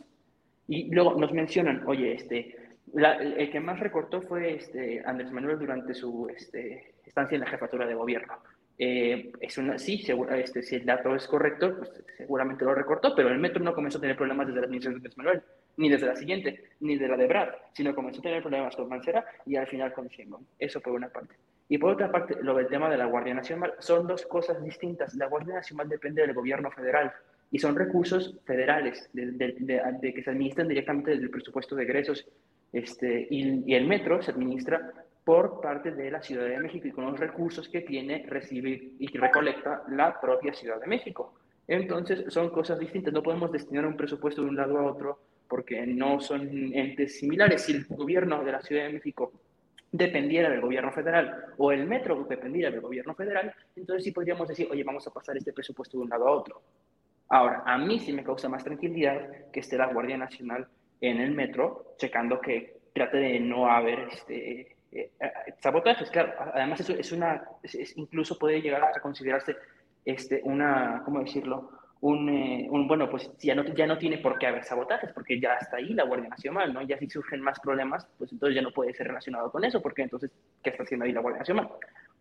Y 0.67 0.93
luego 0.93 1.15
nos 1.15 1.33
mencionan, 1.33 1.87
oye, 1.87 2.15
este, 2.15 2.57
el 2.93 3.51
que 3.51 3.61
más 3.61 3.79
recortó 3.79 4.23
fue 4.23 4.55
este, 4.55 5.03
Andrés 5.07 5.31
Manuel 5.31 5.59
durante 5.59 5.95
su 5.95 6.29
este, 6.29 6.95
estancia 7.07 7.37
en 7.37 7.43
la 7.43 7.51
jefatura 7.51 7.87
de 7.87 7.95
gobierno. 7.95 8.35
Eh, 8.83 9.31
es 9.41 9.59
una, 9.59 9.79
sí, 9.79 9.99
seguro, 9.99 10.35
este, 10.35 10.63
si 10.63 10.77
el 10.77 10.87
dato 10.87 11.15
es 11.15 11.27
correcto, 11.27 11.77
pues 11.77 12.03
seguramente 12.17 12.65
lo 12.65 12.75
recortó, 12.75 13.15
pero 13.15 13.29
el 13.29 13.39
metro 13.39 13.63
no 13.63 13.75
comenzó 13.75 13.99
a 13.99 14.01
tener 14.01 14.17
problemas 14.17 14.47
desde 14.47 14.61
la 14.61 14.67
administración 14.67 14.95
de 14.95 15.09
Andrés 15.09 15.19
Manuel, 15.19 15.43
ni 15.77 15.91
desde 15.91 16.07
la 16.07 16.17
siguiente, 16.17 16.65
ni 16.81 16.97
de 16.97 17.07
la 17.07 17.19
de 17.19 17.27
Brad, 17.27 17.49
sino 17.75 17.95
comenzó 17.95 18.21
a 18.21 18.23
tener 18.23 18.41
problemas 18.41 18.75
con 18.75 18.89
Mancera 18.89 19.23
y 19.45 19.57
al 19.57 19.67
final 19.67 19.93
con 19.93 20.09
Sheinbaum. 20.09 20.47
Eso 20.59 20.81
por 20.81 20.95
una 20.95 21.11
parte. 21.11 21.35
Y 21.69 21.77
por 21.77 21.93
otra 21.93 22.11
parte, 22.11 22.37
lo 22.41 22.55
del 22.55 22.69
tema 22.69 22.89
de 22.89 22.97
la 22.97 23.05
Guardia 23.05 23.35
Nacional 23.35 23.75
son 23.81 24.07
dos 24.07 24.25
cosas 24.25 24.65
distintas. 24.65 25.15
La 25.15 25.27
Guardia 25.27 25.57
Nacional 25.57 25.87
depende 25.87 26.23
del 26.23 26.33
gobierno 26.33 26.71
federal 26.71 27.13
y 27.51 27.59
son 27.59 27.77
recursos 27.77 28.35
federales 28.47 29.11
de, 29.13 30.15
que 30.15 30.23
se 30.23 30.31
administran 30.31 30.69
directamente 30.69 31.11
del 31.11 31.29
presupuesto 31.29 31.77
de 31.77 31.83
egresos 31.83 32.27
este, 32.73 33.27
y, 33.31 33.75
el 33.75 33.87
metro 33.87 34.23
se 34.23 34.31
administra 34.31 34.91
por 35.25 35.61
parte 35.61 35.93
de 35.93 36.11
la 36.11 36.23
Ciudad 36.23 36.49
de 36.49 36.59
México 36.59 36.89
y 36.89 36.93
con 36.93 37.07
los 37.07 37.19
recursos 37.19 37.69
que 37.69 37.83
tiene, 37.83 38.25
recibe 38.27 38.93
y 38.99 39.07
recolecta 39.17 39.83
la 39.89 40.21
propia 40.21 40.53
Ciudad 40.55 40.81
de 40.81 40.87
México. 40.87 41.35
Entonces, 41.69 42.25
son 42.29 42.51
cosas 42.51 42.79
distintas. 42.79 43.13
No 43.13 43.23
podemos 43.23 43.53
destinar 43.53 43.87
un 43.87 43.97
presupuesto 43.97 44.43
de 44.43 44.49
un 44.49 44.57
lado 44.57 44.79
a 44.79 44.91
otro 44.91 45.19
porque 45.47 45.87
no 45.87 46.21
son 46.21 46.49
entes 46.75 47.19
similares. 47.19 47.63
Si 47.63 47.73
el 47.73 47.87
gobierno 47.87 48.43
de 48.45 48.53
la 48.53 48.63
Ciudad 48.63 48.85
de 48.85 48.95
México 48.95 49.33
dependiera 49.93 50.49
del 50.49 50.61
gobierno 50.61 50.93
federal 50.93 51.47
o 51.59 51.73
el 51.73 51.87
metro 51.87 52.25
dependiera 52.29 52.71
del 52.71 52.81
gobierno 52.81 53.15
federal, 53.15 53.53
entonces 53.75 54.05
sí 54.05 54.13
podríamos 54.13 54.49
decir, 54.49 54.69
oye, 54.71 54.85
vamos 54.85 55.07
a 55.07 55.13
pasar 55.13 55.37
este 55.37 55.53
presupuesto 55.53 55.97
de 55.99 56.05
un 56.05 56.11
lado 56.11 56.29
a 56.29 56.33
otro. 56.33 56.63
Ahora, 57.29 57.63
a 57.65 57.79
mí 57.79 57.99
sí 58.01 58.13
me 58.13 58.25
causa 58.25 58.49
más 58.49 58.65
tranquilidad 58.65 59.51
que 59.53 59.61
esté 59.61 59.77
la 59.77 59.93
Guardia 59.93 60.17
Nacional 60.17 60.67
en 61.01 61.21
el 61.21 61.33
metro, 61.33 61.95
checando 61.99 62.41
que 62.41 62.79
trate 62.93 63.19
de 63.19 63.41
no 63.41 63.71
haber 63.71 64.09
este, 64.13 64.77
eh, 64.93 65.13
eh, 65.21 65.33
sabotajes. 65.59 66.11
Claro, 66.11 66.35
además 66.55 66.81
eso 66.81 66.93
es 66.93 67.13
una, 67.13 67.43
incluso 67.97 68.39
puede 68.39 68.61
llegar 68.61 68.83
a 68.85 69.01
considerarse 69.01 69.57
este, 70.05 70.41
una, 70.45 71.03
¿cómo 71.05 71.21
decirlo? 71.21 71.71
Un, 72.01 72.29
eh, 72.31 72.67
un, 72.71 72.89
bueno, 72.89 73.11
pues 73.11 73.31
ya 73.39 73.55
no, 73.55 73.63
ya 73.63 73.87
no 73.87 73.99
tiene 73.99 74.19
por 74.19 74.39
qué 74.39 74.47
haber 74.47 74.65
sabotajes, 74.65 75.13
porque 75.13 75.39
ya 75.39 75.55
está 75.55 75.77
ahí 75.77 75.93
la 75.93 76.05
Guardia 76.05 76.31
Nacional, 76.31 76.73
¿no? 76.73 76.83
Ya 76.83 76.99
si 76.99 77.09
surgen 77.11 77.43
más 77.43 77.61
problemas, 77.61 78.09
pues 78.19 78.33
entonces 78.33 78.57
ya 78.57 78.63
no 78.63 78.73
puede 78.73 78.95
ser 78.95 79.09
relacionado 79.09 79.51
con 79.53 79.65
eso, 79.65 79.83
porque 79.83 80.03
entonces, 80.03 80.31
¿qué 80.63 80.71
está 80.71 80.83
haciendo 80.83 81.05
ahí 81.05 81.13
la 81.13 81.21
Guardia 81.21 81.41
Nacional? 81.41 81.69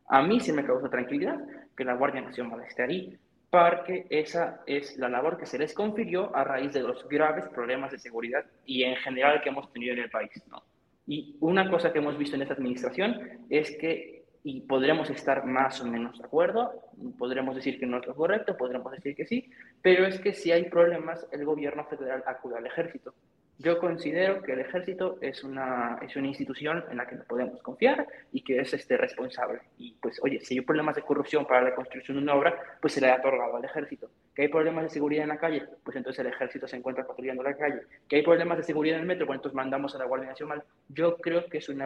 A 0.10 0.22
mí 0.22 0.40
sí 0.42 0.52
me 0.52 0.66
causa 0.66 0.90
tranquilidad 0.90 1.40
que 1.78 1.86
la 1.86 1.94
Guardia 1.94 2.22
Nacional 2.22 2.62
esté 2.62 2.84
ahí, 2.84 3.18
porque 3.50 4.06
esa 4.10 4.62
es 4.68 4.98
la 4.98 5.10
labor 5.10 5.38
que 5.38 5.46
se 5.46 5.58
les 5.58 5.74
confirió 5.74 6.36
a 6.36 6.44
raíz 6.44 6.74
de 6.74 6.82
los 6.82 7.08
graves 7.08 7.48
problemas 7.48 7.92
de 7.92 8.00
seguridad 8.00 8.46
y 8.66 8.84
en 8.84 8.96
general 8.98 9.42
que 9.42 9.50
hemos 9.50 9.72
tenido 9.72 9.94
en 9.94 10.00
el 10.00 10.10
país. 10.10 10.44
¿no? 10.48 10.62
Y 11.10 11.36
una 11.40 11.68
cosa 11.72 11.92
que 11.92 11.98
hemos 11.98 12.20
visto 12.20 12.36
en 12.36 12.44
esta 12.44 12.54
administración 12.54 13.20
es 13.50 13.76
que, 13.78 14.26
y 14.44 14.62
podremos 14.62 15.10
estar 15.10 15.44
más 15.44 15.82
o 15.82 15.86
menos 15.88 16.16
de 16.20 16.24
acuerdo, 16.24 16.72
podremos 17.18 17.56
decir 17.56 17.80
que 17.80 17.88
no 17.88 17.98
es 17.98 18.06
lo 18.06 18.14
correcto, 18.14 18.56
podremos 18.56 18.92
decir 18.92 19.16
que 19.16 19.26
sí, 19.26 19.50
pero 19.82 20.06
es 20.06 20.20
que 20.20 20.34
si 20.34 20.52
hay 20.52 20.66
problemas, 20.66 21.26
el 21.32 21.46
gobierno 21.46 21.84
federal 21.86 22.24
acude 22.28 22.60
al 22.60 22.68
ejército. 22.68 23.16
Yo 23.58 23.80
considero 23.80 24.44
que 24.44 24.54
el 24.54 24.60
ejército 24.60 25.18
es 25.20 25.44
una, 25.44 25.98
es 26.04 26.16
una 26.16 26.28
institución 26.28 26.86
en 26.92 26.98
la 26.98 27.08
que 27.08 27.16
podemos 27.16 27.60
confiar 27.64 28.08
y 28.32 28.42
que 28.44 28.60
es 28.60 28.72
este, 28.76 28.96
responsable. 28.96 29.62
Y 29.80 29.98
pues, 30.00 30.20
oye, 30.22 30.40
si 30.42 30.60
hay 30.60 30.62
problemas 30.62 30.96
de 30.96 31.02
corrupción 31.02 31.48
para 31.48 31.64
la 31.64 31.74
construcción 31.74 32.18
de 32.18 32.24
una 32.24 32.36
obra, 32.36 32.56
pues 32.80 32.94
se 32.94 33.02
le 33.02 33.10
ha 33.10 33.16
otorgado 33.16 33.58
al 33.58 33.66
ejército. 33.66 34.12
Que 34.40 34.44
hay 34.44 34.52
problemas 34.52 34.86
de 34.86 34.90
seguridad 34.92 35.24
en 35.24 35.28
la 35.28 35.38
calle, 35.38 35.66
pues 35.84 35.98
entonces 35.98 36.22
el 36.22 36.28
ejército 36.28 36.66
se 36.66 36.78
encuentra 36.78 37.06
patrullando 37.06 37.44
la 37.44 37.58
calle. 37.58 37.82
Que 38.08 38.16
hay 38.16 38.22
problemas 38.24 38.58
de 38.58 38.64
seguridad 38.64 38.96
en 38.96 39.02
el 39.02 39.08
metro, 39.08 39.26
pues 39.26 39.36
entonces 39.36 39.54
mandamos 39.54 39.94
a 39.96 39.98
la 39.98 40.06
Guardia 40.06 40.30
Nacional. 40.30 40.64
Yo 40.88 41.18
creo 41.18 41.48
que 41.48 41.58
es 41.58 41.68
un 41.68 41.82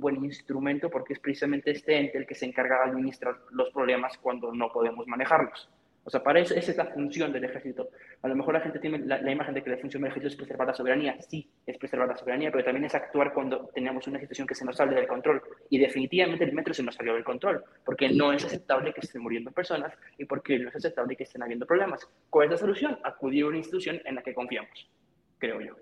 buen 0.00 0.22
instrumento 0.22 0.90
porque 0.90 1.14
es 1.14 1.18
precisamente 1.18 1.70
este 1.70 1.96
ente 1.96 2.18
el 2.18 2.26
que 2.26 2.34
se 2.34 2.44
encarga 2.44 2.84
de 2.84 2.90
administrar 2.90 3.36
los 3.52 3.70
problemas 3.70 4.18
cuando 4.18 4.52
no 4.52 4.68
podemos 4.70 5.06
manejarlos. 5.06 5.70
O 6.06 6.10
sea, 6.10 6.22
para 6.22 6.38
eso 6.40 6.54
esa 6.54 6.70
es 6.70 6.76
la 6.76 6.86
función 6.86 7.32
del 7.32 7.44
ejército. 7.44 7.88
A 8.22 8.28
lo 8.28 8.36
mejor 8.36 8.54
la 8.54 8.60
gente 8.60 8.78
tiene 8.78 8.98
la, 8.98 9.32
imagen 9.32 9.54
de 9.54 9.62
que 9.62 9.70
la 9.70 9.78
función 9.78 10.02
del 10.02 10.10
ejército 10.10 10.28
es 10.28 10.36
preservar 10.36 10.68
la 10.68 10.74
soberanía. 10.74 11.16
Sí, 11.20 11.50
es 11.66 11.78
preservar 11.78 12.08
la 12.08 12.16
soberanía, 12.16 12.52
pero 12.52 12.62
también 12.62 12.84
es 12.84 12.94
actuar 12.94 13.32
cuando 13.32 13.70
tenemos 13.74 14.06
una 14.06 14.20
situación 14.20 14.46
que 14.46 14.54
se 14.54 14.66
nos 14.66 14.76
sale 14.76 14.94
del 14.94 15.06
control. 15.06 15.42
Y 15.70 15.78
definitivamente 15.78 16.44
el 16.44 16.52
metro 16.52 16.74
se 16.74 16.82
nos 16.82 16.94
salió 16.94 17.14
del 17.14 17.24
control, 17.24 17.64
porque 17.84 18.10
no 18.10 18.32
es 18.32 18.44
aceptable 18.44 18.92
que 18.92 19.00
estén 19.00 19.22
muriendo 19.22 19.50
personas 19.50 19.94
y 20.18 20.26
porque 20.26 20.58
no 20.58 20.68
es 20.68 20.76
aceptable 20.76 21.16
que 21.16 21.24
estén 21.24 21.42
habiendo 21.42 21.66
problemas. 21.66 22.06
¿Cuál 22.28 22.46
es 22.46 22.50
la 22.52 22.58
solución? 22.58 22.98
Acudir 23.02 23.44
a 23.44 23.48
una 23.48 23.58
institución 23.58 24.00
en 24.04 24.16
la 24.16 24.22
que 24.22 24.34
confiamos, 24.34 24.90
creo 25.38 25.60
yo. 25.62 25.74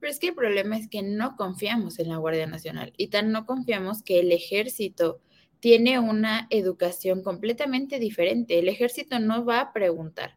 Pero 0.00 0.10
es 0.10 0.18
que 0.18 0.28
el 0.28 0.34
problema 0.34 0.76
es 0.76 0.88
que 0.88 1.02
no 1.02 1.36
confiamos 1.36 1.98
en 1.98 2.08
la 2.08 2.16
Guardia 2.16 2.46
Nacional 2.46 2.92
y 2.96 3.08
tan 3.08 3.32
no 3.32 3.46
confiamos 3.46 4.02
que 4.02 4.20
el 4.20 4.32
ejército 4.32 5.20
tiene 5.60 5.98
una 5.98 6.46
educación 6.50 7.22
completamente 7.22 7.98
diferente. 7.98 8.58
El 8.58 8.68
ejército 8.68 9.18
no 9.18 9.44
va 9.44 9.60
a 9.60 9.72
preguntar. 9.72 10.36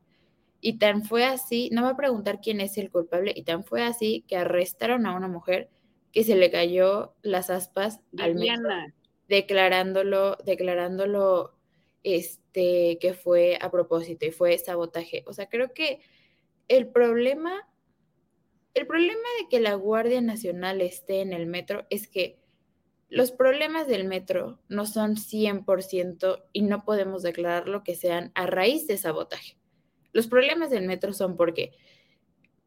Y 0.60 0.78
tan 0.78 1.04
fue 1.04 1.26
así, 1.26 1.70
no 1.72 1.84
va 1.84 1.90
a 1.90 1.98
preguntar 1.98 2.40
quién 2.42 2.62
es 2.62 2.78
el 2.78 2.92
culpable, 2.92 3.34
y 3.36 3.44
tan 3.44 3.64
fue 3.64 3.84
así 3.84 4.24
que 4.28 4.38
arrestaron 4.38 5.08
a 5.08 5.16
una 5.16 5.28
mujer 5.28 5.70
que 6.12 6.24
se 6.24 6.36
le 6.36 6.52
cayó 6.52 7.16
las 7.22 7.50
aspas 7.50 8.00
al 8.18 8.36
metro, 8.36 8.70
declarándolo, 9.28 10.38
declarándolo 10.46 11.56
este, 12.04 13.00
que 13.00 13.14
fue 13.14 13.58
a 13.62 13.72
propósito 13.72 14.26
y 14.26 14.32
fue 14.32 14.58
sabotaje. 14.58 15.24
O 15.26 15.34
sea, 15.34 15.48
creo 15.48 15.74
que 15.74 16.02
el 16.68 16.88
problema, 16.88 17.68
el 18.74 18.86
problema 18.88 19.28
de 19.40 19.50
que 19.50 19.60
la 19.60 19.74
Guardia 19.74 20.22
Nacional 20.22 20.82
esté 20.82 21.22
en 21.22 21.34
el 21.34 21.48
metro 21.48 21.86
es 21.90 22.08
que 22.08 22.41
los 23.12 23.34
problemas 23.34 23.88
del 23.88 24.06
metro 24.06 24.62
no 24.70 24.86
son 24.86 25.18
100% 25.18 26.46
y 26.54 26.62
no 26.62 26.86
podemos 26.86 27.24
declararlo 27.24 27.84
que 27.84 27.94
sean 27.94 28.32
a 28.36 28.46
raíz 28.46 28.88
de 28.88 28.96
sabotaje. 28.98 29.58
Los 30.14 30.28
problemas 30.28 30.70
del 30.70 30.88
metro 30.88 31.12
son 31.12 31.36
porque 31.36 31.74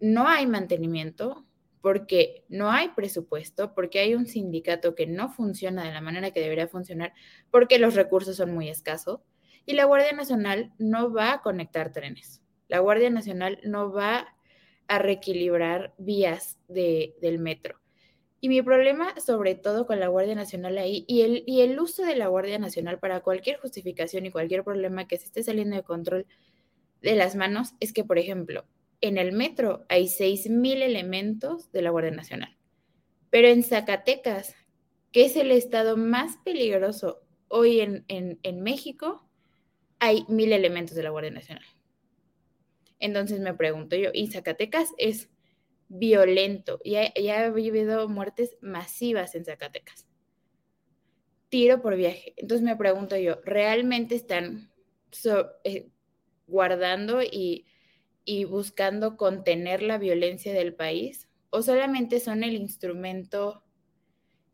no 0.01 0.29
hay 0.29 0.47
mantenimiento, 0.47 1.47
porque 1.81 2.45
no 2.51 2.71
hay 2.71 2.91
presupuesto, 2.91 3.75
porque 3.75 4.01
hay 4.01 4.15
un 4.15 4.27
sindicato 4.27 4.95
que 4.95 5.07
no 5.07 5.31
funciona 5.31 5.83
de 5.83 5.95
la 5.95 6.03
manera 6.03 6.31
que 6.31 6.41
debería 6.41 6.69
funcionar, 6.69 7.15
porque 7.51 7.79
los 7.79 7.95
recursos 7.95 8.37
son 8.37 8.53
muy 8.53 8.69
escasos 8.69 9.21
Y 9.65 9.73
la 9.73 9.87
Guardia 9.87 10.13
Nacional 10.13 10.75
no 10.77 11.11
va 11.11 11.33
a 11.33 11.41
conectar 11.41 11.91
trenes. 11.91 12.43
La 12.69 12.81
Guardia 12.81 13.09
Nacional 13.09 13.61
no 13.65 13.91
va 13.91 14.37
a 14.89 14.99
reequilibrar 14.99 15.95
vías 15.97 16.59
de, 16.69 17.17
del 17.23 17.39
metro. 17.39 17.81
Y 18.45 18.51
mi 18.51 18.61
problema, 18.61 19.19
sobre 19.19 19.55
todo 19.55 19.87
con 19.87 20.01
la 20.01 20.09
Guardia 20.09 20.35
Nacional 20.35 20.77
ahí, 20.77 21.07
y 21.09 21.23
el, 21.63 21.81
uso 21.81 22.05
de 22.05 22.15
la 22.15 22.27
Guardia 22.27 22.59
Nacional 22.59 22.99
para 22.99 23.21
cualquier 23.21 23.59
justificación 23.59 24.27
y 24.27 24.31
cualquier 24.31 24.63
problema 24.63 25.09
que 25.09 25.17
se 25.17 25.25
esté 25.25 25.43
saliendo 25.43 25.77
de 25.77 25.83
control 25.83 26.27
de 27.01 27.15
las 27.15 27.37
manos, 27.37 27.73
es 27.81 27.95
que, 27.95 28.05
por 28.05 28.19
ejemplo, 28.19 28.67
en 29.01 29.17
el 29.17 29.33
metro 29.33 29.87
hay 29.89 30.09
6.000 30.09 30.83
elementos 30.83 31.73
de 31.73 31.81
la 31.81 31.89
Guardia 31.89 32.11
Nacional. 32.11 32.55
Pero 33.31 33.49
en 33.49 33.63
Zacatecas, 33.63 34.55
que 35.11 35.25
es 35.25 35.37
el 35.37 35.51
estado 35.51 35.97
más 35.97 36.37
peligroso 36.45 37.23
hoy 37.49 37.81
en, 37.81 38.05
en, 38.09 38.61
México, 38.61 39.27
hay 40.01 40.27
mil 40.29 40.53
elementos 40.53 40.95
de 40.95 41.03
la 41.03 41.09
Guardia 41.09 41.31
Nacional. 41.31 41.65
Entonces 42.99 43.41
me 43.41 43.55
pregunto 43.55 43.97
yo, 43.97 44.11
¿y 44.13 44.27
Zacatecas 44.27 44.91
es 44.99 45.31
violento? 45.89 46.81
Ya, 46.85 47.13
ya 47.15 47.41
ha 47.41 47.47
habido 47.47 48.09
muertes 48.09 48.57
masivas 48.61 49.35
en 49.35 49.45
Zacatecas. 49.45 50.07
Tiro 51.49 51.83
por 51.83 51.97
viaje. 51.97 52.35
Entonces 52.37 52.65
me 52.65 52.77
pregunto 52.77 53.17
yo, 53.17 53.41
¿realmente 53.45 54.15
están 54.15 54.73
eh, 55.65 55.89
guardando 56.47 57.23
y, 57.23 57.67
y 58.25 58.45
buscando 58.45 59.17
contener 59.17 59.83
la 59.83 59.99
violencia 59.99 60.53
del 60.53 60.75
país? 60.75 61.29
¿O 61.51 61.63
solamente 61.63 62.19
son 62.19 62.43
el 62.43 62.55
instrumento 62.55 63.65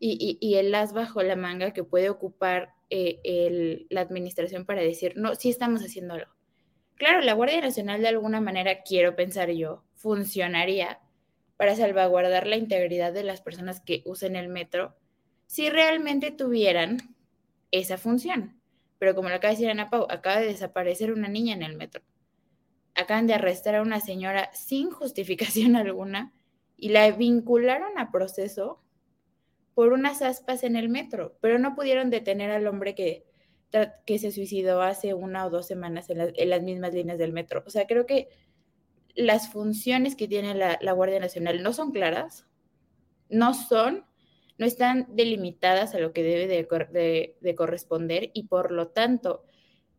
y, 0.01 0.55
el 0.55 0.73
as 0.73 0.93
bajo 0.93 1.21
la 1.21 1.35
manga 1.35 1.73
que 1.73 1.83
puede 1.83 2.09
ocupar 2.09 2.73
eh, 2.89 3.85
la 3.89 4.01
administración 4.01 4.65
para 4.65 4.81
decir, 4.81 5.13
no, 5.15 5.35
sí 5.35 5.49
estamos 5.49 5.81
haciéndolo. 5.81 6.25
Claro, 6.95 7.21
la 7.21 7.33
Guardia 7.33 7.61
Nacional 7.61 8.01
de 8.01 8.07
alguna 8.07 8.41
manera, 8.41 8.81
quiero 8.81 9.15
pensar 9.15 9.51
yo, 9.51 9.83
funcionaría 9.93 10.99
para 11.61 11.75
salvaguardar 11.75 12.47
la 12.47 12.55
integridad 12.55 13.13
de 13.13 13.21
las 13.21 13.39
personas 13.39 13.81
que 13.81 14.01
usen 14.07 14.35
el 14.35 14.47
metro 14.47 14.95
si 15.45 15.69
realmente 15.69 16.31
tuvieran 16.31 16.97
esa 17.69 17.99
función. 17.99 18.59
Pero 18.97 19.13
como 19.13 19.29
lo 19.29 19.35
acaba 19.35 19.51
de 19.51 19.57
decir 19.57 19.69
Ana 19.69 19.91
Pau, 19.91 20.07
acaba 20.09 20.39
de 20.39 20.47
desaparecer 20.47 21.13
una 21.13 21.27
niña 21.27 21.53
en 21.53 21.61
el 21.61 21.77
metro. 21.77 22.01
Acaban 22.95 23.27
de 23.27 23.35
arrestar 23.35 23.75
a 23.75 23.83
una 23.83 23.99
señora 23.99 24.49
sin 24.53 24.89
justificación 24.89 25.75
alguna 25.75 26.33
y 26.77 26.89
la 26.89 27.11
vincularon 27.11 27.99
a 27.99 28.11
proceso 28.11 28.81
por 29.75 29.93
unas 29.93 30.23
aspas 30.23 30.63
en 30.63 30.75
el 30.75 30.89
metro, 30.89 31.37
pero 31.41 31.59
no 31.59 31.75
pudieron 31.75 32.09
detener 32.09 32.49
al 32.49 32.65
hombre 32.65 32.95
que, 32.95 33.23
que 34.07 34.17
se 34.17 34.31
suicidó 34.31 34.81
hace 34.81 35.13
una 35.13 35.45
o 35.45 35.51
dos 35.51 35.67
semanas 35.67 36.09
en, 36.09 36.49
las 36.49 36.63
mismas 36.63 36.91
líneas 36.95 37.19
del 37.19 37.33
metro. 37.33 37.63
O 37.67 37.69
sea, 37.69 37.85
creo 37.85 38.07
que 38.07 38.29
las 39.15 39.49
funciones 39.49 40.15
que 40.15 40.27
tiene 40.27 40.53
la, 40.55 40.93
Guardia 40.93 41.19
Nacional 41.19 41.63
no 41.63 41.73
son 41.73 41.91
claras, 41.91 42.47
no 43.29 43.53
son, 43.53 44.05
no 44.57 44.65
están 44.65 45.07
delimitadas 45.15 45.95
a 45.95 45.99
lo 45.99 46.13
que 46.13 46.23
debe 46.23 46.47
de, 46.47 47.35
de 47.39 47.55
corresponder 47.55 48.31
y 48.33 48.43
por 48.43 48.71
lo 48.71 48.89
tanto, 48.89 49.43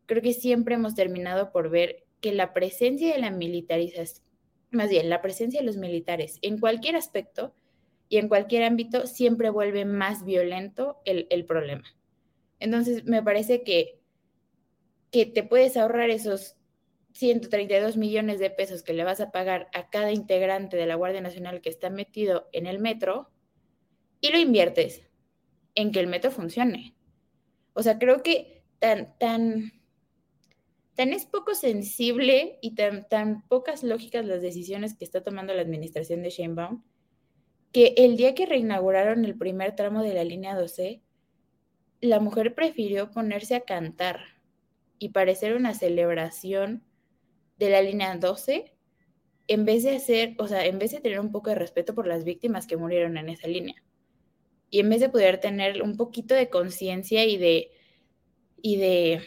creo 0.05 0.21
que 0.21 0.33
siempre 0.33 0.75
hemos 0.75 0.95
terminado 0.95 1.51
por 1.51 1.69
ver 1.69 2.03
que 2.21 2.33
la 2.33 2.53
presencia 2.53 3.13
de 3.13 3.19
la 3.19 3.31
militarización, 3.31 4.25
más 4.71 4.89
bien 4.89 5.09
la 5.09 5.21
presencia 5.21 5.59
de 5.59 5.65
los 5.65 5.77
militares 5.77 6.39
en 6.41 6.59
cualquier 6.59 6.95
aspecto, 6.95 7.53
y 8.13 8.17
en 8.17 8.27
cualquier 8.27 8.61
ámbito 8.61 9.07
siempre 9.07 9.49
vuelve 9.49 9.85
más 9.85 10.23
violento 10.23 11.01
el, 11.03 11.45
problema. 11.45 11.83
Entonces, 12.59 13.05
me 13.05 13.23
parece 13.23 13.63
que, 13.63 13.99
que 15.09 15.25
te 15.25 15.41
puedes 15.41 15.77
ahorrar 15.77 16.11
esos 16.11 16.55
132 17.13 17.97
millones 17.97 18.39
de 18.39 18.49
pesos 18.49 18.83
que 18.83 18.93
le 18.93 19.03
vas 19.03 19.21
a 19.21 19.31
pagar 19.31 19.69
a 19.73 19.89
cada 19.89 20.11
integrante 20.11 20.77
de 20.77 20.85
la 20.85 20.95
Guardia 20.95 21.21
Nacional 21.21 21.61
que 21.61 21.69
está 21.69 21.89
metido 21.89 22.49
en 22.51 22.67
el 22.67 22.79
metro 22.79 23.29
y 24.19 24.31
lo 24.31 24.39
inviertes 24.39 25.03
en 25.75 25.91
que 25.91 25.99
el 25.99 26.07
metro 26.07 26.31
funcione. 26.31 26.95
O 27.73 27.83
sea, 27.83 27.97
creo 27.99 28.23
que 28.23 28.63
tan, 28.79 29.17
tan, 29.17 29.73
tan 30.95 31.13
es 31.13 31.25
poco 31.25 31.55
sensible 31.55 32.57
y 32.61 32.75
tan, 32.75 33.07
tan 33.07 33.47
pocas 33.47 33.83
lógicas 33.83 34.25
las 34.25 34.41
decisiones 34.41 34.95
que 34.95 35.05
está 35.05 35.23
tomando 35.23 35.53
la 35.53 35.61
administración 35.61 36.23
de 36.23 36.29
Sheinbaum 36.29 36.83
que 37.73 37.95
el 37.97 38.17
día 38.17 38.35
que 38.35 38.45
reinauguraron 38.45 39.25
el 39.25 39.35
primer 39.35 39.75
tramo 39.75 40.03
de 40.03 40.13
la 40.13 40.23
línea 40.23 40.55
12, 40.55 41.01
la 42.01 42.19
mujer 42.19 42.53
prefirió 42.53 43.09
ponerse 43.09 43.55
a 43.55 43.61
cantar 43.61 44.19
y 44.99 45.09
parecer 45.09 45.55
una 45.55 45.73
celebración 45.73 46.83
de 47.57 47.69
la 47.69 47.81
línea 47.81 48.15
12 48.17 48.73
en 49.47 49.65
vez 49.65 49.83
de 49.83 49.95
hacer, 49.95 50.35
o 50.37 50.47
sea, 50.47 50.65
en 50.65 50.79
vez 50.79 50.91
de 50.91 51.01
tener 51.01 51.19
un 51.19 51.31
poco 51.31 51.49
de 51.49 51.55
respeto 51.55 51.93
por 51.93 52.07
las 52.07 52.23
víctimas 52.23 52.67
que 52.67 52.77
murieron 52.77 53.17
en 53.17 53.29
esa 53.29 53.47
línea. 53.47 53.75
Y 54.69 54.79
en 54.79 54.89
vez 54.89 55.01
de 55.01 55.09
poder 55.09 55.39
tener 55.39 55.83
un 55.83 55.97
poquito 55.97 56.33
de 56.33 56.49
conciencia 56.49 57.25
y 57.25 57.37
de, 57.37 57.71
y 58.61 58.77
de, 58.77 59.21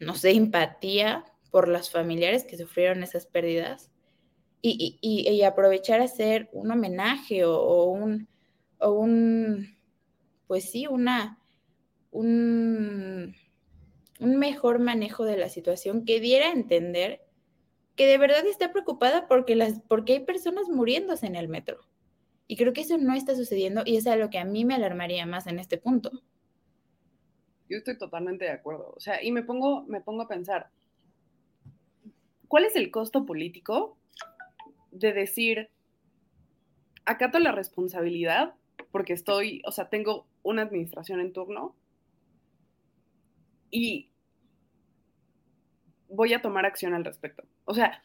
no 0.00 0.14
sé, 0.14 0.30
empatía 0.32 1.24
por 1.50 1.68
las 1.68 1.90
familiares 1.90 2.44
que 2.44 2.58
sufrieron 2.58 3.02
esas 3.02 3.26
pérdidas, 3.26 3.90
y, 4.60 4.98
y, 5.00 5.30
y 5.30 5.42
aprovechar 5.44 6.00
a 6.00 6.04
hacer 6.04 6.48
un 6.52 6.70
homenaje 6.70 7.44
o, 7.44 7.84
un, 7.84 8.28
o 8.78 8.90
un, 8.90 9.76
pues 10.46 10.70
sí, 10.70 10.86
una, 10.88 11.38
un, 12.10 13.34
un 14.20 14.36
mejor 14.36 14.78
manejo 14.78 15.24
de 15.24 15.36
la 15.36 15.48
situación 15.48 16.04
que 16.04 16.20
diera 16.20 16.48
a 16.48 16.52
entender 16.52 17.20
que 17.96 18.06
de 18.06 18.18
verdad 18.18 18.46
está 18.46 18.72
preocupada 18.72 19.26
porque, 19.26 19.56
las, 19.56 19.80
porque 19.80 20.14
hay 20.14 20.20
personas 20.20 20.68
muriéndose 20.68 21.26
en 21.26 21.36
el 21.36 21.48
metro. 21.48 21.80
Y 22.46 22.56
creo 22.56 22.72
que 22.72 22.80
eso 22.80 22.96
no 22.96 23.14
está 23.14 23.34
sucediendo 23.34 23.82
y 23.84 23.96
es 23.96 24.06
algo 24.06 24.30
que 24.30 24.38
a 24.38 24.44
mí 24.44 24.64
me 24.64 24.74
alarmaría 24.74 25.26
más 25.26 25.46
en 25.46 25.58
este 25.58 25.78
punto. 25.78 26.10
Yo 27.68 27.76
estoy 27.76 27.98
totalmente 27.98 28.46
de 28.46 28.52
acuerdo. 28.52 28.94
O 28.96 29.00
sea, 29.00 29.22
y 29.22 29.32
me 29.32 29.42
pongo, 29.42 29.84
me 29.84 30.00
pongo 30.00 30.22
a 30.22 30.28
pensar, 30.28 30.70
¿cuál 32.46 32.64
es 32.64 32.76
el 32.76 32.90
costo 32.90 33.26
político 33.26 33.98
de 34.90 35.12
decir, 35.12 35.70
acato 37.04 37.38
la 37.38 37.52
responsabilidad 37.52 38.54
porque 38.90 39.12
estoy, 39.12 39.62
o 39.66 39.72
sea, 39.72 39.88
tengo 39.88 40.26
una 40.42 40.62
administración 40.62 41.20
en 41.20 41.32
turno 41.32 41.74
y 43.70 44.07
voy 46.08 46.32
a 46.34 46.42
tomar 46.42 46.66
acción 46.66 46.94
al 46.94 47.04
respecto. 47.04 47.44
O 47.64 47.74
sea, 47.74 48.02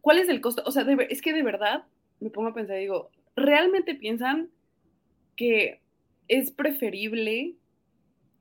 ¿cuál 0.00 0.18
es 0.18 0.28
el 0.28 0.40
costo? 0.40 0.62
O 0.66 0.70
sea, 0.70 0.86
es 1.08 1.22
que 1.22 1.32
de 1.32 1.42
verdad 1.42 1.84
me 2.20 2.30
pongo 2.30 2.48
a 2.48 2.54
pensar, 2.54 2.78
digo, 2.78 3.10
¿realmente 3.36 3.94
piensan 3.94 4.50
que 5.36 5.80
es 6.28 6.50
preferible 6.50 7.54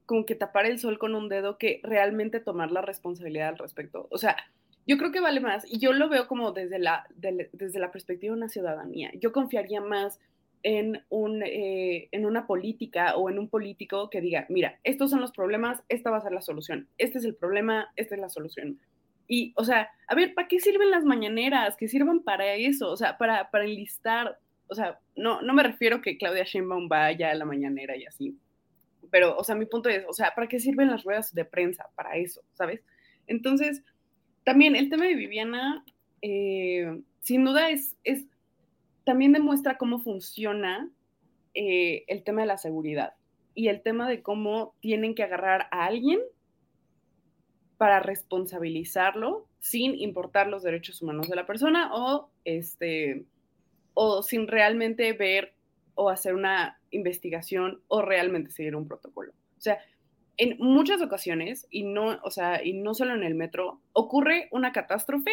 como 0.06 0.26
que 0.26 0.36
tapar 0.36 0.66
el 0.66 0.80
sol 0.80 1.00
con 1.00 1.16
un 1.16 1.30
dedo 1.30 1.58
que 1.58 1.80
realmente 1.84 2.40
tomar 2.40 2.72
la 2.72 2.82
responsabilidad 2.82 3.50
al 3.50 3.58
respecto? 3.58 4.08
O 4.10 4.18
sea, 4.18 4.38
yo 4.86 4.98
creo 4.98 5.12
que 5.12 5.22
vale 5.22 5.40
más, 5.40 5.66
y 5.72 5.80
yo 5.80 5.94
lo 5.94 6.10
veo 6.10 6.28
como 6.28 6.52
desde 6.52 6.80
la, 6.80 7.06
desde 7.16 7.80
la 7.80 7.92
perspectiva 7.92 8.34
de 8.34 8.38
una 8.38 8.50
ciudadanía. 8.50 9.12
Yo 9.16 9.32
confiaría 9.32 9.80
más 9.80 10.20
en, 10.64 11.04
un, 11.10 11.44
eh, 11.44 12.10
en 12.12 12.26
una 12.26 12.48
política 12.48 13.16
o 13.16 13.30
en 13.30 13.40
un 13.40 13.50
político 13.50 14.10
que 14.10 14.22
diga, 14.22 14.46
mira, 14.50 14.80
estos 14.84 15.10
son 15.10 15.22
los 15.22 15.32
problemas, 15.32 15.84
esta 15.90 16.10
va 16.10 16.18
a 16.18 16.22
ser 16.22 16.32
la 16.32 16.42
solución, 16.42 16.88
este 16.98 17.18
es 17.18 17.26
el 17.26 17.36
problema, 17.36 17.92
esta 17.96 18.16
es 18.16 18.22
la 18.22 18.30
solución. 18.30 18.80
Y, 19.28 19.54
o 19.56 19.64
sea, 19.64 19.90
a 20.08 20.16
ver, 20.16 20.34
¿para 20.34 20.48
qué 20.48 20.60
sirven 20.60 20.92
las 20.92 21.06
mañaneras? 21.06 21.78
Que 21.78 21.88
sirvan 21.88 22.22
para 22.24 22.54
eso, 22.56 22.92
o 22.92 22.98
sea, 22.98 23.18
para, 23.18 23.50
para 23.50 23.66
enlistar, 23.66 24.38
o 24.68 24.76
sea, 24.76 25.00
no, 25.16 25.42
no 25.42 25.54
me 25.54 25.64
refiero 25.64 26.02
que 26.02 26.18
Claudia 26.18 26.44
Sheinbaum 26.44 26.88
vaya 26.88 27.32
a 27.32 27.36
la 27.36 27.46
mañanera 27.46 27.96
y 27.96 28.06
así, 28.06 28.38
pero, 29.14 29.38
o 29.38 29.44
sea, 29.44 29.54
mi 29.54 29.66
punto 29.66 29.90
es, 29.90 30.04
o 30.08 30.14
sea, 30.14 30.34
¿para 30.36 30.48
qué 30.48 30.60
sirven 30.60 30.90
las 30.90 31.04
ruedas 31.04 31.34
de 31.34 31.46
prensa? 31.46 31.86
Para 31.96 32.16
eso, 32.18 32.42
¿sabes? 32.54 32.82
Entonces, 33.28 33.84
también 34.44 34.76
el 34.76 34.90
tema 34.90 35.06
de 35.06 35.16
Viviana, 35.16 35.86
eh, 36.22 37.00
sin 37.20 37.46
duda, 37.46 37.70
es, 37.70 37.96
es, 38.04 38.26
también 39.06 39.32
demuestra 39.32 39.78
cómo 39.78 40.00
funciona 40.00 40.90
eh, 41.54 42.06
el 42.08 42.24
tema 42.24 42.42
de 42.42 42.48
la 42.48 42.58
seguridad 42.58 43.14
y 43.54 43.68
el 43.68 43.84
tema 43.84 44.10
de 44.10 44.24
cómo 44.24 44.74
tienen 44.80 45.14
que 45.14 45.22
agarrar 45.22 45.68
a 45.70 45.86
alguien 45.86 46.20
para 47.78 48.00
responsabilizarlo 48.00 49.48
sin 49.60 50.00
importar 50.00 50.48
los 50.48 50.64
derechos 50.64 51.02
humanos 51.02 51.30
de 51.30 51.36
la 51.36 51.46
persona 51.46 51.90
o, 51.94 52.30
este, 52.46 53.26
o 53.94 54.24
sin 54.24 54.48
realmente 54.48 55.14
ver 55.14 55.54
o 55.96 56.10
hacer 56.10 56.36
una 56.36 56.80
investigación 56.92 57.82
o 57.88 58.02
realmente 58.02 58.52
seguir 58.52 58.76
un 58.76 58.88
protocolo. 58.88 59.34
O 59.58 59.62
sea, 59.62 59.80
en 60.38 60.58
muchas 60.60 61.02
ocasiones, 61.02 61.68
y 61.70 61.84
no, 61.84 62.20
o 62.24 62.32
sea, 62.32 62.64
y 62.64 62.74
no 62.74 62.94
solo 62.94 63.14
en 63.14 63.24
el 63.24 63.36
metro, 63.36 63.82
ocurre 63.94 64.48
una 64.52 64.72
catástrofe 64.72 65.32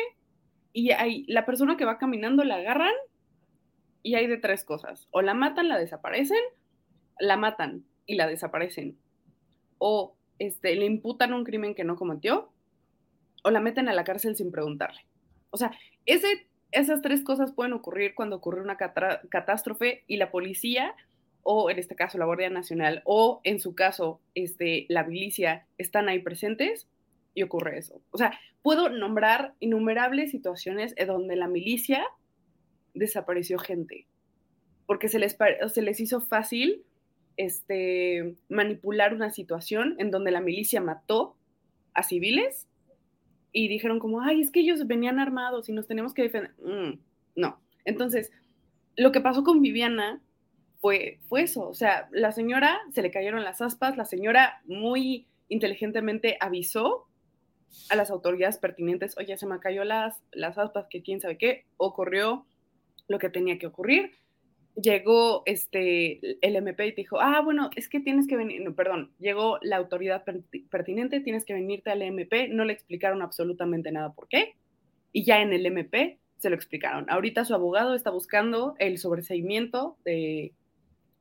y 0.72 0.90
hay, 0.90 1.24
la 1.26 1.46
persona 1.46 1.76
que 1.76 1.84
va 1.84 1.98
caminando 1.98 2.44
la 2.44 2.56
agarran 2.56 2.94
y 4.02 4.14
hay 4.14 4.26
de 4.26 4.36
tres 4.36 4.64
cosas. 4.64 5.08
O 5.10 5.22
la 5.22 5.34
matan, 5.34 5.68
la 5.68 5.78
desaparecen, 5.78 6.42
la 7.18 7.36
matan 7.36 7.84
y 8.06 8.16
la 8.16 8.26
desaparecen. 8.26 8.98
O 9.78 10.16
este, 10.40 10.74
le 10.74 10.86
imputan 10.86 11.34
un 11.34 11.44
crimen 11.44 11.74
que 11.74 11.84
no 11.84 11.94
cometió 11.94 12.50
o 13.44 13.50
la 13.50 13.60
meten 13.60 13.88
a 13.88 13.92
la 13.92 14.04
cárcel 14.04 14.34
sin 14.36 14.50
preguntarle. 14.50 15.04
O 15.50 15.56
sea, 15.58 15.70
esas 16.06 17.02
tres 17.02 17.22
cosas 17.22 17.52
pueden 17.52 17.74
ocurrir 17.74 18.14
cuando 18.14 18.36
ocurre 18.36 18.62
una 18.62 18.76
catástrofe 18.76 20.02
y 20.06 20.16
la 20.16 20.30
policía 20.30 20.94
o 21.42 21.70
en 21.70 21.78
este 21.78 21.94
caso 21.94 22.18
la 22.18 22.24
Guardia 22.24 22.50
Nacional 22.50 23.02
o 23.04 23.40
en 23.44 23.60
su 23.60 23.74
caso 23.74 24.20
este, 24.34 24.86
la 24.88 25.04
milicia 25.04 25.66
están 25.78 26.08
ahí 26.08 26.20
presentes 26.20 26.88
y 27.34 27.42
ocurre 27.42 27.78
eso. 27.78 28.00
O 28.10 28.18
sea, 28.18 28.38
puedo 28.62 28.88
nombrar 28.88 29.54
innumerables 29.60 30.30
situaciones 30.30 30.94
en 30.96 31.08
donde 31.08 31.36
la 31.36 31.48
milicia 31.48 32.04
desapareció 32.94 33.58
gente 33.58 34.06
porque 34.86 35.08
se 35.08 35.18
les, 35.18 35.36
se 35.68 35.82
les 35.82 36.00
hizo 36.00 36.20
fácil 36.22 36.82
este, 37.40 38.36
manipular 38.50 39.14
una 39.14 39.30
situación 39.30 39.94
en 39.98 40.10
donde 40.10 40.30
la 40.30 40.42
milicia 40.42 40.82
mató 40.82 41.36
a 41.94 42.02
civiles 42.02 42.68
y 43.50 43.68
dijeron 43.68 43.98
como, 43.98 44.20
ay, 44.20 44.42
es 44.42 44.50
que 44.50 44.60
ellos 44.60 44.86
venían 44.86 45.18
armados 45.18 45.70
y 45.70 45.72
nos 45.72 45.86
tenemos 45.86 46.12
que 46.12 46.24
defender. 46.24 46.52
Mm, 46.62 47.00
no. 47.36 47.58
Entonces, 47.86 48.30
lo 48.94 49.10
que 49.10 49.22
pasó 49.22 49.42
con 49.42 49.62
Viviana 49.62 50.20
fue, 50.80 51.18
fue 51.28 51.42
eso. 51.42 51.66
O 51.66 51.72
sea, 51.72 52.10
la 52.12 52.30
señora 52.32 52.78
se 52.92 53.00
le 53.00 53.10
cayeron 53.10 53.42
las 53.42 53.62
aspas, 53.62 53.96
la 53.96 54.04
señora 54.04 54.60
muy 54.66 55.26
inteligentemente 55.48 56.36
avisó 56.40 57.06
a 57.88 57.96
las 57.96 58.10
autoridades 58.10 58.58
pertinentes, 58.58 59.16
oye, 59.16 59.38
se 59.38 59.46
me 59.46 59.60
cayó 59.60 59.84
las, 59.84 60.20
las 60.32 60.58
aspas, 60.58 60.88
que 60.90 61.02
quién 61.02 61.22
sabe 61.22 61.38
qué, 61.38 61.64
ocurrió 61.78 62.44
lo 63.08 63.18
que 63.18 63.30
tenía 63.30 63.58
que 63.58 63.66
ocurrir, 63.66 64.12
llegó 64.80 65.42
este, 65.46 66.38
el 66.46 66.56
MP 66.56 66.88
y 66.88 66.92
dijo, 66.92 67.20
ah, 67.20 67.40
bueno, 67.40 67.70
es 67.76 67.88
que 67.88 68.00
tienes 68.00 68.26
que 68.26 68.36
venir, 68.36 68.62
no, 68.62 68.74
perdón, 68.74 69.12
llegó 69.18 69.58
la 69.62 69.76
autoridad 69.76 70.24
pertinente, 70.70 71.20
tienes 71.20 71.44
que 71.44 71.54
venirte 71.54 71.90
al 71.90 72.02
MP, 72.02 72.48
no 72.48 72.64
le 72.64 72.72
explicaron 72.72 73.22
absolutamente 73.22 73.92
nada 73.92 74.12
por 74.12 74.28
qué, 74.28 74.54
y 75.12 75.24
ya 75.24 75.40
en 75.42 75.52
el 75.52 75.66
MP 75.66 76.18
se 76.38 76.50
lo 76.50 76.56
explicaron. 76.56 77.06
Ahorita 77.10 77.44
su 77.44 77.54
abogado 77.54 77.94
está 77.94 78.10
buscando 78.10 78.74
el 78.78 78.98
sobreseimiento 78.98 79.96
de, 80.04 80.54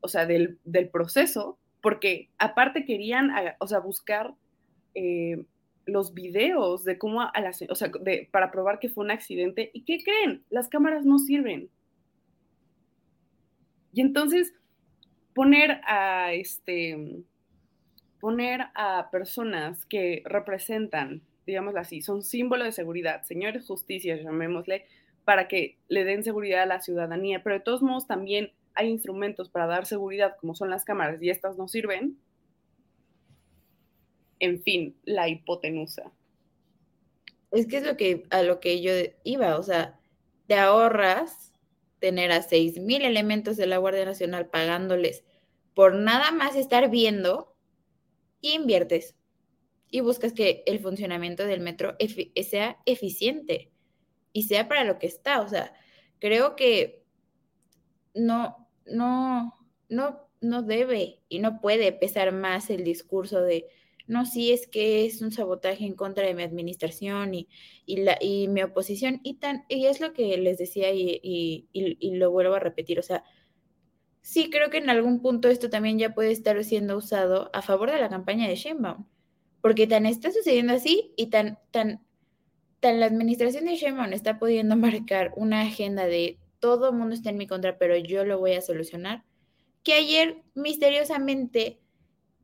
o 0.01 0.07
sea, 0.07 0.25
del, 0.25 0.59
proceso, 0.91 1.57
porque 1.81 2.29
aparte 2.37 2.85
querían, 2.85 3.31
o 3.59 3.67
sea, 3.67 3.79
buscar 3.79 4.33
eh, 4.95 5.43
los 5.85 6.13
videos 6.13 6.83
de 6.83 6.97
cómo 6.97 7.21
a 7.21 7.41
la, 7.41 7.51
o 7.69 7.75
sea, 7.75 7.91
de, 8.01 8.29
para 8.31 8.51
probar 8.51 8.79
que 8.79 8.89
fue 8.89 9.03
un 9.03 9.11
accidente, 9.11 9.71
¿y 9.73 9.83
qué 9.83 10.03
creen? 10.03 10.43
Las 10.49 10.69
cámaras 10.69 11.05
no 11.05 11.19
sirven 11.19 11.69
y 13.93 14.01
entonces 14.01 14.53
poner 15.33 15.81
a 15.85 16.33
este 16.33 17.23
poner 18.19 18.65
a 18.75 19.09
personas 19.11 19.85
que 19.85 20.21
representan, 20.25 21.21
digámoslo 21.45 21.79
así, 21.79 22.01
son 22.01 22.21
símbolo 22.21 22.65
de 22.65 22.73
seguridad, 22.73 23.23
señores 23.23 23.65
justicia, 23.65 24.17
llamémosle, 24.17 24.85
para 25.23 25.47
que 25.47 25.77
le 25.87 26.03
den 26.03 26.23
seguridad 26.23 26.63
a 26.63 26.65
la 26.65 26.81
ciudadanía, 26.81 27.43
pero 27.43 27.55
de 27.55 27.61
todos 27.61 27.81
modos 27.81 28.07
también 28.07 28.51
hay 28.73 28.89
instrumentos 28.89 29.49
para 29.49 29.67
dar 29.67 29.85
seguridad, 29.85 30.35
como 30.39 30.55
son 30.55 30.69
las 30.69 30.85
cámaras, 30.85 31.21
y 31.21 31.29
estas 31.29 31.57
no 31.57 31.67
sirven. 31.67 32.17
En 34.39 34.61
fin, 34.61 34.95
la 35.03 35.27
hipotenusa. 35.27 36.11
Es 37.51 37.67
que 37.67 37.77
es 37.77 37.85
lo 37.85 37.97
que 37.97 38.23
a 38.29 38.43
lo 38.43 38.59
que 38.59 38.81
yo 38.81 38.91
iba, 39.23 39.57
o 39.57 39.63
sea, 39.63 39.99
te 40.47 40.55
ahorras 40.55 41.48
tener 41.99 42.31
a 42.31 42.45
mil 42.81 43.03
elementos 43.03 43.57
de 43.57 43.67
la 43.67 43.77
Guardia 43.77 44.05
Nacional 44.05 44.49
pagándoles 44.49 45.23
por 45.73 45.95
nada 45.95 46.31
más 46.31 46.55
estar 46.55 46.89
viendo, 46.89 47.55
inviertes 48.41 49.15
y 49.89 50.01
buscas 50.01 50.33
que 50.33 50.63
el 50.65 50.79
funcionamiento 50.79 51.45
del 51.45 51.61
metro 51.61 51.95
sea 52.43 52.77
eficiente 52.85 53.71
y 54.33 54.43
sea 54.43 54.67
para 54.67 54.83
lo 54.83 54.99
que 54.99 55.07
está. 55.07 55.41
O 55.41 55.47
sea, 55.47 55.73
creo 56.19 56.55
que 56.55 57.03
no, 58.13 58.69
no, 58.85 59.55
no, 59.89 60.29
no 60.41 60.63
debe 60.63 61.21
y 61.29 61.39
no 61.39 61.59
puede 61.61 61.91
pesar 61.91 62.31
más 62.31 62.69
el 62.69 62.83
discurso 62.83 63.41
de 63.41 63.67
no, 64.09 64.25
sí 64.25 64.51
es 64.51 64.67
que 64.67 65.05
es 65.05 65.21
un 65.21 65.31
sabotaje 65.31 65.85
en 65.85 65.93
contra 65.93 66.25
de 66.25 66.33
mi 66.33 66.41
administración 66.43 67.35
y, 67.35 67.47
la, 67.85 68.17
y 68.19 68.47
mi 68.47 68.63
oposición, 68.63 69.21
y, 69.23 69.35
tan, 69.35 69.65
y 69.69 69.85
es 69.85 70.01
lo 70.01 70.13
que 70.13 70.35
les 70.37 70.57
decía 70.57 70.91
y, 70.91 71.19
y, 71.71 72.15
lo 72.15 72.31
vuelvo 72.31 72.55
a 72.55 72.59
repetir, 72.59 72.99
o 72.99 73.03
sea, 73.03 73.23
sí 74.21 74.49
creo 74.49 74.71
que 74.71 74.79
en 74.79 74.89
algún 74.89 75.21
punto 75.21 75.47
esto 75.47 75.69
también 75.69 75.99
ya 75.99 76.13
puede 76.15 76.31
estar 76.31 76.61
siendo 76.63 76.97
usado 76.97 77.51
a 77.53 77.61
favor 77.61 77.91
de 77.91 77.99
la 77.99 78.09
campaña 78.09 78.47
de 78.47 78.55
Sheinbaum, 78.55 79.05
porque 79.61 79.85
tan 79.85 80.07
está 80.07 80.31
sucediendo 80.31 80.73
así 80.73 81.13
y 81.15 81.27
tan, 81.27 81.59
tan, 81.69 82.03
tan 82.79 82.99
la 82.99 83.05
administración 83.05 83.65
de 83.65 83.75
Sheinbaum 83.75 84.11
está 84.13 84.39
pudiendo 84.39 84.75
marcar 84.75 85.33
una 85.35 85.61
agenda 85.61 86.07
de 86.07 86.39
todo 86.59 86.89
el 86.89 86.95
mundo 86.95 87.13
está 87.13 87.29
en 87.29 87.37
mi 87.37 87.47
contra, 87.47 87.77
pero 87.77 87.95
yo 87.95 88.25
lo 88.25 88.39
voy 88.39 88.53
a 88.53 88.61
solucionar, 88.61 89.23
que 89.83 89.93
ayer 89.93 90.41
misteriosamente 90.55 91.79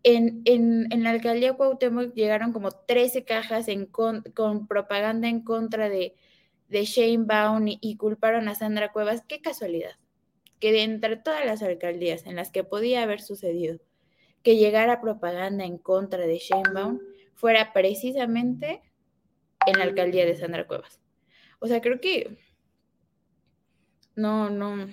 en, 0.05 1.03
la 1.03 1.09
alcaldía 1.09 1.53
Cuauhtémoc 1.53 2.13
llegaron 2.13 2.53
como 2.53 2.71
13 2.71 3.23
cajas 3.23 3.65
con, 3.91 4.23
propaganda 4.67 5.27
en 5.27 5.41
contra 5.41 5.89
de, 5.89 6.15
de 6.69 6.85
Shane 6.85 7.25
Baum 7.25 7.65
y, 7.67 7.97
culparon 7.97 8.47
a 8.47 8.55
Sandra 8.55 8.91
Cuevas. 8.91 9.23
Qué 9.27 9.41
casualidad 9.41 9.97
que 10.59 10.71
de 10.71 10.83
entre 10.83 11.17
todas 11.17 11.45
las 11.45 11.61
alcaldías 11.63 12.25
en 12.27 12.35
las 12.35 12.51
que 12.51 12.63
podía 12.63 13.03
haber 13.03 13.21
sucedido 13.21 13.79
que 14.41 14.57
llegara 14.57 15.01
propaganda 15.01 15.65
en 15.65 15.77
contra 15.79 16.27
de 16.27 16.37
Shane 16.37 16.71
Baum 16.71 16.99
fuera 17.33 17.73
precisamente 17.73 18.81
en 19.65 19.79
la 19.79 19.85
alcaldía 19.85 20.25
de 20.25 20.35
Sandra 20.35 20.67
Cuevas. 20.67 21.01
O 21.59 21.67
sea, 21.67 21.81
creo 21.81 21.99
que 21.99 22.37
no, 24.15 24.51
no, 24.51 24.87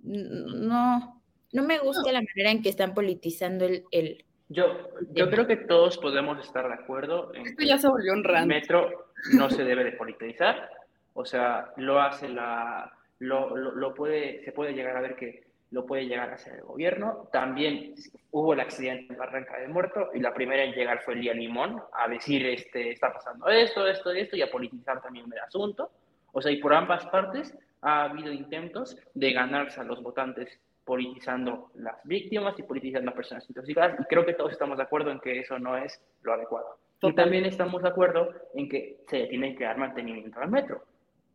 no, 0.00 1.22
no 1.52 1.62
me 1.62 1.78
gusta 1.78 2.12
la 2.12 2.22
manera 2.22 2.50
en 2.50 2.62
que 2.62 2.70
están 2.70 2.94
politizando 2.94 3.66
el, 3.66 4.24
yo, 4.48 4.90
yo 5.12 5.30
creo 5.30 5.46
que 5.46 5.56
todos 5.56 5.98
podemos 5.98 6.38
estar 6.44 6.66
de 6.66 6.74
acuerdo 6.74 7.34
en 7.34 7.46
Esto 7.46 7.64
ya 7.64 7.78
se 7.78 7.88
volvió 7.88 8.12
un 8.12 8.24
el 8.24 8.46
metro 8.46 9.10
no 9.34 9.50
se 9.50 9.64
debe 9.64 9.84
de 9.84 9.92
politizar, 9.92 10.70
o 11.14 11.24
sea, 11.24 11.72
lo 11.76 12.00
hace 12.00 12.28
la, 12.28 12.92
lo, 13.18 13.56
lo, 13.56 13.94
puede, 13.94 14.44
se 14.44 14.52
puede 14.52 14.72
llegar 14.72 14.96
a 14.96 15.00
ver 15.00 15.16
que 15.16 15.48
lo 15.70 15.84
puede 15.84 16.06
llegar 16.06 16.30
a 16.30 16.34
hacer 16.34 16.54
el 16.54 16.62
gobierno. 16.62 17.28
También 17.32 17.94
hubo 18.30 18.54
el 18.54 18.60
accidente 18.60 19.12
en 19.12 19.18
Barranca 19.18 19.58
de 19.58 19.68
Muerto 19.68 20.10
y 20.14 20.20
la 20.20 20.32
primera 20.32 20.64
en 20.64 20.72
llegar 20.72 21.02
fue 21.02 21.16
Lía 21.16 21.34
Limón 21.34 21.82
a 21.92 22.08
decir, 22.08 22.46
este, 22.46 22.92
está 22.92 23.12
pasando 23.12 23.48
esto, 23.48 23.86
esto, 23.86 24.12
esto 24.12 24.36
y 24.36 24.42
a 24.42 24.50
politizar 24.50 25.02
también 25.02 25.26
el 25.30 25.38
asunto. 25.40 25.90
O 26.32 26.40
sea, 26.40 26.52
y 26.52 26.56
por 26.56 26.72
ambas 26.72 27.04
partes 27.06 27.54
ha 27.82 28.04
habido 28.04 28.32
intentos 28.32 28.96
de 29.14 29.32
ganarse 29.32 29.80
a 29.80 29.84
los 29.84 30.02
votantes 30.02 30.58
politizando 30.88 31.70
las 31.74 31.96
víctimas 32.04 32.58
y 32.58 32.62
politizando 32.62 33.10
a 33.10 33.14
personas 33.14 33.46
intoxicadas. 33.46 34.00
Y 34.00 34.04
creo 34.04 34.24
que 34.24 34.32
todos 34.32 34.52
estamos 34.52 34.78
de 34.78 34.84
acuerdo 34.84 35.10
en 35.10 35.20
que 35.20 35.38
eso 35.40 35.58
no 35.58 35.76
es 35.76 36.00
lo 36.22 36.32
adecuado. 36.32 36.78
Y 37.02 37.12
también 37.12 37.44
estamos 37.44 37.82
de 37.82 37.90
acuerdo 37.90 38.32
en 38.54 38.70
que 38.70 38.96
se 39.06 39.26
tiene 39.26 39.54
que 39.54 39.64
dar 39.64 39.76
mantenimiento 39.76 40.40
al 40.40 40.50
metro 40.50 40.82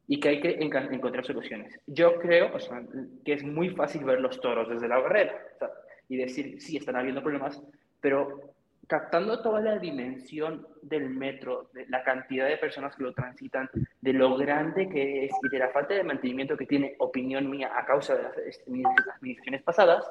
y 0.07 0.19
que 0.19 0.29
hay 0.29 0.41
que 0.41 0.57
encontrar 0.59 1.23
soluciones. 1.23 1.79
Yo 1.85 2.15
creo 2.15 2.55
o 2.55 2.59
sea, 2.59 2.81
que 3.23 3.33
es 3.33 3.43
muy 3.43 3.69
fácil 3.69 4.03
ver 4.05 4.21
los 4.21 4.41
toros 4.41 4.67
desde 4.67 4.87
la 4.87 4.97
barrera 4.97 5.39
y 6.09 6.17
decir, 6.17 6.59
sí, 6.59 6.77
están 6.77 6.95
habiendo 6.95 7.21
problemas, 7.21 7.61
pero 8.01 8.55
captando 8.87 9.41
toda 9.41 9.61
la 9.61 9.77
dimensión 9.77 10.67
del 10.81 11.09
metro, 11.09 11.69
de 11.73 11.87
la 11.87 12.03
cantidad 12.03 12.47
de 12.47 12.57
personas 12.57 12.95
que 12.95 13.03
lo 13.03 13.13
transitan, 13.13 13.69
de 14.01 14.13
lo 14.13 14.35
grande 14.35 14.89
que 14.89 15.25
es 15.25 15.31
y 15.41 15.49
de 15.49 15.59
la 15.59 15.69
falta 15.69 15.93
de 15.93 16.03
mantenimiento 16.03 16.57
que 16.57 16.65
tiene, 16.65 16.95
opinión 16.99 17.49
mía, 17.49 17.71
a 17.75 17.85
causa 17.85 18.15
de 18.15 18.23
las 18.23 18.35
administraciones 19.15 19.63
pasadas, 19.63 20.05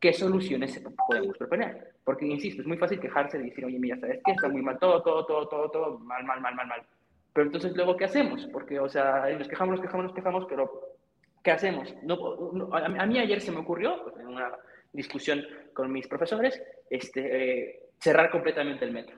¿qué 0.00 0.12
soluciones 0.12 0.82
podemos 1.08 1.36
proponer? 1.38 1.94
Porque, 2.04 2.26
insisto, 2.26 2.62
es 2.62 2.68
muy 2.68 2.78
fácil 2.78 3.00
quejarse 3.00 3.38
y 3.38 3.50
decir, 3.50 3.64
oye, 3.64 3.78
mira, 3.78 3.98
¿sabes 3.98 4.20
qué? 4.24 4.32
Está 4.32 4.48
muy 4.48 4.62
mal 4.62 4.78
todo, 4.78 5.02
todo, 5.02 5.24
todo, 5.24 5.48
todo, 5.48 5.70
todo, 5.70 5.98
mal, 6.00 6.24
mal, 6.24 6.40
mal, 6.40 6.54
mal, 6.54 6.66
mal. 6.66 6.82
Pero 7.32 7.46
entonces, 7.46 7.76
luego, 7.76 7.96
¿qué 7.96 8.06
hacemos? 8.06 8.48
Porque, 8.52 8.80
o 8.80 8.88
sea, 8.88 9.26
nos 9.38 9.48
quejamos, 9.48 9.76
nos 9.76 9.82
quejamos, 9.82 10.06
nos 10.06 10.14
quejamos, 10.14 10.46
pero 10.48 10.80
¿qué 11.44 11.52
hacemos? 11.52 11.94
No, 12.02 12.70
a, 12.72 13.06
mí 13.06 13.18
ayer 13.18 13.40
se 13.40 13.52
me 13.52 13.60
ocurrió, 13.60 14.02
pues, 14.02 14.16
en 14.18 14.28
una 14.28 14.52
discusión 14.92 15.44
con 15.72 15.92
mis 15.92 16.08
profesores, 16.08 16.60
este... 16.90 17.60
Eh, 17.60 17.85
cerrar 17.98 18.30
completamente 18.30 18.84
el 18.84 18.92
metro. 18.92 19.16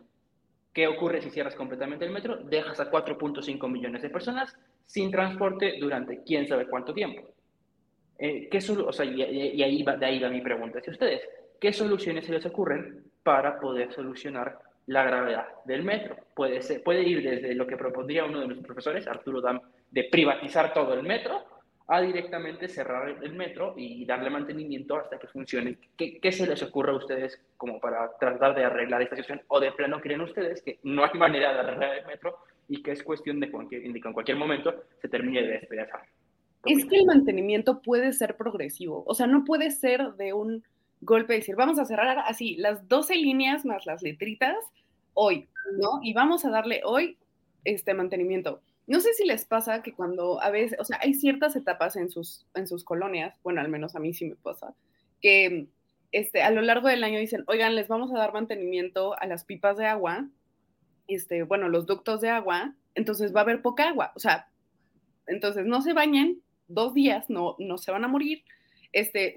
¿Qué 0.73 0.87
ocurre 0.87 1.21
si 1.21 1.31
cierras 1.31 1.55
completamente 1.55 2.05
el 2.05 2.13
metro? 2.13 2.37
Dejas 2.37 2.79
a 2.81 2.91
4.5 2.91 3.71
millones 3.71 4.03
de 4.03 4.11
personas 4.11 4.57
sin 4.87 5.11
transporte 5.11 5.77
durante 5.81 6.23
quién 6.23 6.47
sabe 6.47 6.69
cuánto 6.69 6.95
tiempo. 6.95 7.23
Eh, 8.19 8.49
¿qué 8.51 8.59
o 8.59 8.93
sea, 8.93 9.05
y, 9.05 9.63
ahí 9.63 9.83
va, 9.83 9.97
de 9.97 10.07
ahí 10.07 10.19
va 10.19 10.29
mi 10.29 10.41
pregunta 10.41 10.79
hacia 10.79 10.93
ustedes. 10.93 11.23
¿Qué 11.61 11.73
soluciones 11.73 12.27
se 12.27 12.33
les 12.33 12.47
ocurren 12.47 13.05
para 13.23 13.61
poder 13.61 13.93
solucionar 13.93 14.59
la 14.87 15.05
gravedad 15.05 15.47
del 15.65 15.83
metro? 15.83 16.17
Puede, 16.35 16.61
ser, 16.63 16.83
puede 16.83 17.03
ir 17.03 17.23
desde 17.23 17.55
lo 17.55 17.67
que 17.67 17.77
propondría 17.77 18.25
uno 18.25 18.41
de 18.41 18.49
los 18.49 18.59
profesores, 18.59 19.07
Arturo 19.07 19.41
Dam, 19.41 19.61
de 19.91 20.05
privatizar 20.05 20.73
todo 20.73 20.95
el 20.95 21.03
metro, 21.03 21.45
a 21.91 22.03
directamente 22.03 22.69
cerrar 22.69 23.17
el 23.23 23.35
metro 23.35 23.73
y 23.77 24.05
darle 24.05 24.29
mantenimiento 24.29 24.97
hasta 24.97 25.19
que 25.19 25.27
funcione. 25.27 25.79
¿Qué, 25.97 26.21
¿Qué, 26.21 26.31
se 26.33 26.47
les 26.47 26.63
ocurre 26.63 26.93
a 26.93 26.97
ustedes 26.97 27.41
como 27.57 27.81
para 27.81 28.11
tratar 28.19 28.55
de 28.55 28.65
arreglar 28.65 29.01
esta 29.01 29.17
situación? 29.17 29.41
¿O 29.49 29.59
de 29.59 29.73
plano 29.73 29.99
creen 29.99 30.21
ustedes 30.21 30.63
que 30.63 30.79
no 30.83 31.03
hay 31.03 31.13
manera 31.19 31.55
de 31.55 31.61
arreglar 31.61 31.99
el 31.99 32.07
metro 32.07 32.37
y 32.69 32.83
que 32.83 32.93
es 32.93 33.03
cuestión 33.03 33.41
de, 33.41 33.51
que 33.71 33.87
en 33.87 34.13
cualquier 34.13 34.37
momento 34.37 34.75
se 35.01 35.09
termine 35.09 35.41
de 35.41 35.49
despedazar? 35.49 36.03
Es 36.67 36.85
que 36.85 36.97
el 36.97 37.07
mantenimiento 37.07 37.81
puede 37.81 38.13
ser 38.13 38.37
progresivo, 38.37 39.03
o 39.07 39.15
sea, 39.15 39.27
no 39.27 39.45
puede 39.45 39.71
ser 39.71 40.13
de 40.15 40.35
un 40.35 40.65
golpe 41.01 41.35
decir, 41.35 41.55
vamos 41.57 41.79
a 41.79 41.87
cerrar 41.87 42.19
así 42.27 42.57
las 42.57 42.87
12 42.89 43.15
líneas 43.17 43.65
más 43.65 43.87
las 43.87 44.03
letritas 44.03 44.57
hoy, 45.15 45.49
¿no? 45.79 46.01
Y 46.03 46.13
vamos 46.13 46.45
a 46.45 46.51
darle 46.51 46.83
hoy 46.85 47.17
este 47.65 47.95
mantenimiento 47.95 48.61
no 48.89 49.01
sé 49.01 49.13
si 49.13 49.27
les 49.27 49.45
pasa 49.45 49.83
que 49.83 49.93
cuando 49.93 50.41
a 50.43 50.51
veces, 50.51 50.81
o 50.81 50.85
sea, 50.85 50.99
hay 51.03 51.13
ciertas 51.13 51.55
etapas 51.57 51.95
en 51.97 52.09
sus, 52.09 52.47
en 52.55 52.67
sus 52.67 52.85
colonias, 52.85 53.39
bueno, 53.43 53.61
al 53.61 53.69
menos 53.69 53.95
a 53.95 54.01
mí 54.01 54.15
sí 54.15 54.25
me 54.25 54.37
pasa, 54.37 54.75
que 55.21 55.69
este, 56.11 56.43
a 56.43 56.51
lo 56.51 56.63
largo 56.63 56.89
del 56.89 57.05
año 57.05 57.21
dicen, 57.21 57.45
oigan, 57.49 57.75
les 57.75 57.87
vamos 57.87 58.11
a 58.13 58.19
dar 58.19 58.33
mantenimiento 58.33 59.15
a 59.21 59.27
las 59.27 59.45
pipas 59.45 59.77
de 59.77 59.87
agua, 59.87 60.27
este, 61.07 61.43
bueno, 61.43 61.69
los 61.69 61.85
ductos 61.85 62.23
de 62.23 62.31
agua, 62.31 62.75
entonces 62.95 63.35
va 63.35 63.41
a 63.41 63.43
haber 63.43 63.61
poca 63.61 63.91
agua, 63.91 64.13
o 64.17 64.21
sea, 64.21 64.49
entonces 65.27 65.67
no 65.67 65.83
se 65.83 65.93
bañen 65.93 66.41
dos 66.67 66.95
días, 66.95 67.29
no, 67.29 67.57
no 67.59 67.77
se 67.77 67.91
van 67.91 68.05
a 68.05 68.09
morir, 68.09 68.43
este, 68.93 69.35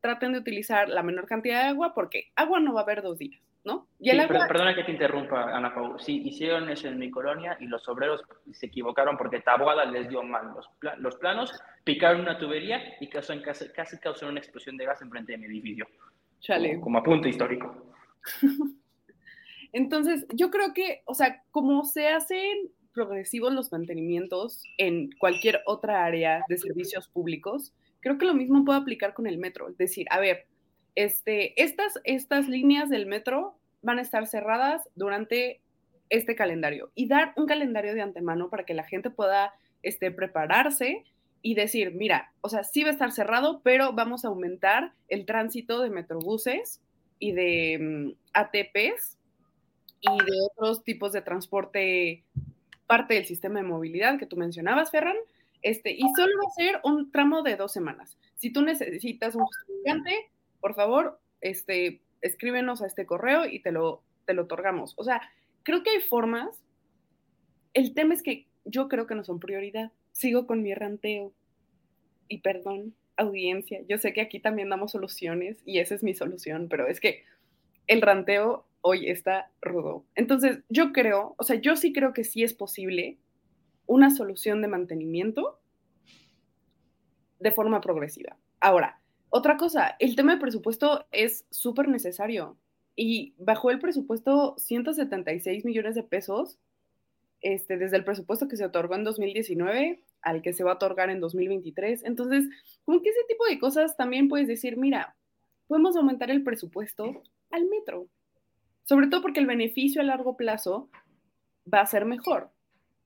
traten 0.00 0.32
de 0.32 0.38
utilizar 0.38 0.88
la 0.88 1.02
menor 1.02 1.26
cantidad 1.26 1.62
de 1.62 1.68
agua 1.68 1.92
porque 1.94 2.32
agua 2.36 2.58
no 2.58 2.72
va 2.72 2.80
a 2.80 2.84
haber 2.84 3.02
dos 3.02 3.18
días. 3.18 3.43
¿No? 3.64 3.88
Y 3.98 4.10
Perdona 4.10 4.74
que 4.74 4.84
te 4.84 4.92
interrumpa, 4.92 5.56
Ana 5.56 5.74
Paula. 5.74 5.98
Sí, 5.98 6.22
hicieron 6.24 6.68
eso 6.68 6.88
en 6.88 6.98
mi 6.98 7.10
colonia 7.10 7.56
y 7.60 7.66
los 7.66 7.88
obreros 7.88 8.22
se 8.52 8.66
equivocaron 8.66 9.16
porque 9.16 9.40
Taboada 9.40 9.86
les 9.86 10.08
dio 10.08 10.22
mal 10.22 10.54
los, 10.54 10.68
los 10.98 11.16
planos, 11.16 11.52
picaron 11.82 12.20
una 12.20 12.38
tubería 12.38 12.80
y 13.00 13.08
casi, 13.08 13.40
casi 13.40 13.98
causaron 13.98 14.32
una 14.32 14.40
explosión 14.40 14.76
de 14.76 14.84
gas 14.84 15.00
en 15.00 15.10
frente 15.10 15.32
de 15.32 15.38
mi 15.38 15.46
edificio. 15.46 15.86
Chale. 16.40 16.78
Como, 16.80 16.98
apunte 16.98 17.30
histórico. 17.30 17.92
Entonces, 19.72 20.26
yo 20.34 20.50
creo 20.50 20.74
que, 20.74 21.02
o 21.06 21.14
sea, 21.14 21.42
como 21.50 21.84
se 21.84 22.08
hacen 22.08 22.70
progresivos 22.92 23.52
los 23.52 23.72
mantenimientos 23.72 24.62
en 24.78 25.10
cualquier 25.18 25.62
otra 25.66 26.04
área 26.04 26.44
de 26.48 26.58
servicios 26.58 27.08
públicos, 27.08 27.74
creo 28.00 28.18
que 28.18 28.26
lo 28.26 28.34
mismo 28.34 28.64
puede 28.64 28.78
aplicar 28.78 29.14
con 29.14 29.26
el 29.26 29.38
metro. 29.38 29.68
Es 29.68 29.78
decir, 29.78 30.06
a 30.10 30.20
ver, 30.20 30.46
este, 30.94 31.60
estas, 31.62 32.00
estas 32.04 32.48
líneas 32.48 32.88
del 32.88 33.06
metro 33.06 33.56
van 33.82 33.98
a 33.98 34.02
estar 34.02 34.26
cerradas 34.26 34.88
durante 34.94 35.60
este 36.10 36.34
calendario 36.34 36.90
y 36.94 37.08
dar 37.08 37.32
un 37.36 37.46
calendario 37.46 37.94
de 37.94 38.02
antemano 38.02 38.50
para 38.50 38.64
que 38.64 38.74
la 38.74 38.84
gente 38.84 39.10
pueda 39.10 39.54
este, 39.82 40.10
prepararse 40.10 41.04
y 41.42 41.54
decir, 41.54 41.92
mira, 41.94 42.32
o 42.40 42.48
sea, 42.48 42.64
sí 42.64 42.82
va 42.84 42.90
a 42.90 42.92
estar 42.92 43.12
cerrado, 43.12 43.60
pero 43.62 43.92
vamos 43.92 44.24
a 44.24 44.28
aumentar 44.28 44.94
el 45.08 45.26
tránsito 45.26 45.82
de 45.82 45.90
metrobuses 45.90 46.80
y 47.18 47.32
de 47.32 47.78
mm, 47.78 48.12
ATPs 48.32 49.18
y 50.00 50.08
de 50.08 50.40
otros 50.50 50.82
tipos 50.84 51.12
de 51.12 51.22
transporte, 51.22 52.24
parte 52.86 53.14
del 53.14 53.26
sistema 53.26 53.60
de 53.60 53.66
movilidad 53.66 54.18
que 54.18 54.26
tú 54.26 54.36
mencionabas, 54.36 54.90
Ferran, 54.90 55.16
este, 55.60 55.92
y 55.92 56.02
solo 56.16 56.32
va 56.42 56.48
a 56.48 56.54
ser 56.54 56.80
un 56.84 57.10
tramo 57.10 57.42
de 57.42 57.56
dos 57.56 57.72
semanas. 57.72 58.16
Si 58.36 58.50
tú 58.50 58.62
necesitas 58.62 59.34
un 59.34 59.44
justificante, 59.44 60.30
por 60.64 60.74
favor, 60.74 61.20
este, 61.42 62.00
escríbenos 62.22 62.80
a 62.80 62.86
este 62.86 63.04
correo 63.04 63.44
y 63.44 63.60
te 63.60 63.70
lo, 63.70 64.02
te 64.24 64.32
lo 64.32 64.44
otorgamos. 64.44 64.94
O 64.96 65.04
sea, 65.04 65.20
creo 65.62 65.82
que 65.82 65.90
hay 65.90 66.00
formas. 66.00 66.64
El 67.74 67.92
tema 67.92 68.14
es 68.14 68.22
que 68.22 68.46
yo 68.64 68.88
creo 68.88 69.06
que 69.06 69.14
no 69.14 69.24
son 69.24 69.40
prioridad. 69.40 69.92
Sigo 70.12 70.46
con 70.46 70.62
mi 70.62 70.72
ranteo. 70.72 71.34
Y 72.28 72.38
perdón, 72.38 72.94
audiencia, 73.18 73.82
yo 73.90 73.98
sé 73.98 74.14
que 74.14 74.22
aquí 74.22 74.40
también 74.40 74.70
damos 74.70 74.92
soluciones 74.92 75.60
y 75.66 75.80
esa 75.80 75.96
es 75.96 76.02
mi 76.02 76.14
solución, 76.14 76.68
pero 76.70 76.86
es 76.86 76.98
que 76.98 77.24
el 77.86 78.00
ranteo 78.00 78.66
hoy 78.80 79.10
está 79.10 79.50
rudo. 79.60 80.06
Entonces, 80.14 80.60
yo 80.70 80.94
creo, 80.94 81.34
o 81.36 81.44
sea, 81.44 81.56
yo 81.56 81.76
sí 81.76 81.92
creo 81.92 82.14
que 82.14 82.24
sí 82.24 82.42
es 82.42 82.54
posible 82.54 83.18
una 83.84 84.08
solución 84.08 84.62
de 84.62 84.68
mantenimiento 84.68 85.60
de 87.38 87.52
forma 87.52 87.82
progresiva. 87.82 88.38
Ahora, 88.60 89.03
otra 89.36 89.56
cosa, 89.56 89.96
el 89.98 90.14
tema 90.14 90.34
de 90.34 90.40
presupuesto 90.40 91.06
es 91.10 91.44
súper 91.50 91.88
necesario 91.88 92.56
y 92.94 93.34
bajó 93.36 93.72
el 93.72 93.80
presupuesto 93.80 94.54
176 94.58 95.64
millones 95.64 95.96
de 95.96 96.04
pesos 96.04 96.60
este, 97.40 97.76
desde 97.76 97.96
el 97.96 98.04
presupuesto 98.04 98.46
que 98.46 98.56
se 98.56 98.64
otorgó 98.64 98.94
en 98.94 99.02
2019 99.02 100.04
al 100.22 100.40
que 100.40 100.52
se 100.52 100.62
va 100.62 100.70
a 100.70 100.74
otorgar 100.74 101.10
en 101.10 101.18
2023. 101.18 102.04
Entonces, 102.04 102.48
como 102.84 103.02
que 103.02 103.08
ese 103.08 103.24
tipo 103.26 103.44
de 103.46 103.58
cosas 103.58 103.96
también 103.96 104.28
puedes 104.28 104.46
decir, 104.46 104.76
mira, 104.76 105.16
podemos 105.66 105.96
aumentar 105.96 106.30
el 106.30 106.44
presupuesto 106.44 107.24
al 107.50 107.66
metro, 107.66 108.06
sobre 108.84 109.08
todo 109.08 109.20
porque 109.20 109.40
el 109.40 109.46
beneficio 109.46 110.00
a 110.00 110.04
largo 110.04 110.36
plazo 110.36 110.90
va 111.66 111.80
a 111.80 111.86
ser 111.86 112.04
mejor. 112.04 112.52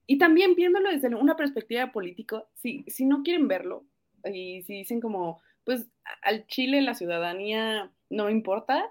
Y 0.07 0.18
también 0.18 0.55
viéndolo 0.57 0.91
desde 0.91 1.09
una 1.09 1.37
perspectiva 1.37 1.91
política, 1.91 2.45
si, 2.53 2.85
si 2.87 3.07
no 3.07 3.22
quieren 3.22 3.49
verlo 3.49 3.87
y 4.31 4.61
si 4.64 4.74
dicen 4.74 5.01
como, 5.01 5.41
pues 5.69 5.87
al 6.23 6.47
Chile 6.47 6.81
la 6.81 6.95
ciudadanía 6.95 7.93
no 8.09 8.31
importa, 8.31 8.87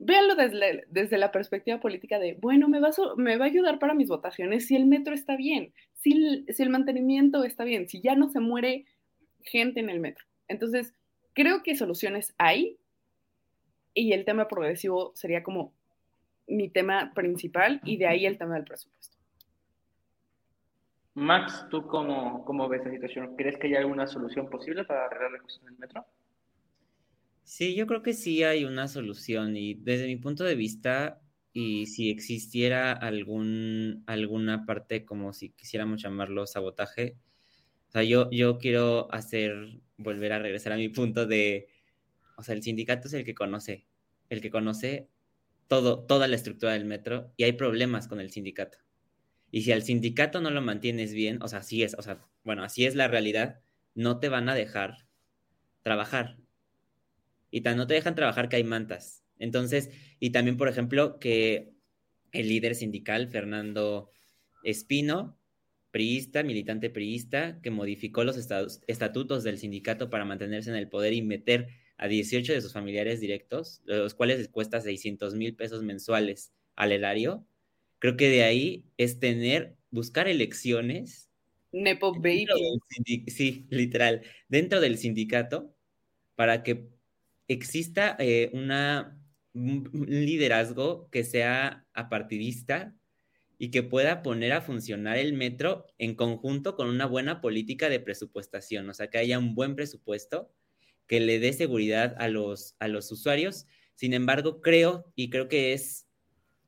véanlo 0.00 0.34
desde, 0.34 0.84
desde 0.90 1.16
la 1.16 1.30
perspectiva 1.30 1.78
política 1.78 2.18
de, 2.18 2.36
bueno, 2.40 2.68
me 2.68 2.80
va, 2.80 2.88
a, 2.88 3.14
me 3.16 3.36
va 3.36 3.44
a 3.44 3.48
ayudar 3.48 3.78
para 3.78 3.94
mis 3.94 4.08
votaciones 4.08 4.66
si 4.66 4.74
el 4.74 4.86
metro 4.86 5.14
está 5.14 5.36
bien, 5.36 5.72
si, 5.94 6.44
si 6.48 6.60
el 6.60 6.70
mantenimiento 6.70 7.44
está 7.44 7.62
bien, 7.62 7.88
si 7.88 8.00
ya 8.00 8.16
no 8.16 8.28
se 8.30 8.40
muere 8.40 8.84
gente 9.42 9.78
en 9.78 9.90
el 9.90 10.00
metro. 10.00 10.24
Entonces, 10.48 10.92
creo 11.34 11.62
que 11.62 11.76
soluciones 11.76 12.34
hay 12.36 12.78
y 13.94 14.12
el 14.12 14.24
tema 14.24 14.48
progresivo 14.48 15.12
sería 15.14 15.44
como 15.44 15.72
mi 16.48 16.68
tema 16.68 17.12
principal 17.14 17.80
y 17.84 17.96
de 17.96 18.08
ahí 18.08 18.26
el 18.26 18.38
tema 18.38 18.56
del 18.56 18.64
presupuesto. 18.64 19.21
Max, 21.14 21.66
¿tú 21.70 21.86
cómo, 21.86 22.44
cómo 22.44 22.68
ves 22.68 22.84
la 22.84 22.90
situación? 22.90 23.36
¿Crees 23.36 23.58
que 23.58 23.66
hay 23.66 23.74
alguna 23.74 24.06
solución 24.06 24.48
posible 24.48 24.84
para 24.84 25.06
arreglar 25.06 25.32
la 25.32 25.40
cuestión 25.40 25.66
del 25.66 25.78
metro? 25.78 26.06
Sí, 27.44 27.74
yo 27.74 27.86
creo 27.86 28.02
que 28.02 28.14
sí 28.14 28.44
hay 28.44 28.64
una 28.64 28.88
solución 28.88 29.56
y 29.56 29.74
desde 29.74 30.06
mi 30.06 30.16
punto 30.16 30.44
de 30.44 30.54
vista, 30.54 31.20
y 31.52 31.86
si 31.86 32.10
existiera 32.10 32.92
algún, 32.92 34.04
alguna 34.06 34.64
parte 34.64 35.04
como 35.04 35.32
si 35.34 35.50
quisiéramos 35.50 36.02
llamarlo 36.02 36.46
sabotaje, 36.46 37.18
o 37.88 37.92
sea, 37.92 38.04
yo, 38.04 38.30
yo 38.30 38.56
quiero 38.58 39.12
hacer, 39.12 39.80
volver 39.98 40.32
a 40.32 40.38
regresar 40.38 40.72
a 40.72 40.76
mi 40.76 40.88
punto 40.88 41.26
de, 41.26 41.68
o 42.38 42.42
sea, 42.42 42.54
el 42.54 42.62
sindicato 42.62 43.08
es 43.08 43.14
el 43.14 43.24
que 43.24 43.34
conoce, 43.34 43.86
el 44.30 44.40
que 44.40 44.50
conoce 44.50 45.08
todo, 45.68 46.04
toda 46.06 46.28
la 46.28 46.36
estructura 46.36 46.72
del 46.72 46.86
metro 46.86 47.32
y 47.36 47.44
hay 47.44 47.52
problemas 47.52 48.08
con 48.08 48.18
el 48.20 48.30
sindicato. 48.30 48.81
Y 49.52 49.62
si 49.62 49.70
al 49.70 49.82
sindicato 49.82 50.40
no 50.40 50.50
lo 50.50 50.62
mantienes 50.62 51.12
bien, 51.12 51.40
o 51.42 51.46
sea, 51.46 51.60
así 51.60 51.82
es, 51.82 51.94
o 51.98 52.02
sea, 52.02 52.26
bueno, 52.42 52.64
así 52.64 52.86
es 52.86 52.94
la 52.94 53.06
realidad, 53.06 53.60
no 53.94 54.18
te 54.18 54.30
van 54.30 54.48
a 54.48 54.54
dejar 54.54 55.06
trabajar. 55.82 56.38
Y 57.50 57.60
tan 57.60 57.76
no 57.76 57.86
te 57.86 57.92
dejan 57.92 58.14
trabajar 58.14 58.48
que 58.48 58.56
hay 58.56 58.64
mantas. 58.64 59.22
Entonces, 59.38 59.90
y 60.18 60.30
también, 60.30 60.56
por 60.56 60.68
ejemplo, 60.68 61.18
que 61.18 61.74
el 62.32 62.48
líder 62.48 62.74
sindical, 62.74 63.28
Fernando 63.28 64.08
Espino, 64.64 65.38
priista, 65.90 66.42
militante 66.42 66.88
priista, 66.88 67.60
que 67.60 67.70
modificó 67.70 68.24
los 68.24 68.38
estatutos 68.86 69.44
del 69.44 69.58
sindicato 69.58 70.08
para 70.08 70.24
mantenerse 70.24 70.70
en 70.70 70.76
el 70.76 70.88
poder 70.88 71.12
y 71.12 71.20
meter 71.20 71.68
a 71.98 72.08
18 72.08 72.54
de 72.54 72.62
sus 72.62 72.72
familiares 72.72 73.20
directos, 73.20 73.82
los 73.84 74.14
cuales 74.14 74.38
les 74.38 74.48
cuesta 74.48 74.80
600 74.80 75.34
mil 75.34 75.54
pesos 75.54 75.82
mensuales 75.82 76.54
al 76.74 76.92
erario, 76.92 77.46
Creo 78.02 78.16
que 78.16 78.30
de 78.30 78.42
ahí 78.42 78.84
es 78.96 79.20
tener, 79.20 79.76
buscar 79.92 80.26
elecciones. 80.26 81.30
Nepo 81.70 82.12
baby. 82.12 82.48
Sí, 83.28 83.68
literal. 83.70 84.22
Dentro 84.48 84.80
del 84.80 84.98
sindicato 84.98 85.72
para 86.34 86.64
que 86.64 86.88
exista 87.46 88.16
eh, 88.18 88.50
una, 88.54 89.16
un 89.54 89.88
liderazgo 90.08 91.10
que 91.10 91.22
sea 91.22 91.86
apartidista 91.94 92.92
y 93.56 93.70
que 93.70 93.84
pueda 93.84 94.24
poner 94.24 94.52
a 94.52 94.62
funcionar 94.62 95.16
el 95.16 95.32
metro 95.32 95.86
en 95.96 96.16
conjunto 96.16 96.74
con 96.74 96.88
una 96.88 97.06
buena 97.06 97.40
política 97.40 97.88
de 97.88 98.00
presupuestación, 98.00 98.90
o 98.90 98.94
sea, 98.94 99.10
que 99.10 99.18
haya 99.18 99.38
un 99.38 99.54
buen 99.54 99.76
presupuesto 99.76 100.52
que 101.06 101.20
le 101.20 101.38
dé 101.38 101.52
seguridad 101.52 102.16
a 102.18 102.26
los, 102.26 102.74
a 102.80 102.88
los 102.88 103.12
usuarios. 103.12 103.68
Sin 103.94 104.12
embargo, 104.12 104.60
creo, 104.60 105.12
y 105.14 105.30
creo 105.30 105.46
que 105.46 105.72
es 105.72 106.08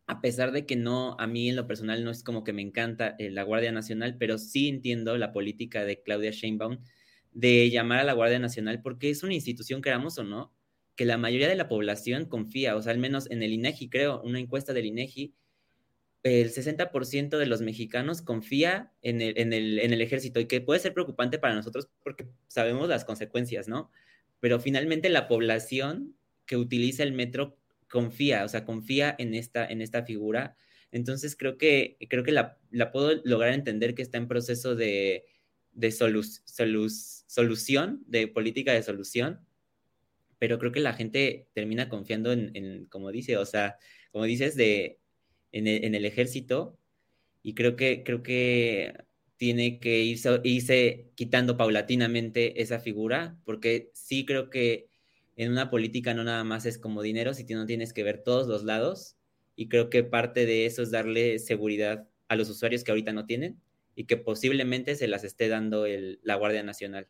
a 0.07 0.21
pesar 0.21 0.53
de 0.53 0.67
que 0.67 0.77
no, 0.77 1.17
a 1.19 1.27
mí 1.27 1.49
en 1.49 1.57
lo 1.57 1.67
personal 1.67 2.05
no 2.05 2.11
es 2.11 2.23
como 2.23 2.45
que 2.45 2.53
me 2.53 2.63
encanta 2.63 3.17
eh, 3.19 3.31
la 3.31 3.43
Guardia 3.43 3.73
Nacional, 3.73 4.17
pero 4.19 4.39
sí 4.39 4.69
entiendo 4.69 5.17
la 5.17 5.33
política 5.33 5.85
de 5.85 6.03
Claudia 6.03 6.31
Sheinbaum 6.31 6.79
de 7.33 7.71
llamar 7.71 8.01
a 8.01 8.05
la 8.05 8.13
Guardia 8.13 8.39
Nacional 8.39 8.83
porque 8.83 9.11
es 9.11 9.23
una 9.23 9.35
institución, 9.35 9.83
queramos 9.83 10.19
o 10.19 10.25
no, 10.25 10.53
que 10.95 11.05
la 11.05 11.19
mayoría 11.19 11.49
de 11.49 11.57
la 11.57 11.69
población 11.69 12.27
confía, 12.27 12.77
o 12.77 12.83
sea, 12.83 12.93
al 12.93 12.99
menos 12.99 13.31
en 13.31 13.43
el 13.43 13.53
INEGI, 13.53 13.89
creo, 13.89 14.23
una 14.23 14.39
encuesta 14.39 14.73
del 14.73 14.87
INEGI, 14.87 15.35
el 16.23 16.51
60% 16.51 17.37
de 17.37 17.47
los 17.47 17.61
mexicanos 17.61 18.23
confía 18.23 18.93
en 19.03 19.21
el, 19.21 19.39
en, 19.39 19.53
el, 19.53 19.79
en 19.79 19.93
el 19.93 20.01
ejército 20.01 20.41
y 20.41 20.47
que 20.47 20.61
puede 20.61 20.81
ser 20.81 20.95
preocupante 20.95 21.39
para 21.39 21.55
nosotros 21.55 21.91
porque 22.03 22.27
sabemos 22.49 22.89
las 22.89 23.05
consecuencias, 23.05 23.69
¿no? 23.69 23.91
Pero 24.41 24.59
finalmente 24.59 25.11
la 25.11 25.29
población 25.29 26.17
que 26.47 26.57
utiliza 26.57 27.03
el 27.03 27.13
metro 27.13 27.59
confía, 27.89 28.45
o 28.45 28.49
sea, 28.49 28.65
confía 28.65 29.15
en 29.19 29.35
esta, 29.35 29.67
en 29.67 29.81
esta 29.83 30.05
figura. 30.05 30.57
Entonces 30.93 31.37
creo 31.37 31.59
que, 31.59 31.97
creo 32.09 32.23
que 32.25 32.33
la, 32.33 32.59
la 32.71 32.93
puedo 32.93 33.21
lograr 33.25 33.53
entender 33.53 33.95
que 33.95 34.03
está 34.03 34.19
en 34.19 34.29
proceso 34.29 34.75
de, 34.75 35.25
de 35.73 35.91
solu 35.91 36.23
solución, 36.23 38.03
de 38.07 38.29
política 38.29 38.73
de 38.73 38.83
solución, 38.83 39.41
pero 40.39 40.59
creo 40.59 40.73
que 40.73 40.81
la 40.81 40.93
gente 40.93 41.49
termina 41.53 41.89
confiando 41.89 42.33
en, 42.33 42.51
en 42.55 42.87
como 42.87 43.11
dice, 43.11 43.37
o 43.37 43.45
sea, 43.45 43.77
como 44.13 44.25
dices, 44.25 44.55
de, 44.57 45.01
en, 45.53 45.67
el, 45.67 45.85
en 45.85 45.95
el 45.95 46.05
ejército, 46.05 46.79
y 47.43 47.55
creo 47.55 47.77
que, 47.77 48.05
creo 48.05 48.23
que 48.23 48.95
tiene 49.37 49.81
que 49.81 50.03
irse, 50.03 50.41
irse 50.45 51.11
quitando 51.15 51.57
paulatinamente 51.57 52.63
esa 52.63 52.79
figura, 52.79 53.37
porque 53.45 53.91
sí 53.95 54.25
creo 54.25 54.49
que 54.49 54.89
en 55.37 55.51
una 55.51 55.71
política 55.71 56.15
no 56.15 56.25
nada 56.25 56.45
más 56.45 56.67
es 56.67 56.79
como 56.79 57.03
dinero, 57.03 57.35
si 57.35 57.45
no 57.45 57.67
tienes 57.67 57.93
que 57.93 58.03
ver 58.03 58.23
todos 58.23 58.47
los 58.47 58.65
lados, 58.65 59.17
y 59.57 59.69
creo 59.69 59.91
que 59.91 60.05
parte 60.05 60.47
de 60.47 60.67
eso 60.67 60.83
es 60.83 60.91
darle 60.91 61.39
seguridad 61.39 62.09
a 62.29 62.37
los 62.37 62.49
usuarios 62.51 62.85
que 62.85 62.91
ahorita 62.91 63.13
no 63.13 63.27
tienen 63.27 63.61
y 63.95 64.05
que 64.05 64.17
posiblemente 64.17 64.97
se 64.97 65.09
las 65.09 65.25
esté 65.25 65.49
dando 65.49 65.87
la 66.23 66.35
Guardia 66.37 66.63
Nacional. 66.63 67.09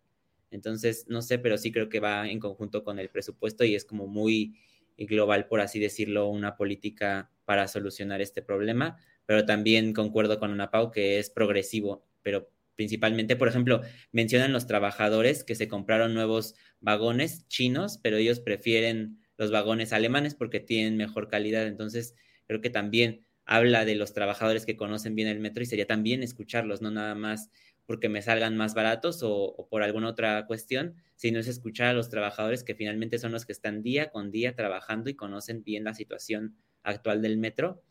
Entonces, 0.50 1.06
no 1.08 1.22
sé, 1.22 1.38
pero 1.38 1.58
sí 1.58 1.72
creo 1.72 1.88
que 1.88 2.00
va 2.00 2.28
en 2.28 2.40
conjunto 2.40 2.84
con 2.84 2.98
el 2.98 3.08
presupuesto 3.08 3.64
y 3.64 3.74
es 3.74 3.84
como 3.84 4.06
muy 4.06 4.56
global, 4.96 5.46
por 5.48 5.60
así 5.60 5.80
decirlo, 5.80 6.28
una 6.28 6.56
política 6.56 7.30
para 7.44 7.66
solucionar 7.66 8.20
este 8.20 8.42
problema, 8.42 8.96
pero 9.26 9.44
también 9.44 9.92
concuerdo 9.92 10.38
con 10.38 10.52
Ana 10.52 10.70
Pau 10.70 10.90
que 10.90 11.18
es 11.18 11.30
progresivo, 11.30 12.04
pero 12.22 12.50
principalmente, 12.76 13.36
por 13.36 13.48
ejemplo, 13.48 13.82
mencionan 14.12 14.52
los 14.52 14.66
trabajadores 14.66 15.44
que 15.44 15.54
se 15.54 15.68
compraron 15.68 16.14
nuevos 16.14 16.54
vagones 16.80 17.46
chinos, 17.48 17.98
pero 18.02 18.16
ellos 18.16 18.40
prefieren 18.40 19.18
los 19.36 19.50
vagones 19.50 19.92
alemanes 19.92 20.34
porque 20.34 20.60
tienen 20.60 20.96
mejor 20.96 21.28
calidad, 21.28 21.66
entonces 21.66 22.14
creo 22.46 22.60
que 22.60 22.70
también 22.70 23.26
habla 23.46 23.84
de 23.84 23.94
los 23.94 24.12
trabajadores 24.14 24.64
que 24.64 24.76
conocen 24.76 25.14
bien 25.14 25.28
el 25.28 25.40
metro 25.40 25.62
y 25.62 25.66
sería 25.66 25.86
también 25.86 26.22
escucharlos, 26.22 26.82
no 26.82 26.90
nada 26.90 27.14
más 27.14 27.50
porque 27.86 28.08
me 28.08 28.22
salgan 28.22 28.56
más 28.56 28.74
baratos 28.74 29.20
o, 29.22 29.68
por 29.70 29.82
alguna 29.82 30.08
otra 30.08 30.46
cuestión, 30.46 30.94
sino 31.16 31.38
es 31.38 31.48
escuchar 31.48 31.88
a 31.88 31.92
los 31.92 32.08
trabajadores 32.08 32.64
que 32.64 32.74
finalmente 32.74 33.18
son 33.18 33.32
los 33.32 33.44
que 33.44 33.52
están 33.52 33.82
día 33.82 34.10
con 34.10 34.30
día 34.30 34.54
trabajando 34.54 35.10
y 35.10 35.14
conocen 35.14 35.62
bien 35.62 35.84
la 35.84 35.94
situación 35.94 36.56
actual 36.82 37.20
del 37.20 37.36
metro. 37.36 37.82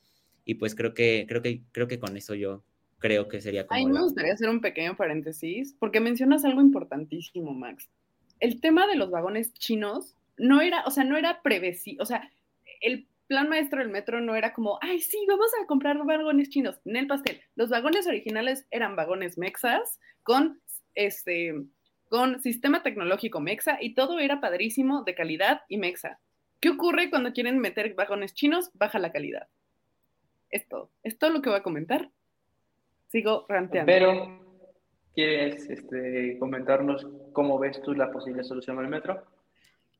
Y 0.46 0.56
pues 0.56 0.76
creo 0.76 0.94
que, 0.94 1.26
creo 1.28 1.42
que, 1.42 1.62
creo 1.72 1.88
que 1.88 2.00
con 2.00 2.18
eso 2.18 2.34
yo 2.34 2.64
creo 3.04 3.28
que 3.28 3.41
sería 3.41 3.68
como. 3.68 3.78
Ay, 3.78 3.86
me 3.86 3.99
gustaría 3.99 4.32
hacer 4.32 4.47
un 4.47 4.62
pequeño 4.62 4.95
paréntesis, 4.95 5.76
porque 5.78 5.99
mencionas 5.99 6.45
algo 6.45 6.62
importantísimo, 6.62 7.54
Max. 7.54 7.89
El 8.39 8.62
tema 8.62 8.88
de 8.88 8.95
los 8.95 9.12
vagones 9.12 9.54
chinos 9.54 10.16
no 10.38 10.62
era, 10.62 10.86
o 10.86 10.91
sea, 10.91 11.04
no 11.04 11.18
era 11.18 11.41
previsible, 11.41 12.01
o 12.01 12.06
sea, 12.06 12.32
el 12.80 13.06
plan 13.28 13.49
maestro 13.49 13.80
del 13.80 13.89
metro 13.89 14.22
no 14.22 14.36
era 14.36 14.54
como, 14.54 14.80
ay, 14.82 15.01
sí, 15.01 15.18
vamos 15.28 15.51
a 15.62 15.68
comprar 15.68 15.97
vagones 15.97 16.49
chinos, 16.49 16.80
en 16.86 16.95
el 16.95 17.08
pastel. 17.08 17.41
Los 17.56 17.70
vagones 17.70 18.08
originales 18.08 18.68
eran 18.72 18.95
vagones 18.95 19.38
mexas 19.38 19.99
con 20.24 20.62
este 20.95 21.54
con 22.08 22.41
sistema 22.41 22.84
tecnológico 22.84 23.41
mexa 23.41 23.80
y 23.82 23.95
todo 23.95 24.20
era 24.20 24.39
padrísimo, 24.39 25.04
de 25.04 25.16
calidad 25.16 25.64
y 25.68 25.78
mexa. 25.78 26.20
¿Qué 26.62 26.70
ocurre 26.70 27.10
cuando 27.10 27.34
quieren 27.34 27.60
meter 27.60 27.95
vagones 27.95 28.34
chinos? 28.34 28.70
Baja 28.76 28.97
la 28.97 29.12
calidad. 29.12 29.49
Es 30.49 30.70
todo. 30.70 30.91
Es 31.01 31.18
todo 31.18 31.32
lo 31.32 31.41
que 31.41 31.49
voy 31.49 31.60
a 31.60 31.64
comentar. 31.64 32.12
Sigo 33.14 33.45
ranteando. 33.47 33.86
Pero, 33.86 34.39
¿quieres 35.14 35.70
este, 35.70 36.36
comentarnos 36.39 37.05
cómo 37.32 37.59
ves 37.59 37.80
tú 37.84 37.93
la 37.93 38.11
posible 38.11 38.43
solución 38.43 38.80
al 38.80 38.88
metro? 38.88 39.24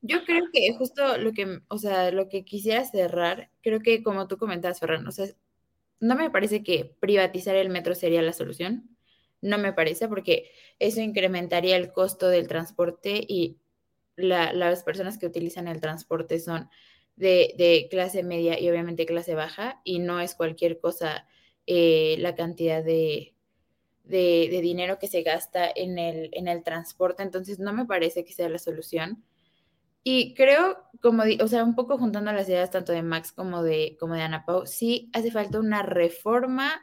Yo 0.01 0.26
creo 0.26 0.45
que 0.51 0.74
justo 0.80 1.20
lo 1.20 1.32
que, 1.32 1.59
o 1.68 1.78
sea, 1.78 2.09
lo 2.09 2.28
que 2.28 2.43
quisiera 2.43 2.84
cerrar, 2.86 3.51
creo 3.61 3.82
que 3.82 4.01
como 4.01 4.28
tú 4.28 4.38
comentabas, 4.38 4.80
Ferran, 4.80 5.05
o 5.05 5.11
sea, 5.11 5.28
no 5.99 6.16
me 6.16 6.32
parece 6.32 6.64
que 6.64 6.95
privatizar 6.99 7.55
el 7.55 7.70
metro 7.70 7.93
sería 7.93 8.24
la 8.24 8.34
solución. 8.34 8.89
No 9.41 9.59
me 9.59 9.74
parece 9.74 10.07
porque 10.07 10.49
eso 10.80 10.99
incrementaría 10.99 11.78
el 11.78 11.91
costo 11.91 12.30
del 12.30 12.47
transporte 12.47 13.24
y 13.28 13.59
la, 14.16 14.53
las 14.53 14.84
personas 14.84 15.20
que 15.20 15.28
utilizan 15.28 15.68
el 15.68 15.82
transporte 15.82 16.39
son 16.39 16.68
de, 17.16 17.53
de, 17.59 17.89
clase 17.91 18.24
media 18.24 18.59
y 18.59 18.68
obviamente 18.72 19.05
clase 19.05 19.36
baja 19.36 19.82
y 19.84 19.99
no 19.99 20.20
es 20.20 20.34
cualquier 20.34 20.80
cosa 20.80 21.28
eh, 21.68 22.18
la 22.20 22.36
cantidad 22.36 22.84
de, 22.84 23.34
de, 24.03 24.59
dinero 24.61 24.99
que 24.99 25.07
se 25.07 25.24
gasta 25.24 25.70
en 25.74 25.97
el, 25.97 26.30
en 26.34 26.47
el 26.47 26.64
transporte. 26.64 27.24
Entonces 27.24 27.59
no 27.59 27.74
me 27.74 27.86
parece 27.86 28.24
que 28.26 28.34
sea 28.34 28.49
la 28.49 28.59
solución. 28.59 29.24
Y 30.03 30.34
creo, 30.34 30.78
como, 31.01 31.24
o 31.41 31.47
sea, 31.47 31.64
un 31.64 31.76
poco 31.76 31.97
juntando 31.97 32.32
las 32.34 32.49
ideas 32.49 32.72
tanto 32.72 32.91
de 32.91 33.03
Max 33.03 33.32
como 33.32 33.64
de, 33.64 33.95
como 33.99 34.16
de 34.16 34.22
Ana 34.22 34.45
Pau, 34.45 34.66
sí 34.66 35.09
hace 35.14 35.32
falta 35.32 35.59
una 35.59 35.82
reforma 35.82 36.82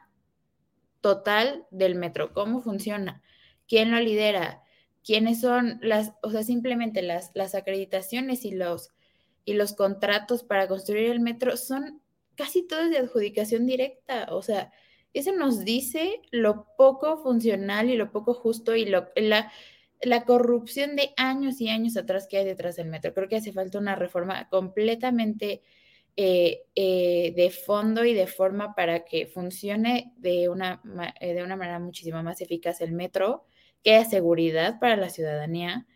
total 1.03 1.67
del 1.71 1.97
metro. 1.97 2.33
¿Cómo 2.33 2.63
funciona? 2.63 3.23
¿Quién 3.69 3.91
lo 3.91 4.01
lidera? 4.01 4.63
¿Quiénes 5.05 5.41
son 5.41 5.79
las, 5.83 6.13
o 6.23 6.31
sea, 6.31 6.43
simplemente 6.43 7.03
las, 7.03 7.31
las 7.35 7.55
acreditaciones 7.55 8.45
y 8.45 8.53
los, 8.53 8.91
y 9.45 9.55
los 9.55 9.75
contratos 9.75 10.43
para 10.43 10.69
construir 10.69 11.11
el 11.11 11.21
metro 11.21 11.57
son 11.57 12.01
casi 12.37 12.67
todos 12.67 12.91
de 12.91 12.99
adjudicación 12.99 13.67
directa? 13.67 14.29
O 14.31 14.43
sea, 14.43 14.73
eso 15.15 15.33
nos 15.33 15.65
dice 15.65 16.21
lo 16.31 16.67
poco 16.77 17.19
funcional 17.19 17.91
y 17.91 17.97
lo 17.97 18.13
poco 18.13 18.35
justo 18.35 18.77
y 18.77 18.85
lo, 18.87 19.09
la, 19.17 19.53
la 20.03 20.25
corrupción 20.25 20.97
de 20.97 21.13
años 21.17 21.61
y 21.61 21.69
años 21.69 21.97
atrás 21.97 22.27
que 22.29 22.39
hay 22.39 22.45
detrás 22.45 22.77
del 22.77 22.89
metro. 22.89 23.13
Creo 23.15 23.29
que 23.29 23.37
hace 23.37 23.53
falta 23.53 23.79
una 23.79 23.97
reforma 23.97 24.49
completamente 24.49 25.63
eh, 26.17 26.65
eh, 26.75 27.33
de 27.37 27.51
fondo 27.51 28.05
y 28.05 28.15
de 28.15 28.27
forma 28.27 28.75
para 28.75 29.05
que 29.05 29.27
funcione 29.27 30.13
de 30.17 30.49
una, 30.49 30.83
eh, 31.21 31.35
de 31.35 31.43
una 31.43 31.57
manera 31.57 31.79
muchísimo 31.79 32.23
más 32.23 32.41
eficaz 32.41 32.81
el 32.81 32.93
metro, 32.93 33.47
que 33.83 33.95
haya 33.95 34.09
seguridad 34.09 34.79
para 34.81 34.97
la 34.97 35.09
ciudadanía. 35.09 35.87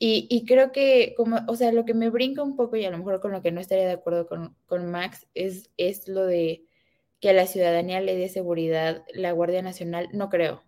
Y, 0.00 0.28
y, 0.30 0.44
creo 0.44 0.70
que, 0.70 1.14
como, 1.16 1.40
o 1.48 1.56
sea, 1.56 1.72
lo 1.72 1.84
que 1.84 1.94
me 1.94 2.08
brinca 2.08 2.42
un 2.42 2.54
poco 2.54 2.76
y 2.76 2.84
a 2.84 2.90
lo 2.90 2.98
mejor 2.98 3.20
con 3.20 3.32
lo 3.32 3.42
que 3.42 3.50
no 3.50 3.60
estaría 3.60 3.86
de 3.86 3.94
acuerdo 3.94 4.28
con, 4.28 4.54
con 4.66 4.88
Max 4.90 5.26
es, 5.34 5.70
es 5.76 6.06
lo 6.06 6.24
de 6.24 6.64
que 7.20 7.30
a 7.30 7.32
la 7.32 7.46
ciudadanía 7.46 8.00
le 8.00 8.16
dé 8.16 8.28
seguridad 8.28 9.04
la 9.12 9.32
Guardia 9.32 9.60
Nacional. 9.60 10.08
No 10.12 10.28
creo. 10.28 10.62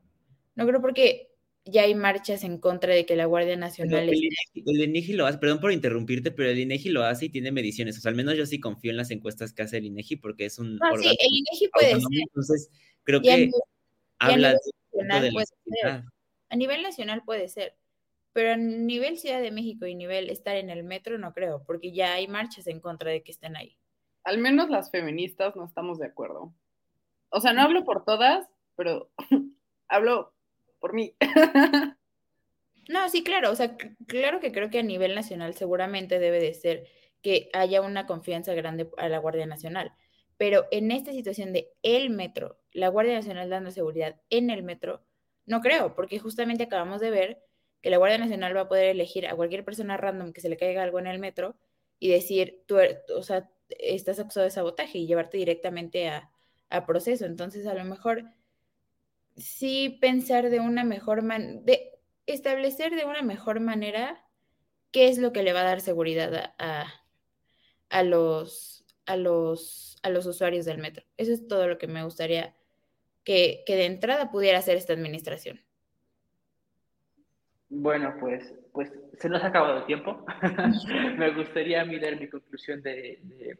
No 0.57 0.67
creo 0.67 0.81
porque 0.81 1.31
ya 1.65 1.83
hay 1.83 1.95
marchas 1.95 2.43
en 2.43 2.59
contra 2.59 2.93
de 2.93 3.07
que 3.07 3.15
la 3.15 3.27
Guardia 3.27 3.57
Nacional... 3.57 4.09
el, 4.09 4.15
INEGI, 4.15 4.65
el, 4.67 4.81
INEGI, 4.89 5.13
lo 5.13 5.27
hace, 5.27 5.39
perdón 5.39 5.61
por 5.61 5.73
interrumpirte, 5.73 6.33
pero 6.33 6.51
el 6.51 6.59
INEGI 6.59 6.89
lo 6.89 7.05
hace 7.05 7.27
y 7.27 7.29
tiene 7.29 7.53
mediciones. 7.53 7.97
O 7.99 8.01
sea, 8.01 8.11
al 8.11 8.17
menos 8.17 8.37
yo 8.37 8.47
sí 8.47 8.59
confío 8.59 8.91
en 8.91 8.97
las 8.97 9.11
encuestas 9.11 9.53
que 9.53 9.63
hace 9.63 9.77
el 9.79 9.87
INEGI 9.87 10.17
porque 10.17 10.47
es 10.47 10.59
un... 10.59 10.77
No, 10.77 10.97
sí, 10.97 11.09
el 11.09 11.37
INEGI 11.37 11.69
puede 11.73 11.91
ser. 11.91 12.03
Entonces, 12.27 12.71
creo 13.05 13.21
que 13.21 13.31
nivel, 13.31 13.51
habla 14.19 14.51
de, 14.51 14.59
de 14.93 15.05
la 15.85 16.05
A 16.49 16.57
nivel 16.57 16.83
nacional 16.83 17.23
puede 17.25 17.49
ser, 17.49 17.77
pero 18.33 18.53
a 18.53 18.57
nivel 18.57 19.19
Ciudad 19.19 19.41
de 19.41 19.51
México 19.51 19.87
y 19.87 19.95
nivel 19.95 20.31
estar 20.31 20.57
en 20.57 20.71
el 20.71 20.85
metro 20.85 21.19
no 21.19 21.33
creo, 21.33 21.65
porque 21.67 21.93
ya 21.93 22.15
hay 22.15 22.29
marchas 22.29 22.67
en 22.67 22.81
contra 22.81 23.11
de 23.11 23.23
que 23.23 23.33
estén 23.33 23.57
ahí. 23.57 23.77
Al 24.25 24.39
menos 24.39 24.69
las 24.71 24.91
feministas 24.91 25.57
no 25.57 25.65
estamos 25.65 25.99
de 25.99 26.07
acuerdo. 26.07 26.55
O 27.31 27.41
sea, 27.41 27.53
no 27.53 27.63
hablo 27.63 27.85
por 27.85 28.05
todas, 28.05 28.49
pero 28.77 29.11
hablo 29.89 30.35
por 30.79 30.95
mí. 30.95 31.15
no, 32.89 33.09
sí, 33.09 33.23
claro, 33.25 33.51
o 33.51 33.57
sea, 33.57 33.77
claro 34.07 34.41
que 34.41 34.53
creo 34.53 34.71
que 34.71 34.81
a 34.81 34.85
nivel 34.85 35.15
nacional 35.15 35.55
seguramente 35.55 36.19
debe 36.19 36.41
de 36.41 36.55
ser 36.55 36.87
que 37.23 37.51
haya 37.53 37.83
una 37.83 38.07
confianza 38.07 38.55
grande 38.55 38.91
a 38.97 39.09
la 39.09 39.19
Guardia 39.19 39.47
Nacional, 39.47 39.93
pero 40.37 40.67
en 40.71 40.91
esta 40.91 41.13
situación 41.13 41.53
de 41.53 41.71
el 41.83 42.11
metro, 42.11 42.59
la 42.73 42.89
Guardia 42.89 43.15
Nacional 43.15 43.51
dando 43.51 43.71
seguridad 43.71 44.21
en 44.31 44.51
el 44.51 44.63
metro, 44.63 45.05
no 45.47 45.61
creo, 45.61 45.95
porque 45.95 46.19
justamente 46.19 46.65
acabamos 46.65 47.01
de 47.01 47.11
ver 47.11 47.43
que 47.81 47.91
la 47.91 47.97
Guardia 47.99 48.19
Nacional 48.19 48.57
va 48.57 48.63
a 48.63 48.69
poder 48.69 48.87
elegir 48.87 49.27
a 49.27 49.37
cualquier 49.37 49.65
persona 49.65 49.97
random 49.97 50.33
que 50.33 50.41
se 50.41 50.49
le 50.49 50.57
caiga 50.57 50.83
algo 50.83 50.99
en 50.99 51.07
el 51.07 51.19
metro 51.19 51.57
y 51.99 52.09
decir, 52.09 52.63
tú, 52.67 52.77
o 53.15 53.23
sea, 53.23 53.51
estás 53.69 54.19
acusado 54.19 54.45
de 54.45 54.51
sabotaje 54.51 54.99
y 54.99 55.07
llevarte 55.07 55.39
directamente 55.39 56.09
a, 56.09 56.31
a 56.71 56.87
proceso. 56.87 57.27
Entonces, 57.27 57.67
a 57.67 57.75
lo 57.75 57.85
mejor 57.85 58.25
sí 59.37 59.99
pensar 60.01 60.51
de 60.51 60.61
una 60.61 60.85
mejor 60.85 61.23
manera, 61.23 61.61
de 61.63 61.99
establecer 62.27 62.95
de 62.95 63.05
una 63.05 63.23
mejor 63.23 63.61
manera 63.61 64.25
qué 64.91 65.09
es 65.09 65.19
lo 65.19 65.33
que 65.33 65.43
le 65.43 65.53
va 65.53 65.61
a 65.61 65.65
dar 65.65 65.81
seguridad 65.81 66.55
a, 66.59 66.87
a, 67.89 68.03
los, 68.03 68.85
a, 69.07 69.17
los, 69.17 69.97
a 70.03 70.11
los 70.11 70.27
usuarios 70.27 70.65
del 70.65 70.79
metro. 70.79 71.05
Eso 71.17 71.33
es 71.33 71.47
todo 71.49 71.69
lo 71.69 71.79
que 71.79 71.87
me 71.87 72.05
gustaría 72.05 72.55
que, 73.25 73.63
que 73.67 73.77
de 73.77 73.87
entrada 73.87 74.31
pudiera 74.31 74.59
hacer 74.59 74.77
esta 74.77 74.93
administración. 74.93 75.63
Bueno, 77.71 78.15
pues, 78.19 78.53
pues 78.73 78.93
se 79.15 79.29
nos 79.29 79.43
ha 79.45 79.47
acabado 79.47 79.79
el 79.79 79.87
tiempo. 79.87 80.27
me 81.17 81.31
gustaría 81.31 81.85
mirar 81.85 82.19
mi 82.19 82.29
conclusión 82.29 82.83
de, 82.83 83.21
de, 83.23 83.57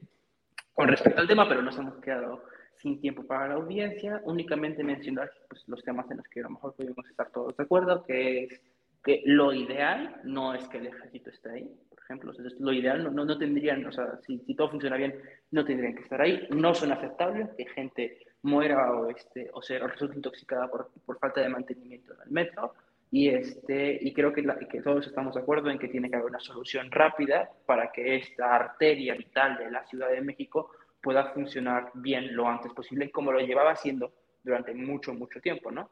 con 0.75 0.89
respecto 0.89 1.21
al 1.21 1.29
tema, 1.29 1.49
pero 1.49 1.63
nos 1.63 1.79
hemos 1.79 1.97
quedado 2.01 2.43
sin 2.75 3.01
tiempo 3.01 3.25
para 3.25 3.49
la 3.49 3.55
audiencia, 3.55 4.21
únicamente 4.25 4.83
mencionar 4.83 5.31
pues, 5.49 5.63
los 5.69 5.83
temas 5.85 6.11
en 6.11 6.17
los 6.17 6.27
que 6.29 6.41
a 6.41 6.45
lo 6.45 6.51
mejor 6.51 6.75
podemos 6.75 7.09
estar 7.09 7.31
todos 7.31 7.57
de 7.57 7.63
acuerdo, 7.63 8.03
que 8.05 8.45
es 8.45 8.61
que 9.05 9.23
lo 9.25 9.53
ideal 9.53 10.21
no 10.25 10.55
es 10.55 10.67
que 10.69 10.79
el 10.79 10.89
ejército 10.89 11.31
esté 11.31 11.51
ahí, 11.51 11.71
por 11.89 11.99
ejemplo, 12.01 12.33
lo 12.59 12.73
ideal 12.73 13.05
no, 13.05 13.11
no, 13.11 13.25
no 13.25 13.39
tendrían, 13.39 13.87
o 13.87 13.93
sea, 13.93 14.19
si, 14.27 14.39
si, 14.41 14.55
todo 14.55 14.71
funciona 14.71 14.97
bien, 14.97 15.15
no 15.53 15.65
tendrían 15.65 15.95
que 15.95 16.03
estar 16.03 16.21
ahí, 16.21 16.49
no 16.51 16.75
son 16.75 16.93
aceptables 16.93 17.49
que 17.57 17.67
gente 17.67 18.19
muera 18.43 18.93
o, 18.93 19.09
este, 19.09 19.49
o, 19.55 19.63
sea, 19.63 19.83
o 19.85 19.87
resulte 19.87 20.17
intoxicada 20.17 20.69
por, 20.69 20.91
por 21.07 21.19
falta 21.19 21.41
de 21.41 21.49
mantenimiento 21.49 22.15
en 22.15 22.21
el 22.23 22.31
metro, 22.31 22.75
y, 23.11 23.29
este, 23.29 23.99
y 24.01 24.13
creo 24.13 24.33
que, 24.33 24.43
la, 24.43 24.57
que, 24.57 24.81
todos 24.81 25.07
estamos 25.07 25.35
de 25.35 25.41
acuerdo 25.41 25.69
en 25.71 25.79
que 25.79 25.89
tiene 25.89 26.09
que 26.09 26.17
haber 26.17 26.29
una 26.31 26.41
solución 26.41 26.91
rápida 26.91 27.51
para 27.67 27.91
que 27.91 28.17
esta 28.17 28.55
arteria 28.55 29.15
vital 29.15 29.59
de 29.59 29.71
la 29.71 29.85
Ciudad 29.87 30.11
de 30.11 30.21
México 30.21 30.71
pueda 31.03 31.33
funcionar 31.33 31.91
bien 31.95 32.37
lo 32.37 32.47
antes 32.47 32.73
posible, 32.73 33.11
como 33.11 33.33
lo 33.33 33.41
llevaba 33.41 33.73
haciendo 33.73 34.13
durante 34.45 34.75
mucho, 34.75 35.13
mucho 35.13 35.41
tiempo, 35.41 35.71
¿no? 35.71 35.91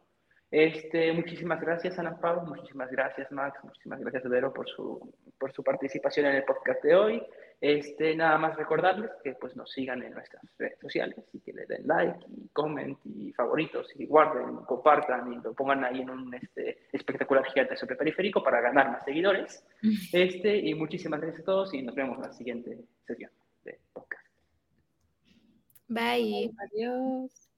Este, 0.51 1.13
muchísimas 1.13 1.61
gracias, 1.61 1.99
Ana 1.99 2.19
Pau, 2.19 2.47
muchísimas 2.47 2.91
gracias, 2.91 3.31
Max, 3.33 3.59
muchísimas 3.63 4.01
gracias, 4.01 4.29
Vero, 4.29 4.53
por 4.53 4.69
su, 4.69 5.13
por 5.39 5.53
su 5.53 5.63
participación 5.63 6.27
en 6.27 6.37
el 6.37 6.45
podcast 6.45 6.83
de 6.83 6.95
hoy. 6.95 7.23
Este, 7.61 8.15
nada 8.15 8.39
más 8.39 8.57
recordarles 8.57 9.11
que 9.25 9.33
pues, 9.33 9.57
nos 9.57 9.71
sigan 9.73 10.03
en 10.03 10.13
nuestras 10.13 10.43
redes 10.59 10.79
sociales 10.79 11.25
y 11.33 11.41
que 11.41 11.53
le 11.53 11.67
den 11.67 11.87
like 11.87 12.25
y 12.29 12.49
comment 12.53 12.99
y 13.05 13.33
favoritos 13.33 13.91
y 13.97 14.07
guarden, 14.07 14.59
compartan 14.59 15.33
y 15.33 15.37
lo 15.37 15.53
pongan 15.55 15.85
ahí 15.85 16.03
en 16.03 16.11
un 16.11 16.33
este, 16.35 16.87
espectacular 16.93 17.45
gigante 17.47 17.77
sobre 17.77 17.97
periférico 17.97 18.43
para 18.43 18.61
ganar 18.61 18.91
más 18.91 19.05
seguidores. 19.05 19.65
Este, 20.13 20.57
y 20.57 20.75
muchísimas 20.75 21.21
gracias 21.21 21.43
a 21.43 21.45
todos 21.45 21.75
y 21.75 21.83
nos 21.83 21.95
vemos 21.95 22.17
en 22.17 22.23
la 22.23 22.33
siguiente 22.33 22.79
sesión 23.07 23.31
de 23.65 23.79
podcast. 23.93 24.27
Bye. 25.89 26.51
Adiós. 26.59 27.49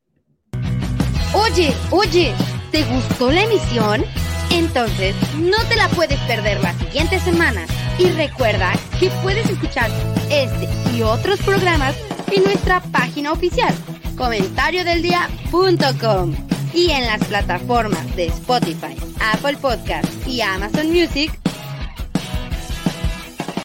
Oye, 1.34 1.70
oye, 1.92 2.34
¿te 2.72 2.82
gustó 2.84 3.30
la 3.30 3.44
emisión? 3.44 4.29
Entonces, 4.50 5.14
no 5.38 5.56
te 5.68 5.76
la 5.76 5.88
puedes 5.88 6.18
perder 6.20 6.60
la 6.60 6.74
siguiente 6.74 7.18
semana. 7.20 7.64
Y 7.98 8.10
recuerda 8.10 8.72
que 8.98 9.10
puedes 9.22 9.48
escuchar 9.48 9.90
este 10.30 10.68
y 10.94 11.02
otros 11.02 11.38
programas 11.40 11.94
en 12.32 12.44
nuestra 12.44 12.80
página 12.80 13.32
oficial, 13.32 13.74
comentariodeldia.com 14.16 16.34
y 16.72 16.90
en 16.90 17.06
las 17.06 17.22
plataformas 17.24 18.16
de 18.16 18.26
Spotify, 18.26 18.96
Apple 19.32 19.56
Podcast 19.58 20.08
y 20.26 20.40
Amazon 20.40 20.90
Music 20.90 21.30